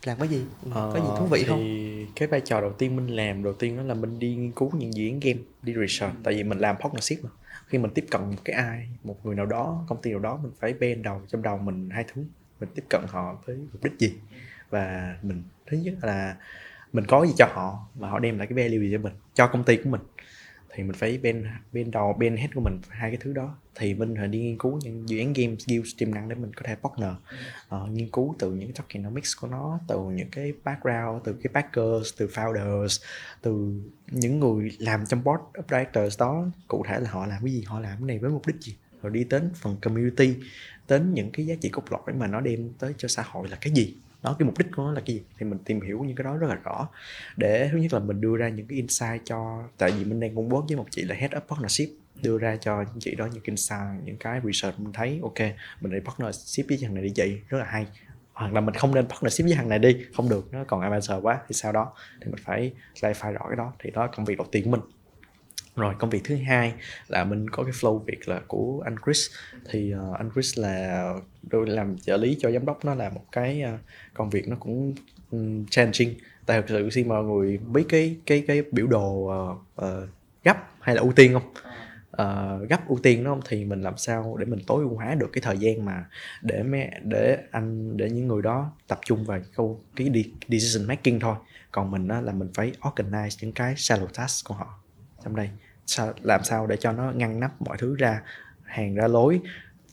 Làm 0.05 0.19
cái 0.19 0.29
gì? 0.29 0.45
Có 0.75 0.95
gì 0.95 1.09
thú 1.19 1.27
vị 1.27 1.39
thì 1.39 1.49
không? 1.49 2.13
cái 2.17 2.29
vai 2.29 2.41
trò 2.41 2.61
đầu 2.61 2.73
tiên 2.73 2.97
mình 2.97 3.07
làm 3.07 3.43
đầu 3.43 3.53
tiên 3.53 3.77
đó 3.77 3.83
là 3.83 3.95
mình 3.95 4.19
đi 4.19 4.35
nghiên 4.35 4.53
cứu 4.53 4.71
những 4.75 4.95
dự 4.95 5.09
án 5.09 5.21
game 5.21 5.39
đi 5.63 5.75
research. 5.75 6.15
Tại 6.25 6.35
vì 6.35 6.43
mình 6.43 6.59
làm 6.59 6.77
partnership 6.81 7.25
mà. 7.25 7.31
Khi 7.67 7.79
mình 7.79 7.91
tiếp 7.95 8.05
cận 8.11 8.21
một 8.21 8.37
cái 8.45 8.57
ai 8.57 8.89
một 9.05 9.27
người 9.27 9.35
nào 9.35 9.47
đó 9.47 9.85
công 9.89 10.03
ty 10.03 10.11
nào 10.11 10.21
đó 10.21 10.39
mình 10.43 10.53
phải 10.61 10.73
bên 10.73 11.03
đầu 11.03 11.21
trong 11.29 11.43
đầu 11.43 11.59
mình 11.59 11.91
hai 11.91 12.05
thứ. 12.13 12.25
Mình 12.61 12.69
tiếp 12.75 12.85
cận 12.91 13.01
họ 13.09 13.37
với 13.47 13.57
mục 13.57 13.85
đích 13.85 13.93
gì? 13.99 14.15
Và 14.71 15.17
mình 15.23 15.43
thứ 15.67 15.77
nhất 15.77 15.95
là 16.03 16.37
mình 16.93 17.07
có 17.07 17.27
gì 17.27 17.33
cho 17.39 17.47
họ 17.53 17.87
và 17.95 18.09
họ 18.09 18.19
đem 18.19 18.39
lại 18.39 18.47
cái 18.47 18.57
value 18.57 18.79
gì 18.79 18.89
cho 18.93 18.99
mình 18.99 19.13
cho 19.35 19.47
công 19.47 19.65
ty 19.65 19.77
của 19.77 19.91
mình 19.91 20.01
thì 20.75 20.83
mình 20.83 20.93
phải 20.93 21.19
bên 21.19 21.47
bên 21.73 21.91
đầu 21.91 22.13
bên 22.13 22.37
hết 22.37 22.49
của 22.55 22.61
mình 22.61 22.81
hai 22.89 23.11
cái 23.11 23.19
thứ 23.21 23.33
đó. 23.33 23.57
Thì 23.75 23.95
mình 23.95 24.15
phải 24.19 24.29
đi 24.29 24.39
nghiên 24.39 24.59
cứu 24.59 24.79
những 24.83 25.09
dự 25.09 25.19
án 25.19 25.33
game 25.33 25.57
skills 25.57 25.97
tiềm 25.99 26.15
năng 26.15 26.29
để 26.29 26.35
mình 26.35 26.55
có 26.55 26.63
thể 26.65 26.75
partner 26.75 27.11
uh, 27.75 27.91
nghiên 27.91 28.11
cứu 28.11 28.35
từ 28.39 28.51
những 28.51 28.73
cái 28.73 28.83
tokenomics 28.83 29.37
của 29.41 29.49
nó 29.49 29.81
từ 29.89 29.99
những 29.99 30.31
cái 30.31 30.53
background 30.65 31.25
từ 31.25 31.33
cái 31.33 31.51
backers 31.53 32.15
từ 32.17 32.27
founders 32.27 33.05
từ 33.43 33.81
những 34.11 34.41
người 34.41 34.71
làm 34.79 35.07
trong 35.07 35.25
board 35.25 35.43
of 35.55 35.63
directors 35.71 36.21
đó. 36.21 36.47
Cụ 36.69 36.85
thể 36.89 37.01
là 37.01 37.11
họ 37.11 37.27
làm 37.27 37.43
cái 37.45 37.53
gì 37.53 37.63
họ 37.67 37.81
làm 37.81 37.99
cái 37.99 38.07
này 38.07 38.19
với 38.19 38.31
mục 38.31 38.47
đích 38.47 38.57
gì? 38.61 38.77
Rồi 39.03 39.13
đi 39.13 39.25
đến 39.25 39.51
phần 39.55 39.77
community 39.83 40.35
đến 40.89 41.15
những 41.15 41.31
cái 41.33 41.47
giá 41.47 41.55
trị 41.61 41.69
cốt 41.69 41.85
lõi 41.91 42.15
mà 42.19 42.27
nó 42.27 42.41
đem 42.41 42.71
tới 42.79 42.95
cho 42.99 43.09
xã 43.09 43.23
hội 43.27 43.49
là 43.49 43.57
cái 43.61 43.73
gì? 43.73 43.97
Đó, 44.23 44.37
cái 44.39 44.47
mục 44.47 44.59
đích 44.59 44.69
của 44.77 44.83
nó 44.83 44.93
là 44.93 45.01
cái 45.07 45.17
gì? 45.17 45.23
Thì 45.39 45.47
mình 45.47 45.59
tìm 45.65 45.81
hiểu 45.81 46.05
những 46.07 46.17
cái 46.17 46.25
đó 46.25 46.37
rất 46.37 46.47
là 46.47 46.55
rõ. 46.55 46.89
Để 47.37 47.69
thứ 47.73 47.79
nhất 47.79 47.93
là 47.93 47.99
mình 47.99 48.21
đưa 48.21 48.37
ra 48.37 48.49
những 48.49 48.67
cái 48.67 48.77
insight 48.77 49.23
cho, 49.25 49.63
tại 49.79 49.91
vì 49.91 50.05
mình 50.05 50.21
đang 50.21 50.37
công 50.37 50.49
bố 50.49 50.65
với 50.69 50.77
một 50.77 50.87
chị 50.91 51.03
là 51.03 51.15
head 51.15 51.31
of 51.33 51.41
partnership, 51.41 51.89
đưa 52.23 52.39
ra 52.39 52.57
cho 52.57 52.85
chị 52.99 53.15
đó 53.15 53.29
những 53.33 53.43
insight, 53.45 54.05
những 54.05 54.17
cái 54.17 54.41
research 54.45 54.81
mình 54.81 54.93
thấy, 54.93 55.21
ok, 55.23 55.39
mình 55.81 55.93
đi 55.93 55.99
partnership 56.05 56.69
với 56.69 56.79
thằng 56.83 56.95
này 56.95 57.05
đi 57.05 57.11
chị, 57.11 57.37
rất 57.49 57.59
là 57.59 57.65
hay. 57.65 57.87
Hoặc 58.33 58.53
là 58.53 58.61
mình 58.61 58.75
không 58.75 58.95
nên 58.95 59.09
partnership 59.09 59.45
với 59.45 59.55
thằng 59.55 59.69
này 59.69 59.79
đi, 59.79 59.97
không 60.15 60.29
được, 60.29 60.53
nó 60.53 60.65
còn 60.65 60.81
amateur 60.81 61.23
quá, 61.23 61.41
thì 61.49 61.55
sau 61.55 61.73
đó 61.73 61.93
thì 62.21 62.27
mình 62.27 62.41
phải 62.45 62.73
clarify 63.01 63.33
rõ 63.33 63.41
cái 63.49 63.57
đó. 63.57 63.73
Thì 63.79 63.91
đó 63.91 64.07
là 64.07 64.13
công 64.17 64.25
việc 64.25 64.39
đầu 64.39 64.47
tiên 64.53 64.65
của 64.65 64.71
mình 64.71 64.81
rồi 65.77 65.95
công 65.99 66.11
việc 66.11 66.21
thứ 66.25 66.37
hai 66.37 66.75
là 67.09 67.25
mình 67.25 67.51
có 67.51 67.63
cái 67.63 67.73
flow 67.73 67.99
việc 67.99 68.29
là 68.29 68.41
của 68.47 68.83
anh 68.85 68.97
Chris. 69.05 69.31
Thì 69.71 69.95
uh, 69.95 70.17
anh 70.17 70.31
Chris 70.35 70.59
là 70.59 71.09
đôi 71.43 71.67
làm 71.67 71.99
trợ 71.99 72.17
lý 72.17 72.37
cho 72.41 72.51
giám 72.51 72.67
đốc 72.67 72.85
nó 72.85 72.95
là 72.95 73.11
một 73.11 73.25
cái 73.33 73.63
uh, 73.75 73.81
công 74.15 74.31
việc 74.31 74.49
nó 74.49 74.57
cũng 74.61 74.95
um, 75.31 75.67
challenging. 75.71 76.15
Tại 76.47 76.63
thực 76.63 76.69
sự 76.69 76.89
khi 76.93 77.05
mọi 77.05 77.25
người 77.25 77.59
biết 77.59 77.85
cái 77.89 78.17
cái 78.27 78.45
cái 78.47 78.63
biểu 78.73 78.87
đồ 78.87 79.11
uh, 79.11 79.85
uh, 79.85 80.09
gấp 80.45 80.57
hay 80.81 80.95
là 80.95 81.01
ưu 81.01 81.13
tiên 81.13 81.33
không? 81.33 81.53
Uh, 82.13 82.69
gấp 82.69 82.89
ưu 82.89 82.99
tiên 83.03 83.25
đó 83.25 83.39
thì 83.49 83.65
mình 83.65 83.83
làm 83.83 83.97
sao 83.97 84.37
để 84.39 84.47
mình 84.47 84.61
tối 84.67 84.83
ưu 84.83 84.95
hóa 84.95 85.15
được 85.15 85.31
cái 85.33 85.43
thời 85.43 85.59
gian 85.59 85.85
mà 85.85 86.05
để 86.43 86.63
mẹ 86.63 87.01
để 87.03 87.39
anh 87.51 87.97
để 87.97 88.11
những 88.11 88.29
người 88.29 88.43
đó 88.43 88.73
tập 88.89 89.01
trung 89.05 89.25
vào 89.25 89.41
câu 89.57 89.81
cái 89.97 90.25
decision 90.49 90.89
making 90.89 91.21
thôi. 91.21 91.37
Còn 91.71 91.91
mình 91.91 92.09
đó 92.09 92.21
là 92.21 92.33
mình 92.33 92.49
phải 92.55 92.73
organize 92.81 93.39
những 93.41 93.53
cái 93.53 93.75
shallow 93.75 94.07
task 94.07 94.49
của 94.49 94.55
họ 94.55 94.82
trong 95.25 95.37
đây. 95.37 95.51
Sao, 95.87 96.13
làm 96.23 96.45
sao 96.45 96.67
để 96.67 96.77
cho 96.77 96.93
nó 96.93 97.13
ngăn 97.13 97.41
nắp 97.41 97.63
mọi 97.63 97.77
thứ 97.79 97.97
ra, 97.99 98.23
hàng 98.65 98.95
ra 98.95 99.09
lối, 99.09 99.41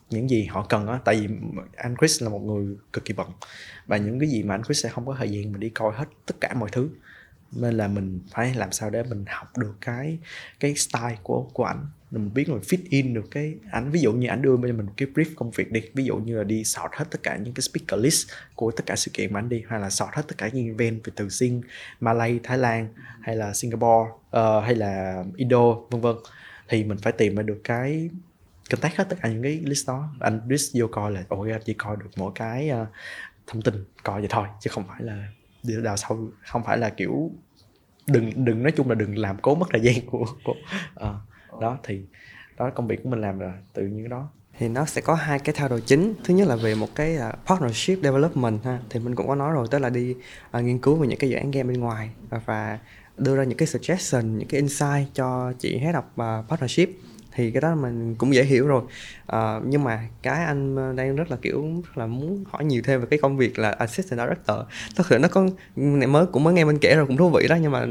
những 0.10 0.30
gì 0.30 0.46
họ 0.46 0.66
cần 0.70 0.88
á. 0.88 1.00
Tại 1.06 1.16
vì 1.16 1.36
anh 1.78 1.96
Chris 2.00 2.24
là 2.24 2.30
một 2.30 2.40
người 2.40 2.78
cực 2.94 3.06
kỳ 3.06 3.14
bận 3.14 3.28
và 3.88 3.98
những 3.98 4.20
cái 4.20 4.30
gì 4.30 4.44
mà 4.44 4.56
anh 4.56 4.64
Chris 4.64 4.84
sẽ 4.84 4.90
không 4.90 5.06
có 5.06 5.16
thời 5.18 5.32
gian 5.32 5.52
mà 5.52 5.58
đi 5.58 5.70
coi 5.70 5.94
hết 5.96 6.06
tất 6.26 6.36
cả 6.42 6.54
mọi 6.54 6.70
thứ. 6.72 6.90
Nên 7.52 7.78
là 7.78 7.88
mình 7.88 8.20
phải 8.32 8.54
làm 8.54 8.72
sao 8.72 8.90
để 8.90 9.04
mình 9.04 9.26
học 9.28 9.58
được 9.58 9.74
cái 9.82 10.20
cái 10.60 10.76
style 10.76 11.18
của 11.24 11.44
của 11.54 11.64
ảnh 11.64 11.86
mình 12.12 12.34
biết 12.34 12.48
rồi 12.48 12.60
fit 12.60 12.78
in 12.90 13.14
được 13.14 13.32
cái 13.32 13.56
ảnh. 13.72 13.92
Ví 13.92 14.00
dụ 14.00 14.14
như 14.14 14.28
ảnh 14.28 14.42
đưa 14.42 14.56
cho 14.56 14.62
mình 14.62 14.86
một 14.86 14.94
cái 14.98 15.08
brief 15.14 15.26
công 15.36 15.52
việc 15.52 15.72
đi. 15.72 15.82
Ví 15.94 16.04
dụ 16.04 16.18
như 16.18 16.38
là 16.38 16.44
đi 16.44 16.64
sort 16.64 16.92
hết 16.94 17.06
tất 17.12 17.24
cả 17.24 17.38
những 17.38 17.54
cái 17.54 17.62
speaker 17.62 18.04
list 18.04 18.30
của 18.56 18.72
tất 18.72 18.86
cả 18.86 18.96
sự 18.96 19.12
kiện 19.14 19.34
mà 19.34 19.40
ảnh 19.40 19.50
đi 19.50 19.64
hay 19.68 19.80
là 19.80 19.90
sort 19.90 20.10
hết 20.14 20.28
tất 20.28 20.38
cả 20.38 20.50
những 20.54 20.68
event 20.68 21.04
về 21.04 21.14
từ 21.16 21.30
Sing, 21.30 21.62
Malay, 22.00 22.40
Thái 22.44 22.58
Lan 22.58 22.88
hay 23.22 23.36
là 23.36 23.54
Singapore 23.54 24.10
uh, 24.10 24.64
hay 24.64 24.76
là 24.76 25.24
Indo 25.36 25.74
vân 25.92 26.02
vân. 26.02 26.16
Thì 26.70 26.84
mình 26.84 26.98
phải 26.98 27.14
tìm 27.14 27.36
ra 27.36 27.44
được 27.44 27.62
cái 27.64 28.10
contact 28.72 28.96
hết 28.96 29.10
tất 29.10 29.18
cả 29.22 29.30
những 29.30 29.44
cái 29.44 29.62
list 29.64 29.88
đó. 29.88 30.10
Anh 30.20 30.42
list 30.48 30.76
vô 30.78 30.88
coi 30.88 31.12
là 31.12 31.24
ôi 31.28 31.52
anh 31.52 31.62
chỉ 31.66 31.74
coi 31.74 31.98
được 31.98 32.10
mỗi 32.18 32.32
cái 32.36 32.72
uh, 32.82 32.88
thông 33.48 33.62
tin 33.62 33.86
coi 34.04 34.22
vậy 34.22 34.30
thôi. 34.32 34.48
Chứ 34.62 34.70
không 34.74 34.84
phải 34.88 35.02
là 35.04 35.28
đào 35.84 35.98
sâu 35.98 36.32
không 36.46 36.64
phải 36.64 36.78
là 36.78 36.90
kiểu 36.90 37.32
đừng 38.08 38.46
đừng 38.46 38.64
nói 38.64 38.72
chung 38.72 38.90
là 38.90 38.96
đừng 38.96 39.18
làm 39.18 39.38
cố 39.42 39.56
mất 39.56 39.66
thời 39.72 39.82
gian 39.82 40.06
của, 40.06 40.26
của 40.44 40.56
uh, 41.04 41.16
đó 41.62 41.78
thì 41.84 42.02
đó 42.58 42.66
là 42.66 42.72
công 42.72 42.88
việc 42.88 43.04
của 43.04 43.10
mình 43.10 43.22
làm 43.22 43.40
là 43.40 43.54
tự 43.74 43.82
nhiên 43.84 44.00
cái 44.00 44.10
đó. 44.10 44.30
Thì 44.58 44.70
nó 44.70 44.86
sẽ 44.86 45.02
có 45.02 45.14
hai 45.14 45.40
cái 45.40 45.56
thao 45.58 45.70
đồ 45.70 45.80
chính. 45.80 46.14
Thứ 46.24 46.34
nhất 46.34 46.48
là 46.48 46.56
về 46.56 46.76
một 46.76 46.96
cái 46.96 47.18
uh, 47.18 47.46
partnership 47.46 48.04
development 48.04 48.64
ha. 48.64 48.80
Thì 48.90 49.00
mình 49.00 49.16
cũng 49.16 49.28
có 49.28 49.36
nói 49.36 49.54
rồi 49.54 49.68
tức 49.72 49.80
là 49.80 49.90
đi 49.90 50.16
uh, 50.58 50.64
nghiên 50.64 50.80
cứu 50.80 50.96
về 50.96 51.08
những 51.08 51.20
cái 51.20 51.30
dự 51.30 51.36
án 51.36 51.52
game 51.52 51.70
bên 51.70 51.80
ngoài 51.80 52.10
và, 52.30 52.42
và 52.46 52.80
đưa 53.18 53.36
ra 53.36 53.44
những 53.44 53.58
cái 53.58 53.68
suggestion 53.68 54.38
những 54.38 54.48
cái 54.48 54.60
insight 54.60 55.14
cho 55.14 55.54
chị 55.60 55.78
head 55.78 55.96
of 55.96 56.40
uh, 56.40 56.50
partnership 56.50 56.90
thì 57.40 57.52
cái 57.52 57.62
đó 57.62 57.76
mình 57.76 58.16
cũng 58.16 58.34
dễ 58.34 58.44
hiểu 58.44 58.68
rồi. 58.68 58.82
À, 59.28 59.60
nhưng 59.66 59.84
mà 59.84 60.08
cái 60.22 60.46
anh 60.46 60.76
ờ, 60.76 60.94
đang 60.94 61.16
rất 61.16 61.32
là 61.32 61.38
kiểu 61.42 61.62
rất 61.62 61.98
là 61.98 62.06
muốn 62.06 62.44
hỏi 62.52 62.66
nhiều 62.66 62.82
thêm 62.86 63.00
về 63.00 63.08
cái 63.10 63.20
công 63.22 63.38
việc 63.38 63.60
là 63.60 63.70
assistant 63.72 64.20
director. 64.20 64.58
Thật 64.96 65.06
sự 65.10 65.18
nó 65.20 65.28
có 65.28 65.48
mới 66.08 66.26
cũng 66.26 66.44
mới 66.44 66.54
nghe 66.54 66.66
mình 66.66 66.78
kể 66.82 66.96
rồi 66.96 67.06
cũng 67.06 67.18
thú 67.18 67.30
vị 67.30 67.48
đó 67.50 67.56
nhưng 67.56 67.72
mà 67.72 67.86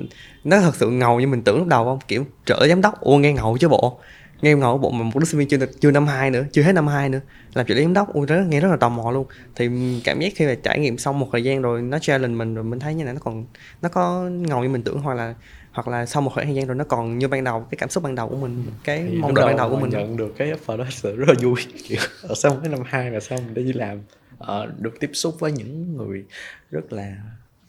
nó 0.44 0.60
thật 0.60 0.76
sự 0.76 0.90
ngầu 0.90 1.20
như 1.20 1.26
mình 1.26 1.42
tưởng 1.42 1.58
lúc 1.58 1.66
đầu 1.66 1.84
không? 1.84 1.98
Kiểu 2.08 2.24
trợ 2.44 2.66
giám 2.68 2.80
đốc 2.80 3.00
ô 3.00 3.18
nghe 3.18 3.32
ngầu 3.32 3.58
chứ 3.58 3.68
bộ. 3.68 3.98
Nghe 4.42 4.54
ngầu 4.54 4.78
bộ 4.78 4.90
mà 4.90 5.04
một 5.04 5.18
đứa 5.18 5.24
sinh 5.24 5.38
viên 5.38 5.48
chưa 5.48 5.58
chưa 5.80 5.90
năm 5.90 6.06
hai 6.06 6.30
nữa 6.30 6.44
chưa 6.52 6.62
hết 6.62 6.72
năm 6.72 6.86
hai 6.86 7.08
nữa. 7.08 7.20
Làm 7.54 7.66
trợ 7.66 7.74
lý 7.74 7.82
giám 7.82 7.94
đốc 7.94 8.14
ui 8.14 8.26
đó 8.26 8.36
nghe 8.48 8.60
rất 8.60 8.68
là 8.68 8.76
tò 8.76 8.88
mò 8.88 9.10
luôn. 9.10 9.26
Thì 9.56 9.68
cảm 10.04 10.20
giác 10.20 10.32
khi 10.36 10.46
mà 10.46 10.54
trải 10.62 10.78
nghiệm 10.78 10.98
xong 10.98 11.18
một 11.18 11.28
thời 11.32 11.44
gian 11.44 11.62
rồi 11.62 11.82
nó 11.82 11.98
challenge 11.98 12.34
mình 12.34 12.54
rồi 12.54 12.64
mình 12.64 12.80
thấy 12.80 12.94
như 12.94 13.04
này 13.04 13.14
nó 13.14 13.20
còn 13.24 13.46
nó 13.82 13.88
có 13.88 14.22
ngầu 14.30 14.62
như 14.62 14.68
mình 14.68 14.82
tưởng 14.82 15.00
hoặc 15.00 15.14
là 15.14 15.34
hoặc 15.78 15.88
là 15.88 16.06
sau 16.06 16.22
một 16.22 16.30
khoảng 16.34 16.46
thời 16.46 16.54
gian 16.54 16.66
rồi 16.66 16.76
nó 16.76 16.84
còn 16.84 17.18
như 17.18 17.28
ban 17.28 17.44
đầu 17.44 17.66
cái 17.70 17.78
cảm 17.78 17.88
xúc 17.88 18.04
ban 18.04 18.14
đầu 18.14 18.28
của 18.28 18.36
mình 18.36 18.66
cái 18.84 19.06
thì 19.08 19.18
mong 19.18 19.34
đợi 19.34 19.46
ban 19.46 19.56
đầu 19.56 19.70
của 19.70 19.76
mình 19.76 19.90
nhận 19.90 20.16
được 20.16 20.34
cái 20.36 20.52
offer 20.52 20.76
đó 20.76 20.84
sự 20.90 21.16
rất 21.16 21.28
là 21.28 21.34
vui. 21.42 21.66
Kiểu 21.88 22.00
ở 22.22 22.34
xong 22.34 22.60
cái 22.62 22.70
năm 22.70 22.80
hai 22.86 23.10
là 23.10 23.20
xong 23.20 23.40
mình 23.46 23.54
đi 23.54 23.72
làm 23.72 24.00
ờ, 24.38 24.72
được 24.78 25.00
tiếp 25.00 25.10
xúc 25.12 25.34
với 25.38 25.52
những 25.52 25.96
người 25.96 26.24
rất 26.70 26.92
là 26.92 27.16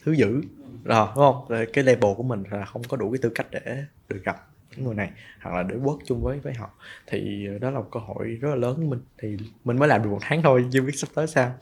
thứ 0.04 0.12
dữ. 0.12 0.42
Rồi 0.84 1.08
đúng 1.16 1.24
không? 1.24 1.46
Rồi 1.50 1.68
cái 1.74 1.84
level 1.84 2.14
của 2.18 2.24
mình 2.24 2.44
là 2.52 2.66
không 2.66 2.84
có 2.84 2.98
đủ 2.98 3.12
cái 3.12 3.20
tư 3.22 3.30
cách 3.36 3.48
để 3.52 3.84
được 4.10 4.22
gặp 4.26 4.48
những 4.76 4.86
người 4.86 4.96
này 4.96 5.12
hoặc 5.42 5.56
là 5.56 5.64
để 5.64 5.76
work 5.76 6.00
chung 6.06 6.24
với 6.24 6.40
với 6.40 6.54
họ. 6.54 6.70
Thì 7.08 7.48
đó 7.62 7.72
là 7.72 7.80
một 7.80 7.88
cơ 7.92 8.00
hội 8.00 8.28
rất 8.42 8.50
là 8.50 8.56
lớn 8.56 8.76
của 8.76 8.90
mình. 8.90 9.02
Thì 9.22 9.38
mình 9.64 9.80
mới 9.80 9.88
làm 9.88 10.04
được 10.04 10.10
một 10.10 10.20
tháng 10.22 10.42
thôi 10.42 10.66
chưa 10.72 10.82
biết 10.82 10.94
sắp 10.96 11.08
tới 11.16 11.28
sao. 11.28 11.56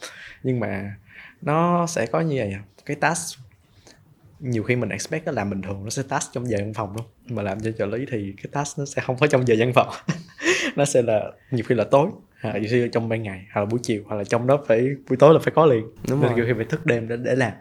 Nhưng 0.44 0.60
mà 0.60 0.96
nó 1.42 1.88
sẽ 1.88 2.06
có 2.06 2.22
như 2.22 2.36
vậy 2.38 2.56
cái 2.86 2.96
task 2.96 3.47
nhiều 4.40 4.64
khi 4.64 4.76
mình 4.76 4.90
expect 4.90 5.26
nó 5.26 5.32
làm 5.32 5.50
bình 5.50 5.62
thường 5.62 5.84
nó 5.84 5.90
sẽ 5.90 6.04
task 6.10 6.34
trong 6.34 6.50
giờ 6.50 6.58
văn 6.60 6.74
phòng 6.74 6.96
luôn. 6.96 7.06
Mà 7.30 7.44
làm 7.44 7.60
cho 7.60 7.72
trợ 7.72 7.86
lý 7.86 8.06
thì 8.12 8.34
cái 8.38 8.46
task 8.52 8.80
nó 8.80 8.86
sẽ 8.86 9.02
không 9.06 9.18
có 9.18 9.28
trong 9.28 9.48
giờ 9.48 9.56
văn 9.60 9.72
phòng. 9.76 9.90
Nó 10.76 10.86
sẽ 10.86 11.02
là 11.02 11.32
nhiều 11.52 11.66
khi 11.68 11.76
là 11.76 11.84
tối 11.84 12.08
hoặc 12.42 12.54
là 12.54 12.60
nhiều 12.60 12.68
khi 12.72 12.78
là 12.82 12.88
trong 12.92 13.10
ban 13.10 13.24
ngày 13.24 13.46
hoặc 13.54 13.62
là 13.62 13.66
buổi 13.66 13.80
chiều 13.84 14.04
hoặc 14.06 14.16
là 14.16 14.24
trong 14.24 14.48
đó 14.48 14.64
phải 14.68 14.90
buổi 15.10 15.18
tối 15.18 15.34
là 15.34 15.40
phải 15.40 15.54
có 15.56 15.66
liền. 15.66 15.86
Đúng 16.10 16.22
Nên 16.22 16.36
nhiều 16.36 16.46
khi 16.48 16.54
phải 16.56 16.66
thức 16.66 16.86
đêm 16.86 17.08
để 17.08 17.18
để 17.18 17.36
làm. 17.36 17.52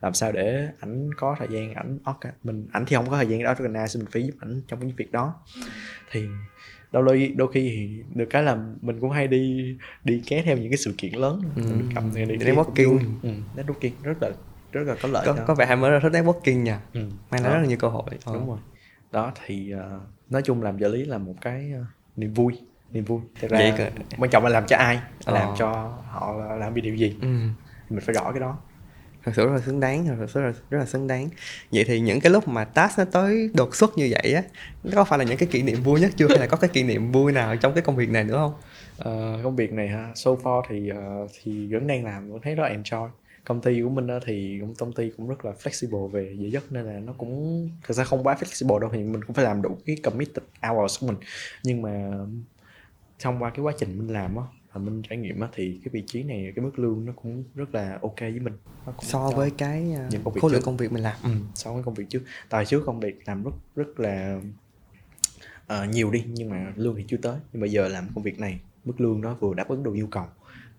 Làm 0.00 0.14
sao 0.14 0.32
để 0.32 0.68
ảnh 0.80 1.10
có 1.16 1.36
thời 1.38 1.48
gian 1.50 1.74
ảnh 1.74 1.98
orga- 2.04 2.30
mình 2.44 2.66
ảnh 2.72 2.84
thì 2.86 2.96
không 2.96 3.10
có 3.10 3.16
thời 3.16 3.26
gian 3.26 3.38
để 3.42 3.44
organize 3.44 3.98
mình 3.98 4.08
phải 4.10 4.22
giúp 4.22 4.34
ảnh 4.40 4.62
trong 4.68 4.86
những 4.86 4.96
việc 4.96 5.12
đó. 5.12 5.34
Thì 6.10 6.24
đôi 6.92 7.18
khi 7.18 7.28
đôi 7.28 7.52
khi 7.52 7.60
thì 7.76 8.02
được 8.14 8.26
cái 8.30 8.42
là 8.42 8.58
mình 8.82 9.00
cũng 9.00 9.10
hay 9.10 9.28
đi 9.28 9.76
đi 10.04 10.22
ké 10.26 10.42
theo 10.42 10.56
những 10.56 10.70
cái 10.70 10.78
sự 10.78 10.94
kiện 10.98 11.12
lớn. 11.14 11.40
Ừ. 11.56 11.62
cầm 11.94 12.10
đi 12.14 12.24
Networking. 12.24 12.98
ừ, 13.22 13.30
networking 13.56 13.92
rất 14.02 14.14
là 14.20 14.30
rất 14.74 14.82
là 14.86 14.94
có 15.02 15.08
lợi 15.08 15.26
có 15.26 15.32
cho- 15.36 15.44
có 15.46 15.54
vẻ 15.54 15.66
hai 15.66 15.76
mới 15.76 15.90
rất 15.90 15.98
thích 16.02 16.12
networking 16.12 16.62
nha. 16.62 16.80
Ừ. 16.92 17.00
mang 17.30 17.42
Đó. 17.42 17.50
rất 17.50 17.58
là 17.60 17.66
nhiều 17.66 17.76
cơ 17.80 17.88
hội. 17.88 18.04
Ờ. 18.24 18.34
đúng 18.34 18.48
rồi. 18.48 18.58
Đó 19.12 19.32
thì 19.46 19.70
ờ, 19.70 20.00
nói 20.30 20.42
chung 20.42 20.62
làm 20.62 20.78
trợ 20.78 20.88
lý 20.88 21.04
là 21.04 21.18
một 21.18 21.34
cái 21.40 21.72
ờ, 21.74 21.84
niềm 22.16 22.34
vui 22.34 22.58
niềm 22.92 23.04
vui. 23.04 23.20
Thật 23.40 23.48
ra 23.50 23.58
Vậy 23.58 23.90
quan 24.18 24.30
trọng 24.30 24.44
là 24.44 24.50
làm 24.50 24.66
cho 24.66 24.76
ai 24.76 25.00
Ờ. 25.24 25.34
làm 25.34 25.48
cho 25.58 25.98
họ 26.10 26.32
là 26.32 26.56
làm 26.56 26.74
vì 26.74 26.80
điều 26.80 26.94
gì. 26.94 27.16
Ừ. 27.22 27.28
mình 27.90 28.00
phải 28.00 28.14
rõ 28.14 28.32
cái 28.32 28.40
đó. 28.40 28.58
Thật 29.24 29.32
sự 29.36 29.46
rất 29.46 29.52
là 29.52 29.60
xứng 29.60 29.80
đáng 29.80 30.06
thật 30.06 30.26
sự 30.34 30.40
rất 30.40 30.46
là, 30.46 30.52
rất 30.70 30.78
là 30.78 30.84
xứng 30.86 31.06
đáng. 31.06 31.28
Vậy 31.72 31.84
thì 31.84 32.00
những 32.00 32.20
cái 32.20 32.32
lúc 32.32 32.48
mà 32.48 32.64
task 32.64 32.98
nó 32.98 33.04
tới 33.04 33.50
đột 33.54 33.76
xuất 33.76 33.98
như 33.98 34.08
vậy 34.10 34.34
á 34.34 34.42
nó 34.84 34.90
có 34.94 35.04
phải 35.04 35.18
là 35.18 35.24
những 35.24 35.36
cái 35.36 35.48
kỷ 35.52 35.62
niệm 35.62 35.82
vui 35.82 36.00
nhất 36.00 36.10
chưa? 36.16 36.28
Hay 36.28 36.38
là 36.38 36.46
có 36.46 36.56
cái 36.56 36.70
kỷ 36.72 36.82
niệm 36.82 37.12
vui 37.12 37.32
nào 37.32 37.56
trong 37.56 37.72
cái 37.74 37.82
công 37.82 37.96
việc 37.96 38.10
này 38.10 38.24
nữa 38.24 38.36
không? 38.36 38.54
Ờ, 38.98 39.38
công 39.44 39.56
việc 39.56 39.72
này 39.72 39.88
ha 39.88 40.10
so 40.14 40.30
far 40.30 40.62
thì 40.68 40.88
ờ, 40.88 41.26
thì 41.42 41.72
vẫn 41.72 41.86
đang 41.86 42.04
làm 42.04 42.30
vẫn 42.32 42.40
thấy 42.42 42.54
rất 42.54 42.62
là 42.62 42.76
enjoy 42.76 43.08
công 43.44 43.60
ty 43.60 43.82
của 43.82 43.88
mình 43.88 44.06
thì 44.24 44.58
cũng 44.60 44.74
công 44.74 44.92
ty 44.92 45.10
cũng 45.16 45.28
rất 45.28 45.44
là 45.44 45.52
flexible 45.52 46.08
về 46.08 46.34
giờ 46.38 46.48
giấc 46.48 46.72
nên 46.72 46.84
là 46.84 47.00
nó 47.00 47.12
cũng 47.12 47.70
thực 47.82 47.94
ra 47.94 48.04
không 48.04 48.22
quá 48.22 48.36
flexible 48.40 48.78
đâu 48.78 48.90
thì 48.92 48.98
mình 48.98 49.24
cũng 49.24 49.34
phải 49.34 49.44
làm 49.44 49.62
đủ 49.62 49.78
cái 49.86 49.96
committed 50.02 50.44
hours 50.62 51.00
của 51.00 51.06
mình. 51.06 51.16
Nhưng 51.62 51.82
mà 51.82 52.10
thông 53.18 53.42
qua 53.42 53.50
cái 53.50 53.60
quá 53.60 53.72
trình 53.78 53.98
mình 53.98 54.12
làm 54.12 54.36
á 54.36 54.42
và 54.72 54.80
mình 54.80 55.02
trải 55.08 55.18
nghiệm 55.18 55.40
á 55.40 55.48
thì 55.54 55.80
cái 55.84 55.90
vị 55.92 56.02
trí 56.06 56.22
này 56.22 56.52
cái 56.56 56.64
mức 56.64 56.78
lương 56.78 57.04
nó 57.04 57.12
cũng 57.12 57.44
rất 57.54 57.74
là 57.74 57.98
ok 58.02 58.20
với 58.20 58.40
mình. 58.40 58.54
Nó 58.86 58.92
cũng 58.92 59.04
so 59.04 59.30
với 59.30 59.50
cái 59.50 59.92
à, 59.92 60.08
những 60.10 60.22
công 60.24 60.34
việc 60.34 60.40
khối 60.40 60.52
lượng 60.52 60.62
công 60.64 60.76
việc 60.76 60.92
mình 60.92 61.02
làm. 61.02 61.16
Ừ, 61.22 61.30
so 61.54 61.72
với 61.72 61.82
công 61.82 61.94
việc 61.94 62.04
trước. 62.08 62.22
Tại 62.48 62.66
trước 62.66 62.82
công 62.86 63.00
việc 63.00 63.20
làm 63.26 63.44
rất 63.44 63.50
rất 63.76 64.00
là 64.00 64.40
ờ, 65.66 65.84
nhiều 65.84 66.10
đi 66.10 66.24
nhưng 66.28 66.50
mà 66.50 66.72
lương 66.76 66.96
thì 66.96 67.04
chưa 67.08 67.16
tới. 67.16 67.38
Nhưng 67.52 67.60
mà 67.60 67.66
giờ 67.66 67.88
làm 67.88 68.08
công 68.14 68.24
việc 68.24 68.38
này 68.38 68.60
mức 68.84 69.00
lương 69.00 69.22
đó 69.22 69.36
vừa 69.40 69.54
đáp 69.54 69.68
ứng 69.68 69.82
được 69.82 69.92
nhu 69.94 70.06
cầu 70.06 70.26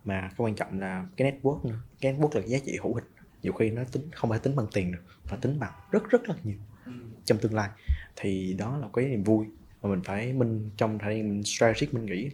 mà 0.06 0.22
cái 0.22 0.36
quan 0.38 0.56
trọng 0.56 0.80
là 0.80 1.08
cái 1.18 1.32
network 1.32 1.70
nữa. 1.70 1.80
Cái 2.02 2.14
network 2.14 2.36
là 2.36 2.42
cái 2.42 2.50
giá 2.50 2.58
trị 2.66 2.78
hữu 2.84 2.94
hình. 2.94 3.04
Nhiều 3.42 3.54
khi 3.54 3.70
nó 3.70 3.84
tính, 3.92 4.10
không 4.12 4.30
phải 4.30 4.40
tính 4.40 4.56
bằng 4.56 4.68
tiền 4.74 4.92
được, 4.92 5.02
mà 5.32 5.38
tính 5.38 5.60
bằng 5.60 5.74
rất 5.92 6.10
rất 6.10 6.30
là 6.30 6.36
nhiều 6.44 6.58
trong 7.26 7.38
tương 7.38 7.54
lai. 7.54 7.70
Thì 8.16 8.54
đó 8.54 8.78
là 8.78 8.88
cái 8.94 9.06
niềm 9.06 9.24
vui 9.24 9.46
mà 9.82 9.90
mình 9.90 10.02
phải 10.04 10.34
mình 10.34 10.70
trong 10.78 11.00
thời 11.00 11.16
gian 11.16 11.30
mình 11.30 11.44
strategic 11.44 11.94
mình 11.94 12.06
nghĩ. 12.06 12.30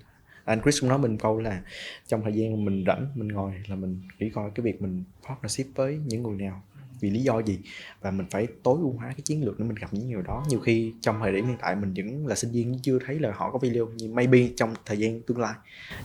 Anh 0.46 0.62
Chris 0.62 0.82
cũng 0.82 0.90
nói 0.90 1.00
mình 1.00 1.18
câu 1.18 1.40
là 1.40 1.62
trong 2.08 2.22
thời 2.24 2.34
gian 2.34 2.66
mình 2.66 2.84
rảnh, 2.88 3.08
mình 3.16 3.28
ngồi 3.28 3.54
là 3.68 3.76
mình 3.76 4.02
nghĩ 4.20 4.30
coi 4.30 4.52
cái 4.56 4.64
việc 4.64 4.82
mình 4.82 5.04
partnership 5.28 5.68
với 5.76 6.00
những 6.06 6.24
người 6.24 6.38
nào 6.38 6.64
vì 7.02 7.10
lý 7.10 7.24
do 7.24 7.40
gì? 7.40 7.60
Và 8.02 8.12
mình 8.12 8.26
phải 8.30 8.48
tối 8.64 8.78
ưu 8.82 8.92
hóa 8.92 9.08
cái 9.08 9.22
chiến 9.24 9.46
lược 9.46 9.60
để 9.60 9.66
mình 9.66 9.76
gặp 9.76 9.88
những 9.94 10.10
người 10.10 10.24
đó. 10.24 10.46
Nhiều 10.50 10.60
khi 10.60 10.94
trong 11.02 11.20
thời 11.20 11.32
điểm 11.32 11.48
hiện 11.48 11.58
tại 11.62 11.76
mình 11.76 11.94
vẫn 11.94 12.28
là 12.28 12.36
sinh 12.36 12.52
viên 12.52 12.80
chưa 12.82 13.00
thấy 13.06 13.20
là 13.20 13.32
họ 13.36 13.52
có 13.52 13.60
value 13.60 13.92
nhưng 13.96 14.16
maybe 14.16 14.40
trong 14.58 14.74
thời 14.86 14.98
gian 14.98 15.22
tương 15.22 15.40
lai. 15.40 15.54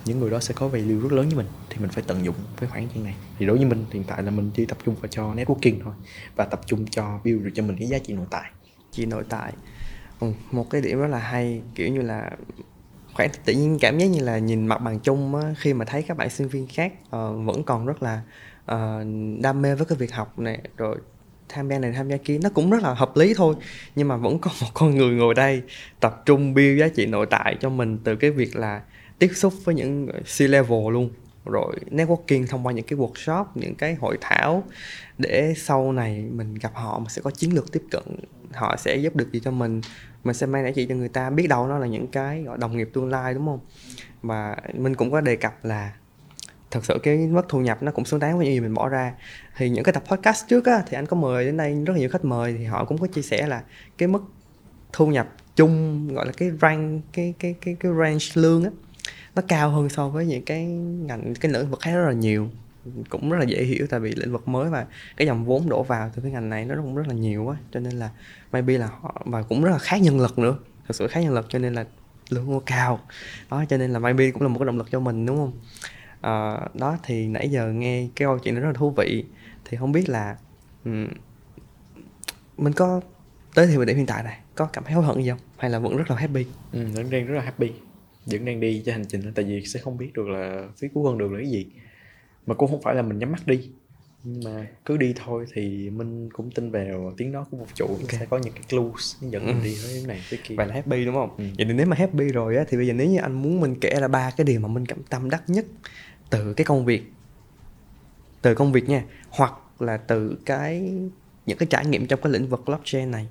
Những 0.04 0.20
người 0.20 0.30
đó 0.30 0.40
sẽ 0.40 0.54
có 0.56 0.68
value 0.68 1.00
rất 1.02 1.12
lớn 1.12 1.28
với 1.28 1.36
mình 1.36 1.46
thì 1.70 1.76
mình 1.80 1.90
phải 1.90 2.04
tận 2.06 2.24
dụng 2.24 2.34
cái 2.56 2.68
khoảng 2.68 2.88
gian 2.94 3.04
này. 3.04 3.14
Thì 3.38 3.46
đối 3.46 3.56
với 3.56 3.66
mình 3.66 3.84
hiện 3.92 4.04
tại 4.06 4.22
là 4.22 4.30
mình 4.30 4.50
chỉ 4.54 4.64
tập 4.64 4.78
trung 4.84 4.94
vào 4.94 5.08
cho 5.08 5.34
networking 5.34 5.78
thôi 5.84 5.94
và 6.36 6.44
tập 6.44 6.60
trung 6.66 6.86
cho 6.86 7.20
build 7.24 7.44
được 7.44 7.50
cho 7.54 7.62
mình 7.62 7.76
cái 7.78 7.88
giá 7.88 7.98
trị 7.98 8.14
nội 8.14 8.26
tại. 8.30 8.50
Chỉ 8.90 9.06
nội 9.06 9.24
tại. 9.28 9.52
Ừ, 10.20 10.32
một 10.50 10.70
cái 10.70 10.80
điểm 10.80 10.98
rất 10.98 11.06
là 11.06 11.18
hay 11.18 11.62
kiểu 11.74 11.88
như 11.88 12.02
là 12.02 12.30
khoảng 13.14 13.30
tự 13.44 13.52
nhiên 13.52 13.78
cảm 13.80 13.98
giác 13.98 14.06
như 14.06 14.20
là 14.20 14.38
nhìn 14.38 14.66
mặt 14.66 14.78
bằng 14.78 15.00
chung 15.00 15.34
á, 15.34 15.54
khi 15.58 15.74
mà 15.74 15.84
thấy 15.84 16.02
các 16.02 16.16
bạn 16.16 16.30
sinh 16.30 16.48
viên 16.48 16.66
khác 16.66 16.92
uh, 17.02 17.46
vẫn 17.46 17.64
còn 17.66 17.86
rất 17.86 18.02
là 18.02 18.22
uh, 18.72 19.06
đam 19.40 19.62
mê 19.62 19.74
với 19.74 19.86
cái 19.86 19.98
việc 19.98 20.12
học 20.12 20.38
này 20.38 20.60
rồi 20.76 20.96
tham 21.48 21.68
gia 21.68 21.78
này 21.78 21.92
tham 21.92 22.08
gia 22.08 22.16
kia 22.16 22.38
nó 22.42 22.50
cũng 22.54 22.70
rất 22.70 22.82
là 22.82 22.94
hợp 22.94 23.16
lý 23.16 23.34
thôi. 23.34 23.54
Nhưng 23.96 24.08
mà 24.08 24.16
vẫn 24.16 24.38
có 24.38 24.50
một 24.62 24.68
con 24.74 24.96
người 24.96 25.14
ngồi 25.14 25.34
đây 25.34 25.62
tập 26.00 26.22
trung 26.26 26.54
build 26.54 26.80
giá 26.80 26.88
trị 26.88 27.06
nội 27.06 27.26
tại 27.30 27.56
cho 27.60 27.68
mình 27.68 27.98
từ 28.04 28.16
cái 28.16 28.30
việc 28.30 28.56
là 28.56 28.82
tiếp 29.18 29.30
xúc 29.34 29.54
với 29.64 29.74
những 29.74 30.08
C-level 30.24 30.90
luôn. 30.90 31.10
Rồi 31.44 31.74
networking 31.90 32.46
thông 32.46 32.66
qua 32.66 32.72
những 32.72 32.86
cái 32.86 32.98
workshop 32.98 33.44
những 33.54 33.74
cái 33.74 33.94
hội 33.94 34.18
thảo 34.20 34.64
để 35.18 35.54
sau 35.56 35.92
này 35.92 36.24
mình 36.32 36.54
gặp 36.54 36.70
họ 36.74 36.98
mình 36.98 37.08
sẽ 37.08 37.22
có 37.22 37.30
chiến 37.30 37.54
lược 37.54 37.72
tiếp 37.72 37.82
cận. 37.90 38.02
Họ 38.52 38.76
sẽ 38.76 38.96
giúp 38.96 39.16
được 39.16 39.32
gì 39.32 39.40
cho 39.44 39.50
mình 39.50 39.80
mình 40.24 40.34
sẽ 40.34 40.46
mang 40.46 40.62
lại 40.62 40.72
gì 40.72 40.86
cho 40.88 40.94
người 40.94 41.08
ta. 41.08 41.30
Biết 41.30 41.46
đâu 41.48 41.66
nó 41.66 41.78
là 41.78 41.86
những 41.86 42.06
cái 42.06 42.42
gọi 42.42 42.58
đồng 42.58 42.76
nghiệp 42.76 42.90
tương 42.92 43.08
lai 43.08 43.34
đúng 43.34 43.46
không? 43.46 43.60
Và 44.22 44.56
mình 44.74 44.94
cũng 44.94 45.10
có 45.10 45.20
đề 45.20 45.36
cập 45.36 45.64
là 45.64 45.92
thật 46.70 46.84
sự 46.84 46.98
cái 47.02 47.16
mức 47.16 47.46
thu 47.48 47.60
nhập 47.60 47.82
nó 47.82 47.92
cũng 47.92 48.04
xứng 48.04 48.20
đáng 48.20 48.36
với 48.36 48.46
những 48.46 48.54
gì 48.54 48.60
mình 48.60 48.74
bỏ 48.74 48.88
ra. 48.88 49.12
Thì 49.56 49.70
những 49.70 49.84
cái 49.84 49.92
tập 49.92 50.02
podcast 50.06 50.48
trước 50.48 50.64
á, 50.66 50.82
thì 50.88 50.96
anh 50.96 51.06
có 51.06 51.16
mời 51.16 51.44
đến 51.44 51.56
đây 51.56 51.84
rất 51.84 51.92
là 51.92 51.98
nhiều 51.98 52.08
khách 52.08 52.24
mời, 52.24 52.54
thì 52.58 52.64
họ 52.64 52.84
cũng 52.84 52.98
có 52.98 53.06
chia 53.06 53.22
sẻ 53.22 53.46
là 53.46 53.62
cái 53.98 54.08
mức 54.08 54.22
thu 54.92 55.06
nhập 55.06 55.28
chung, 55.56 56.08
gọi 56.14 56.26
là 56.26 56.32
cái 56.32 56.50
rank, 56.60 57.02
cái 57.12 57.34
cái 57.38 57.54
cái 57.60 57.76
cái 57.80 57.92
range 58.00 58.26
lương 58.34 58.64
á, 58.64 58.70
nó 59.34 59.42
cao 59.48 59.70
hơn 59.70 59.88
so 59.88 60.08
với 60.08 60.26
những 60.26 60.44
cái 60.44 60.64
ngành, 60.66 61.34
cái 61.40 61.52
lĩnh 61.52 61.70
vực 61.70 61.80
khác 61.80 61.92
rất 61.94 62.06
là 62.06 62.12
nhiều. 62.12 62.48
Cũng 63.08 63.30
rất 63.30 63.38
là 63.38 63.44
dễ 63.44 63.64
hiểu 63.64 63.86
tại 63.90 64.00
vì 64.00 64.12
lĩnh 64.16 64.32
vực 64.32 64.48
mới 64.48 64.70
và 64.70 64.86
cái 65.16 65.26
dòng 65.26 65.44
vốn 65.44 65.68
đổ 65.68 65.82
vào 65.82 66.10
từ 66.14 66.22
cái 66.22 66.32
ngành 66.32 66.50
này 66.50 66.64
nó 66.64 66.74
cũng 66.74 66.96
rất 66.96 67.08
là 67.08 67.14
nhiều 67.14 67.44
quá. 67.44 67.56
Cho 67.72 67.80
nên 67.80 67.92
là 67.92 68.10
maybe 68.52 68.78
là 68.78 68.86
họ, 69.00 69.22
và 69.24 69.42
cũng 69.42 69.64
rất 69.64 69.70
là 69.70 69.78
khá 69.78 69.96
nhân 69.96 70.20
lực 70.20 70.38
nữa, 70.38 70.58
thật 70.88 70.96
sự 70.96 71.06
khá 71.08 71.20
nhân 71.20 71.34
lực 71.34 71.46
cho 71.48 71.58
nên 71.58 71.74
là 71.74 71.84
lương 72.28 72.52
nó 72.52 72.60
cao. 72.66 73.00
Đó, 73.50 73.64
cho 73.68 73.76
nên 73.76 73.90
là 73.90 73.98
maybe 73.98 74.30
cũng 74.30 74.42
là 74.42 74.48
một 74.48 74.58
cái 74.58 74.66
động 74.66 74.78
lực 74.78 74.90
cho 74.90 75.00
mình, 75.00 75.26
đúng 75.26 75.36
không? 75.36 75.52
Ờ, 76.26 76.68
đó 76.74 76.98
thì 77.02 77.26
nãy 77.28 77.48
giờ 77.48 77.72
nghe 77.72 78.08
cái 78.16 78.26
câu 78.26 78.38
chuyện 78.38 78.54
nó 78.54 78.60
rất 78.60 78.66
là 78.66 78.72
thú 78.72 78.90
vị. 78.90 79.24
Thì 79.64 79.76
không 79.76 79.92
biết 79.92 80.08
là 80.08 80.36
ừm, 80.84 81.08
mình 82.56 82.72
có 82.72 83.00
tới 83.54 83.66
thời 83.66 83.86
điểm 83.86 83.96
hiện 83.96 84.06
tại 84.06 84.22
này 84.22 84.38
có 84.54 84.66
cảm 84.66 84.84
thấy 84.84 84.92
hối 84.94 85.04
hận 85.04 85.22
gì 85.22 85.30
không? 85.30 85.38
Hay 85.56 85.70
là 85.70 85.78
vẫn 85.78 85.96
rất 85.96 86.10
là 86.10 86.16
happy? 86.16 86.46
Ừ, 86.72 86.86
vẫn 86.94 87.10
đang 87.10 87.26
rất 87.26 87.34
là 87.34 87.42
happy. 87.42 87.72
Vẫn 88.26 88.44
đang 88.44 88.60
đi 88.60 88.82
trên 88.86 88.94
hành 88.94 89.04
trình 89.08 89.22
đó, 89.24 89.30
tại 89.34 89.44
vì 89.44 89.62
sẽ 89.66 89.80
không 89.80 89.98
biết 89.98 90.12
được 90.14 90.28
là 90.28 90.68
phía 90.78 90.88
cuối 90.94 91.04
con 91.04 91.18
đường 91.18 91.32
là 91.34 91.38
cái 91.42 91.50
gì. 91.50 91.66
Mà 92.46 92.54
cũng 92.54 92.70
không 92.70 92.82
phải 92.82 92.94
là 92.94 93.02
mình 93.02 93.18
nhắm 93.18 93.32
mắt 93.32 93.46
đi 93.46 93.70
nhưng 94.24 94.44
mà 94.44 94.66
cứ 94.84 94.96
đi 94.96 95.14
thôi 95.24 95.46
thì 95.54 95.90
mình 95.90 96.28
cũng 96.32 96.50
tin 96.50 96.70
vào 96.70 97.12
tiếng 97.16 97.32
nói 97.32 97.44
của 97.50 97.56
một 97.56 97.66
chủ 97.74 97.86
Ok. 97.86 98.10
sẽ 98.10 98.26
có 98.26 98.38
những 98.38 98.52
cái 98.54 98.62
clues 98.70 99.22
nó 99.22 99.28
dẫn 99.28 99.46
mình 99.46 99.56
Ừ. 99.58 99.64
đi 99.64 99.74
tới 99.82 99.92
cái 99.94 100.02
này 100.06 100.20
tới 100.30 100.40
kia. 100.44 100.54
Vậy 100.56 100.66
là 100.66 100.74
happy 100.74 101.04
đúng 101.04 101.14
không? 101.14 101.30
Ừ. 101.38 101.44
vậy 101.58 101.66
thì 101.68 101.72
nếu 101.72 101.86
mà 101.86 101.96
happy 101.96 102.24
rồi 102.28 102.56
á 102.56 102.64
thì 102.68 102.76
bây 102.76 102.86
giờ 102.86 102.92
nếu 102.92 103.10
như 103.10 103.18
anh 103.18 103.32
muốn 103.32 103.60
mình 103.60 103.74
kể 103.80 103.94
ra 104.00 104.08
ba 104.08 104.30
cái 104.36 104.44
điều 104.44 104.60
mà 104.60 104.68
mình 104.68 104.86
cảm 104.86 104.98
tâm 105.10 105.30
đắc 105.30 105.42
nhất 105.46 105.64
từ 106.30 106.54
cái 106.54 106.64
công 106.64 106.84
việc 106.84 107.12
từ 108.42 108.54
công 108.54 108.72
việc 108.72 108.88
nha 108.88 109.04
hoặc 109.30 109.52
là 109.78 109.96
từ 109.96 110.38
cái 110.46 110.94
những 111.46 111.58
cái 111.58 111.66
trải 111.70 111.86
nghiệm 111.86 112.06
trong 112.06 112.20
cái 112.22 112.32
lĩnh 112.32 112.48
vực 112.48 112.62
blockchain 112.66 113.10
này 113.10 113.28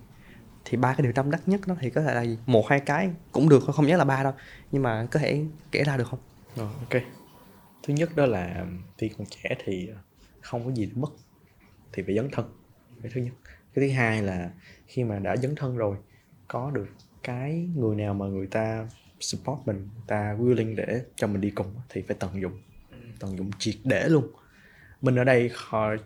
thì 0.66 0.78
ba 0.78 0.94
cái 0.94 1.04
điều 1.04 1.14
tâm 1.14 1.32
đắc 1.32 1.42
nhất 1.46 1.68
nó 1.68 1.76
thì 1.80 1.90
có 1.90 2.02
thể 2.02 2.16
là 2.16 2.22
gì 2.22 2.38
một 2.46 2.68
hai 2.70 2.80
cái 2.80 3.10
cũng 3.32 3.50
được 3.50 3.64
không 3.74 3.88
nhớ 3.88 3.98
là 3.98 4.06
ba 4.06 4.24
đâu 4.24 4.34
nhưng 4.72 4.84
mà 4.84 5.08
có 5.12 5.20
thể 5.20 5.46
kể 5.72 5.84
ra 5.84 5.98
được 5.98 6.08
không? 6.08 6.20
Rồi, 6.56 6.70
ok. 6.80 7.02
Thứ 7.84 7.94
nhất 7.94 8.16
đó 8.16 8.26
là 8.26 8.66
khi 8.98 9.10
còn 9.18 9.28
trẻ 9.28 9.56
thì 9.66 9.90
không 10.42 10.66
có 10.66 10.72
gì 10.72 10.86
để 10.86 10.92
mất 10.96 11.10
thì 11.94 12.04
phải 12.04 12.16
dấn 12.16 12.30
thân 12.32 12.46
cái 13.02 13.12
thứ 13.16 13.22
nhất. 13.22 13.34
Cái 13.74 13.88
thứ 13.88 13.94
hai 13.94 14.22
là 14.22 14.52
khi 14.88 15.04
mà 15.04 15.20
đã 15.20 15.38
dấn 15.38 15.56
thân 15.56 15.78
rồi 15.78 15.98
có 16.48 16.72
được 16.72 16.88
cái 17.24 17.70
người 17.76 17.96
nào 17.96 18.14
mà 18.14 18.26
người 18.26 18.48
ta 18.48 18.88
support 19.20 19.60
mình 19.66 19.78
người 19.78 20.04
ta 20.08 20.36
willing 20.40 20.76
để 20.76 21.02
cho 21.16 21.28
mình 21.28 21.42
đi 21.42 21.50
cùng 21.50 21.76
thì 21.90 22.02
phải 22.08 22.18
tận 22.20 22.42
dụng 22.42 22.62
tận 23.26 23.38
dụng 23.38 23.52
triệt 23.60 23.76
để 23.84 24.10
luôn. 24.10 24.28
Mình 25.02 25.16
ở 25.16 25.24
đây 25.24 25.50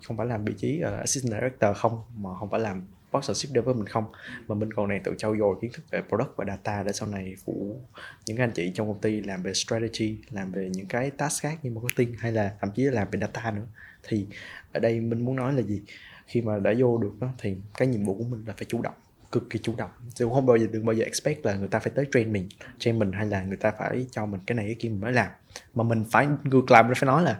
không 0.03 0.17
phải 0.17 0.27
làm 0.27 0.45
vị 0.45 0.53
trí 0.57 0.81
uh, 0.87 0.99
assistant 0.99 1.33
director 1.33 1.77
không 1.77 2.01
mà 2.17 2.29
không 2.39 2.49
phải 2.49 2.59
làm 2.59 2.81
partnership 3.11 3.49
development 3.49 3.89
không. 3.89 4.05
Mà 4.47 4.55
mình 4.55 4.73
còn 4.73 4.87
này 4.87 5.01
tự 5.03 5.15
trau 5.17 5.37
dồi 5.37 5.55
kiến 5.61 5.71
thức 5.73 5.83
về 5.91 6.01
product 6.09 6.29
và 6.35 6.45
data 6.45 6.83
để 6.83 6.91
sau 6.91 7.07
này 7.07 7.35
phụ 7.45 7.81
những 8.25 8.37
anh 8.37 8.51
chị 8.51 8.71
trong 8.75 8.87
công 8.87 9.01
ty 9.01 9.21
làm 9.21 9.43
về 9.43 9.53
strategy 9.53 10.17
làm 10.31 10.51
về 10.51 10.69
những 10.73 10.87
cái 10.87 11.11
task 11.11 11.41
khác 11.43 11.59
như 11.63 11.71
marketing 11.71 12.13
hay 12.19 12.31
là 12.31 12.55
thậm 12.61 12.71
chí 12.75 12.83
là 12.83 12.91
làm 12.91 13.07
về 13.11 13.19
data 13.19 13.51
nữa. 13.51 13.65
Thì 14.03 14.25
ở 14.73 14.79
đây 14.79 14.99
mình 14.99 15.25
muốn 15.25 15.35
nói 15.35 15.53
là 15.53 15.61
gì? 15.61 15.81
Khi 16.27 16.41
mà 16.41 16.59
đã 16.59 16.73
vô 16.77 16.97
được 16.97 17.11
đó, 17.19 17.27
thì 17.37 17.55
cái 17.77 17.87
nhiệm 17.87 18.05
vụ 18.05 18.15
của 18.17 18.23
mình 18.23 18.43
là 18.47 18.53
phải 18.57 18.65
chủ 18.65 18.81
động 18.81 18.93
cực 19.31 19.49
kỳ 19.49 19.59
chủ 19.59 19.75
động. 19.77 19.89
Chứ 20.13 20.29
không 20.33 20.45
bao 20.45 20.57
giờ 20.57 20.67
đừng 20.71 20.85
bao 20.85 20.93
giờ 20.93 21.03
expect 21.05 21.45
là 21.45 21.55
người 21.55 21.67
ta 21.67 21.79
phải 21.79 21.91
tới 21.95 22.05
train 22.11 22.33
mình 22.33 22.49
train 22.79 22.99
mình 22.99 23.11
hay 23.11 23.25
là 23.25 23.43
người 23.43 23.57
ta 23.57 23.71
phải 23.79 24.07
cho 24.11 24.25
mình 24.25 24.41
cái 24.45 24.55
này 24.55 24.65
cái 24.65 24.75
kia 24.79 24.89
mình 24.89 25.01
mới 25.01 25.13
làm. 25.13 25.31
Mà 25.75 25.83
mình 25.83 26.05
phải 26.11 26.27
ngược 26.43 26.71
lại 26.71 26.83
mình 26.83 26.93
phải 26.95 27.07
nói 27.07 27.23
là 27.23 27.39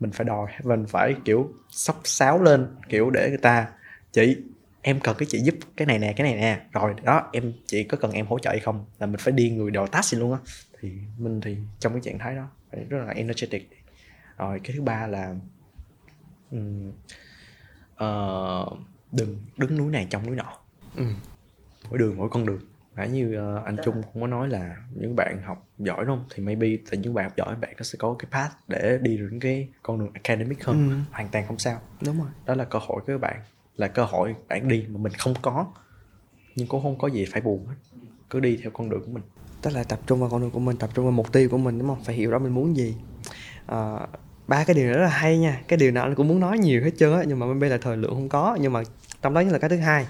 mình 0.00 0.10
phải 0.10 0.24
đòi 0.24 0.46
mình 0.64 0.86
phải 0.86 1.14
kiểu 1.24 1.52
sóc 1.70 2.00
sáo 2.04 2.42
lên 2.42 2.66
kiểu 2.88 3.10
để 3.10 3.28
người 3.28 3.38
ta 3.38 3.68
chị 4.12 4.36
em 4.82 5.00
cần 5.00 5.16
cái 5.18 5.26
chị 5.30 5.38
giúp 5.38 5.54
cái 5.76 5.86
này 5.86 5.98
nè 5.98 6.12
cái 6.16 6.26
này 6.26 6.36
nè. 6.36 6.60
Rồi 6.72 6.94
đó 7.02 7.30
em 7.32 7.52
chị 7.66 7.84
có 7.84 7.96
cần 8.00 8.12
em 8.12 8.26
hỗ 8.26 8.38
trợ 8.38 8.50
hay 8.50 8.60
không? 8.60 8.84
Là 8.98 9.06
mình 9.06 9.16
phải 9.18 9.32
đi 9.32 9.50
người 9.50 9.70
đòi 9.70 9.88
task 9.88 10.18
luôn 10.18 10.32
á. 10.32 10.38
Thì 10.80 10.92
mình 11.18 11.40
thì 11.40 11.56
trong 11.78 11.92
cái 11.92 12.02
trạng 12.04 12.18
thái 12.18 12.34
đó 12.34 12.48
phải 12.70 12.84
rất 12.88 12.98
là 13.06 13.12
energetic. 13.12 13.70
Rồi 14.38 14.60
cái 14.64 14.76
thứ 14.76 14.82
ba 14.82 15.06
là 15.06 15.34
um, 16.50 16.92
uh, 18.04 18.78
đừng 19.12 19.38
đứng 19.56 19.76
núi 19.76 19.92
này 19.92 20.06
trong 20.10 20.26
núi 20.26 20.36
nọ 20.36 20.56
mỗi 21.90 21.98
đường 21.98 22.16
mỗi 22.16 22.28
con 22.28 22.46
đường. 22.46 22.60
Phải 22.94 23.08
như 23.08 23.38
uh, 23.58 23.64
anh 23.64 23.76
Trung 23.84 24.02
cũng 24.12 24.22
có 24.22 24.28
nói 24.28 24.48
là 24.48 24.76
những 24.94 25.16
bạn 25.16 25.42
học 25.44 25.66
giỏi 25.78 26.04
đúng 26.04 26.16
không? 26.16 26.24
Thì 26.34 26.42
maybe 26.42 26.68
từ 26.90 26.98
những 26.98 27.14
bạn 27.14 27.24
học 27.24 27.36
giỏi 27.36 27.56
bạn 27.56 27.74
có 27.78 27.84
sẽ 27.84 27.96
có 27.98 28.16
cái 28.18 28.28
path 28.30 28.52
để 28.68 28.98
đi 29.02 29.16
đến 29.16 29.40
cái 29.40 29.68
con 29.82 29.98
đường 29.98 30.10
academic 30.12 30.64
hơn. 30.64 30.88
Ừ. 30.90 30.96
hoàn 31.12 31.28
toàn 31.28 31.46
không 31.46 31.58
sao. 31.58 31.80
Đúng 32.06 32.18
rồi. 32.18 32.28
Đó 32.46 32.54
là 32.54 32.64
cơ 32.64 32.78
hội 32.78 33.00
của 33.00 33.06
các 33.06 33.20
bạn 33.20 33.40
là 33.76 33.88
cơ 33.88 34.04
hội 34.04 34.34
bạn 34.48 34.68
đi 34.68 34.86
mà 34.88 34.98
mình 34.98 35.12
không 35.12 35.34
có. 35.42 35.66
Nhưng 36.56 36.66
cũng 36.66 36.82
không 36.82 36.98
có 36.98 37.08
gì 37.08 37.24
phải 37.32 37.40
buồn 37.40 37.66
hết. 37.66 37.74
Cứ 38.30 38.40
đi 38.40 38.58
theo 38.62 38.70
con 38.70 38.90
đường 38.90 39.02
của 39.04 39.10
mình. 39.12 39.22
Tức 39.62 39.70
là 39.74 39.84
tập 39.84 39.98
trung 40.06 40.20
vào 40.20 40.30
con 40.30 40.40
đường 40.40 40.50
của 40.50 40.60
mình 40.60 40.76
tập 40.76 40.90
trung 40.94 41.04
vào 41.04 41.12
mục 41.12 41.32
tiêu 41.32 41.48
của 41.48 41.58
mình 41.58 41.78
đúng 41.78 41.88
không? 41.88 42.04
Phải 42.04 42.14
hiểu 42.14 42.30
rõ 42.30 42.38
mình 42.38 42.54
muốn 42.54 42.76
gì. 42.76 42.96
À, 43.66 44.06
ba 44.46 44.64
cái 44.64 44.74
điều 44.74 44.92
rất 44.92 45.00
là 45.00 45.08
hay 45.08 45.38
nha. 45.38 45.60
Cái 45.68 45.76
điều 45.76 45.90
nào 45.90 46.04
anh 46.04 46.14
cũng 46.14 46.28
muốn 46.28 46.40
nói 46.40 46.58
nhiều 46.58 46.82
hết 46.84 46.90
trơn 46.96 47.12
á 47.12 47.24
nhưng 47.26 47.38
mà 47.38 47.54
bây 47.54 47.70
giờ 47.70 47.78
thời 47.82 47.96
lượng 47.96 48.14
không 48.14 48.28
có. 48.28 48.58
Nhưng 48.60 48.72
mà 48.72 48.82
trong 49.22 49.34
đó 49.34 49.42
là 49.42 49.58
cái 49.58 49.70
thứ 49.70 49.76
hai. 49.76 50.06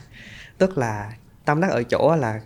Tức 0.58 0.78
là 0.78 1.12
tâm 1.50 1.60
đắc 1.60 1.70
ở 1.70 1.82
chỗ 1.82 2.16
là 2.16 2.40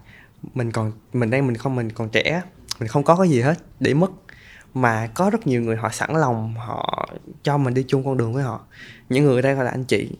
mình 0.55 0.73
còn 0.73 0.93
mình 1.13 1.31
đang 1.31 1.47
mình 1.47 1.57
không 1.57 1.77
mình 1.77 1.93
còn 1.93 2.09
trẻ 2.09 2.43
mình 2.81 2.89
không 2.89 3.03
có 3.03 3.17
cái 3.17 3.29
gì 3.29 3.41
hết 3.41 3.59
để 3.81 3.95
mất. 3.95 4.11
Mà 4.75 5.07
có 5.15 5.31
rất 5.31 5.47
nhiều 5.47 5.63
người 5.63 5.77
họ 5.77 5.89
sẵn 5.89 6.11
lòng 6.13 6.55
họ 6.55 7.09
cho 7.43 7.59
mình 7.59 7.75
đi 7.75 7.85
chung 7.89 8.05
con 8.05 8.17
đường 8.17 8.33
với 8.33 8.43
họ. 8.43 8.61
Những 9.09 9.25
người 9.25 9.43
đây 9.43 9.55
gọi 9.55 9.65
là 9.65 9.71
anh 9.71 9.85
chị. 9.85 10.11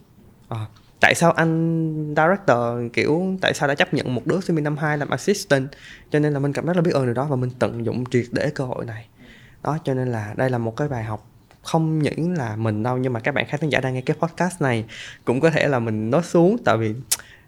À, 0.49 0.65
tại 0.99 1.15
sao 1.15 1.31
anh 1.31 2.15
director 2.15 2.93
kiểu 2.93 3.37
tại 3.41 3.53
sao 3.53 3.67
đã 3.67 3.75
chấp 3.75 3.93
nhận 3.93 4.15
một 4.15 4.21
đứa 4.25 4.41
sinh 4.41 4.55
viên 4.55 4.63
năm 4.63 4.77
hai 4.77 4.97
làm 4.97 5.09
assistant? 5.09 5.67
Cho 6.11 6.19
nên 6.19 6.33
là 6.33 6.39
mình 6.39 6.53
cảm 6.53 6.65
rất 6.65 6.75
là 6.75 6.81
biết 6.81 6.93
ơn 6.93 7.05
điều 7.05 7.13
đó 7.13 7.25
và 7.29 7.35
mình 7.35 7.49
tận 7.59 7.85
dụng 7.85 8.03
triệt 8.11 8.25
để 8.31 8.49
cơ 8.55 8.65
hội 8.65 8.85
này. 8.85 9.07
Đó 9.63 9.77
cho 9.83 9.93
nên 9.93 10.11
là 10.11 10.33
đây 10.37 10.49
là 10.49 10.57
một 10.57 10.75
cái 10.75 10.87
bài 10.87 11.03
học. 11.03 11.27
Không 11.63 11.99
những 11.99 12.33
là 12.37 12.55
mình 12.55 12.83
đâu 12.83 12.97
nhưng 12.97 13.13
mà 13.13 13.19
các 13.19 13.33
bạn 13.33 13.45
khán 13.47 13.69
giả 13.69 13.79
đang 13.79 13.93
nghe 13.93 14.01
cái 14.01 14.17
podcast 14.19 14.61
này 14.61 14.85
cũng 15.25 15.39
có 15.39 15.49
thể 15.49 15.67
là 15.67 15.79
mình 15.79 16.09
nói 16.09 16.21
xuống. 16.23 16.57
Tại 16.65 16.77
vì 16.77 16.93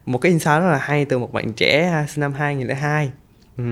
một 0.08 0.18
cái 0.18 0.30
insight 0.30 0.60
rất 0.60 0.72
là 0.72 0.78
hay 0.78 1.06
từ 1.06 1.20
một 1.20 1.34
bạn 1.34 1.54
trẻ 1.54 1.90
à, 1.92 2.06
sinh 2.10 2.22
năm 2.22 2.34
2002 2.34 3.12
ừ. 3.58 3.64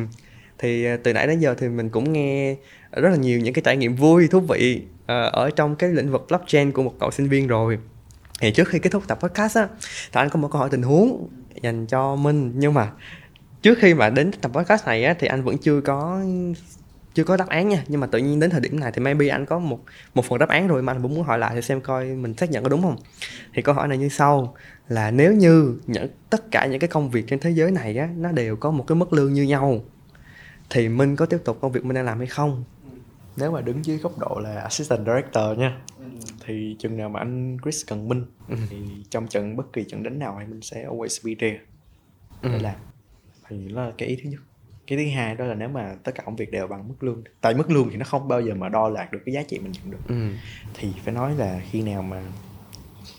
thì 0.57 0.85
à, 0.85 0.97
từ 1.03 1.13
nãy 1.13 1.27
đến 1.27 1.39
giờ 1.39 1.55
thì 1.57 1.69
mình 1.69 1.89
cũng 1.89 2.13
nghe 2.13 2.55
rất 2.91 3.09
là 3.09 3.15
nhiều 3.15 3.39
những 3.39 3.53
cái 3.53 3.61
trải 3.65 3.77
nghiệm 3.77 3.95
vui, 3.95 4.27
thú 4.27 4.39
vị 4.39 4.81
à, 5.05 5.21
ở 5.21 5.49
trong 5.49 5.75
cái 5.75 5.89
lĩnh 5.89 6.11
vực 6.11 6.25
blockchain 6.27 6.71
của 6.71 6.83
một 6.83 6.93
cậu 6.99 7.11
sinh 7.11 7.29
viên 7.29 7.47
rồi. 7.47 7.77
Thì 8.41 8.51
trước 8.51 8.67
khi 8.67 8.79
kết 8.79 8.89
thúc 8.89 9.03
tập 9.07 9.19
podcast 9.21 9.57
á 9.57 9.67
thì 10.11 10.21
anh 10.21 10.29
có 10.29 10.39
một 10.39 10.49
câu 10.51 10.59
hỏi 10.59 10.69
tình 10.71 10.81
huống 10.81 11.29
dành 11.61 11.85
cho 11.85 12.15
minh. 12.15 12.51
Nhưng 12.55 12.73
mà 12.73 12.91
trước 13.61 13.77
khi 13.81 13.93
mà 13.93 14.09
đến 14.09 14.31
tập 14.41 14.51
podcast 14.53 14.85
này 14.85 15.03
á, 15.03 15.15
thì 15.19 15.27
anh 15.27 15.43
vẫn 15.43 15.57
chưa 15.57 15.81
có 15.81 16.21
chưa 17.15 17.23
có 17.23 17.37
đáp 17.37 17.47
án 17.47 17.69
nha. 17.69 17.83
Nhưng 17.87 18.01
mà 18.01 18.07
tự 18.07 18.19
nhiên 18.19 18.39
đến 18.39 18.49
thời 18.49 18.61
điểm 18.61 18.79
này 18.79 18.91
thì 18.91 19.01
maybe 19.01 19.27
anh 19.27 19.45
có 19.45 19.59
một 19.59 19.79
một 20.13 20.25
phần 20.25 20.39
đáp 20.39 20.49
án 20.49 20.67
rồi 20.67 20.81
mà 20.81 20.93
anh 20.93 21.01
cũng 21.01 21.15
muốn 21.15 21.23
hỏi 21.23 21.39
lại 21.39 21.55
để 21.55 21.61
xem 21.61 21.81
coi 21.81 22.05
mình 22.05 22.33
xác 22.37 22.51
nhận 22.51 22.63
có 22.63 22.69
đúng 22.69 22.81
không? 22.81 22.97
Thì 23.53 23.61
câu 23.61 23.75
hỏi 23.75 23.87
này 23.87 23.97
như 23.97 24.09
sau 24.09 24.55
là 24.87 25.11
nếu 25.11 25.33
như 25.33 25.79
những 25.87 26.07
tất 26.29 26.51
cả 26.51 26.65
những 26.65 26.79
cái 26.79 26.87
công 26.87 27.09
việc 27.09 27.25
trên 27.27 27.39
thế 27.39 27.49
giới 27.49 27.71
này 27.71 27.97
á 27.97 28.09
nó 28.17 28.31
đều 28.31 28.55
có 28.55 28.71
một 28.71 28.83
cái 28.87 28.95
mức 28.95 29.13
lương 29.13 29.33
như 29.33 29.43
nhau 29.43 29.81
thì 30.69 30.89
minh 30.89 31.15
có 31.15 31.25
tiếp 31.25 31.37
tục 31.45 31.57
công 31.61 31.71
việc 31.71 31.85
mình 31.85 31.95
đang 31.95 32.05
làm 32.05 32.17
hay 32.17 32.27
không? 32.27 32.63
Nếu 33.37 33.51
mà 33.51 33.61
đứng 33.61 33.85
dưới 33.85 33.97
góc 33.97 34.19
độ 34.19 34.39
là 34.43 34.59
assistant 34.61 35.05
director 35.05 35.57
nha 35.57 35.77
thì 36.45 36.75
chừng 36.79 36.97
nào 36.97 37.09
mà 37.09 37.19
anh 37.19 37.57
Chris 37.63 37.85
cần 37.87 38.09
minh 38.09 38.25
ừ. 38.49 38.55
thì 38.69 38.77
trong 39.09 39.27
trận 39.27 39.55
bất 39.55 39.73
kỳ 39.73 39.83
trận 39.83 40.03
đánh 40.03 40.19
nào 40.19 40.37
thì 40.39 40.45
mình 40.45 40.61
sẽ 40.61 40.85
always 40.85 41.25
be 41.25 41.35
there 41.39 41.63
để 42.41 42.57
ừ. 42.57 42.61
làm. 42.61 42.75
Thì 43.49 43.71
đó 43.73 43.85
là 43.85 43.91
cái 43.97 44.09
ý 44.09 44.17
thứ 44.23 44.29
nhất 44.29 44.41
cái 44.87 44.97
thứ 44.97 45.15
hai 45.15 45.35
đó 45.35 45.45
là 45.45 45.53
nếu 45.53 45.69
mà 45.69 45.95
tất 46.03 46.11
cả 46.15 46.23
công 46.25 46.35
việc 46.35 46.51
đều 46.51 46.67
bằng 46.67 46.87
mức 46.87 47.03
lương 47.03 47.23
tại 47.41 47.53
mức 47.53 47.71
lương 47.71 47.89
thì 47.89 47.97
nó 47.97 48.05
không 48.05 48.27
bao 48.27 48.41
giờ 48.41 48.53
mà 48.53 48.69
đo 48.69 48.89
lạc 48.89 49.11
được 49.11 49.19
cái 49.25 49.35
giá 49.35 49.43
trị 49.43 49.59
mình 49.59 49.71
nhận 49.71 49.91
được. 49.91 50.07
Ừ. 50.07 50.31
thì 50.73 50.93
phải 51.03 51.13
nói 51.13 51.35
là 51.35 51.61
khi 51.71 51.81
nào 51.81 52.01
mà 52.01 52.23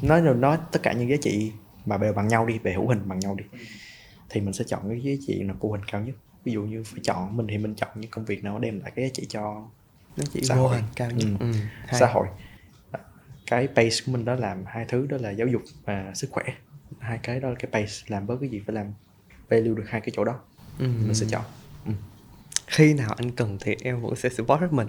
nói 0.03 0.21
nói 0.21 0.59
tất 0.73 0.83
cả 0.83 0.93
những 0.93 1.09
giá 1.09 1.17
trị 1.23 1.53
mà 1.87 1.97
đều 1.97 2.13
bằng 2.13 2.29
nhau 2.29 2.47
đi 2.47 2.59
về 2.59 2.73
hữu 2.73 2.89
hình 2.89 3.01
bằng 3.05 3.19
nhau 3.19 3.35
đi 3.35 3.45
thì 4.31 4.41
mình 4.41 4.53
sẽ 4.53 4.65
chọn 4.69 4.81
cái 4.89 5.01
giá 5.01 5.13
trị 5.27 5.43
là 5.43 5.55
cụ 5.59 5.73
hình 5.73 5.85
cao 5.85 6.01
nhất. 6.01 6.15
Ví 6.45 6.53
dụ 6.53 6.63
như 6.63 6.83
phải 6.85 7.01
chọn 7.03 7.37
mình 7.37 7.47
thì 7.51 7.59
mình 7.59 7.75
chọn 7.75 7.91
những 7.95 8.11
công 8.11 8.25
việc 8.25 8.45
nào 8.45 8.59
đem 8.59 8.81
lại 8.81 8.93
cái 8.97 9.05
giá 9.05 9.11
trị 9.15 9.27
cho 9.29 9.69
giá 10.17 10.25
trị 10.33 10.41
xã 10.43 10.55
hội. 10.55 10.83
cao 10.97 11.11
nhất. 11.11 11.27
Ừ. 11.41 11.53
Ừ. 11.53 11.53
xã 11.93 12.07
hội. 12.07 12.27
Cái 13.47 13.69
base 13.69 14.05
của 14.07 14.13
mình 14.13 14.25
đó 14.25 14.35
làm 14.35 14.65
hai 14.67 14.85
thứ 14.89 15.07
đó 15.07 15.17
là 15.21 15.31
giáo 15.31 15.47
dục 15.47 15.63
và 15.85 16.13
sức 16.15 16.31
khỏe. 16.31 16.45
Hai 16.99 17.19
cái 17.23 17.41
đó 17.41 17.49
là 17.49 17.55
cái 17.59 17.71
base 17.73 18.05
làm 18.09 18.27
bớt 18.27 18.37
cái 18.41 18.49
gì 18.49 18.63
phải 18.67 18.75
làm 18.75 18.93
value 19.49 19.75
được 19.75 19.85
hai 19.87 20.01
cái 20.01 20.11
chỗ 20.17 20.25
đó 20.25 20.41
ừ. 20.79 20.87
mình 21.05 21.15
sẽ 21.15 21.27
chọn. 21.31 21.43
Ừ. 21.87 21.93
khi 22.67 22.95
nào 22.95 23.15
anh 23.17 23.31
cần 23.31 23.59
thì 23.61 23.77
em 23.83 24.01
vẫn 24.01 24.17
sẽ 24.17 24.29
support 24.29 24.61
hết 24.61 24.73
mình. 24.73 24.89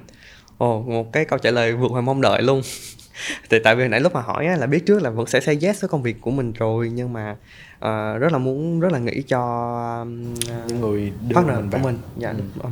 Ồ 0.58 0.82
một 0.82 1.14
cái 1.14 1.26
câu 1.26 1.40
trả 1.40 1.52
lời 1.52 1.74
vượt 1.74 1.92
ngoài 1.92 2.02
mong 2.02 2.22
đợi 2.22 2.42
luôn. 2.42 2.62
Thì 3.50 3.60
tại 3.64 3.76
vì 3.76 3.88
nãy 3.88 4.00
lúc 4.00 4.14
mà 4.14 4.22
hỏi 4.22 4.48
á, 4.48 4.56
là 4.56 4.68
biết 4.68 4.86
trước 4.86 5.02
là 5.02 5.10
vẫn 5.10 5.28
sẽ 5.28 5.40
say 5.40 5.60
yes 5.62 5.82
với 5.82 5.90
công 5.90 6.04
việc 6.04 6.22
của 6.22 6.32
mình 6.32 6.54
rồi 6.54 6.92
nhưng 6.94 7.14
mà 7.14 7.32
uh, 7.76 8.22
rất 8.22 8.32
là 8.32 8.38
muốn 8.38 8.80
rất 8.80 8.92
là 8.92 9.00
nghĩ 9.00 9.22
cho 9.28 9.42
uh, 10.02 10.08
những 10.68 10.82
người 10.82 11.12
đưa 11.28 11.36
partner 11.36 11.58
mình 11.58 11.70
của 11.72 11.78
mình. 11.78 11.98
Dạ 12.18 12.34
ừ. 12.64 12.70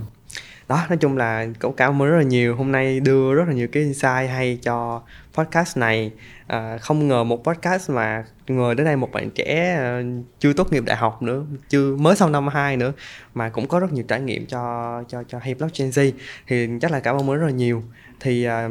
đó 0.68 0.86
nói 0.90 0.98
chung 0.98 1.18
là 1.18 1.48
cũng 1.60 1.74
cảm 1.74 2.02
ơn 2.02 2.10
rất 2.10 2.18
là 2.18 2.24
nhiều. 2.24 2.56
Hôm 2.56 2.72
nay 2.72 3.00
đưa 3.00 3.34
rất 3.34 3.48
là 3.48 3.54
nhiều 3.54 3.68
cái 3.72 3.84
insight 3.84 4.30
hay 4.30 4.60
cho 4.62 5.02
podcast 5.36 5.78
này. 5.78 6.12
À, 6.48 6.78
không 6.78 7.08
ngờ 7.08 7.24
một 7.24 7.44
podcast 7.44 7.90
mà 7.90 8.26
ngồi 8.48 8.76
đến 8.76 8.86
đây 8.86 8.96
một 8.96 9.12
bạn 9.12 9.30
trẻ 9.32 9.76
à, 9.80 10.02
chưa 10.40 10.54
tốt 10.54 10.74
nghiệp 10.74 10.84
đại 10.86 10.98
học 10.98 11.22
nữa 11.22 11.46
chưa 11.70 11.96
mới 11.96 12.16
sau 12.16 12.30
năm 12.30 12.48
2 12.48 12.78
nữa 12.78 12.94
mà 13.34 13.50
cũng 13.50 13.68
có 13.68 13.80
rất 13.80 13.94
nhiều 13.94 14.06
trải 14.08 14.22
nghiệm 14.22 14.46
cho 14.46 15.04
cho 15.08 15.24
cho 15.24 15.40
hay 15.40 15.54
blockchain 15.54 15.90
Z. 15.90 16.12
Thì 16.48 16.70
chắc 16.82 16.92
là 16.92 17.00
cảm 17.00 17.18
ơn 17.18 17.38
rất 17.38 17.46
là 17.46 17.52
nhiều. 17.52 17.84
Thì 18.20 18.44
à, 18.44 18.70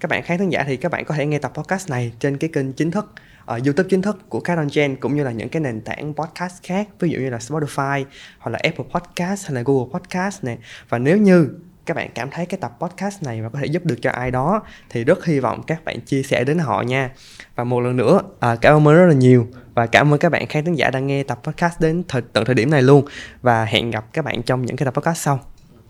các 0.00 0.10
bạn 0.10 0.22
khán 0.22 0.38
thính 0.38 0.52
giả 0.52 0.64
thì 0.66 0.76
các 0.76 0.92
bạn 0.92 1.04
có 1.04 1.14
thể 1.14 1.26
nghe 1.26 1.38
tập 1.38 1.52
podcast 1.54 1.90
này 1.90 2.12
trên 2.20 2.36
cái 2.36 2.50
kênh 2.52 2.72
chính 2.72 2.90
thức 2.90 3.14
uh, 3.56 3.64
YouTube 3.64 3.88
chính 3.90 4.02
thức 4.02 4.18
của 4.28 4.40
Cardon 4.40 4.68
Gen 4.74 4.96
cũng 4.96 5.16
như 5.16 5.24
là 5.24 5.32
những 5.32 5.48
cái 5.48 5.60
nền 5.60 5.80
tảng 5.80 6.14
podcast 6.14 6.62
khác 6.62 6.88
ví 7.00 7.10
dụ 7.10 7.18
như 7.18 7.30
là 7.30 7.38
Spotify 7.38 8.04
hoặc 8.38 8.50
là 8.50 8.58
Apple 8.62 8.84
Podcast 8.94 9.46
hay 9.46 9.54
là 9.54 9.62
Google 9.66 9.98
Podcast 9.98 10.44
này 10.44 10.58
và 10.88 10.98
nếu 10.98 11.16
như 11.16 11.48
các 11.88 11.94
bạn 11.94 12.10
cảm 12.14 12.30
thấy 12.30 12.46
cái 12.46 12.58
tập 12.60 12.72
podcast 12.80 13.22
này 13.22 13.40
mà 13.42 13.48
có 13.48 13.58
thể 13.58 13.66
giúp 13.66 13.84
được 13.84 13.96
cho 14.02 14.10
ai 14.10 14.30
đó 14.30 14.62
thì 14.90 15.04
rất 15.04 15.24
hy 15.24 15.40
vọng 15.40 15.62
các 15.66 15.84
bạn 15.84 16.00
chia 16.00 16.22
sẻ 16.22 16.44
đến 16.44 16.58
họ 16.58 16.82
nha. 16.82 17.10
Và 17.54 17.64
một 17.64 17.80
lần 17.80 17.96
nữa 17.96 18.20
à, 18.40 18.56
cảm 18.60 18.88
ơn 18.88 18.94
rất 18.94 19.06
là 19.06 19.14
nhiều 19.14 19.46
và 19.74 19.86
cảm 19.86 20.14
ơn 20.14 20.18
các 20.18 20.28
bạn 20.28 20.46
khán 20.46 20.64
thính 20.64 20.74
giả 20.74 20.90
đang 20.90 21.06
nghe 21.06 21.22
tập 21.22 21.40
podcast 21.42 21.80
đến 21.80 22.02
thời, 22.08 22.22
tận 22.32 22.44
thời 22.44 22.54
điểm 22.54 22.70
này 22.70 22.82
luôn. 22.82 23.04
Và 23.42 23.64
hẹn 23.64 23.90
gặp 23.90 24.04
các 24.12 24.24
bạn 24.24 24.42
trong 24.42 24.66
những 24.66 24.76
cái 24.76 24.84
tập 24.84 24.94
podcast 24.94 25.18
sau. 25.18 25.40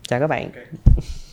Chào 0.07 0.19
các 0.19 0.27
bạn. 0.27 0.43
Okay. 0.43 1.28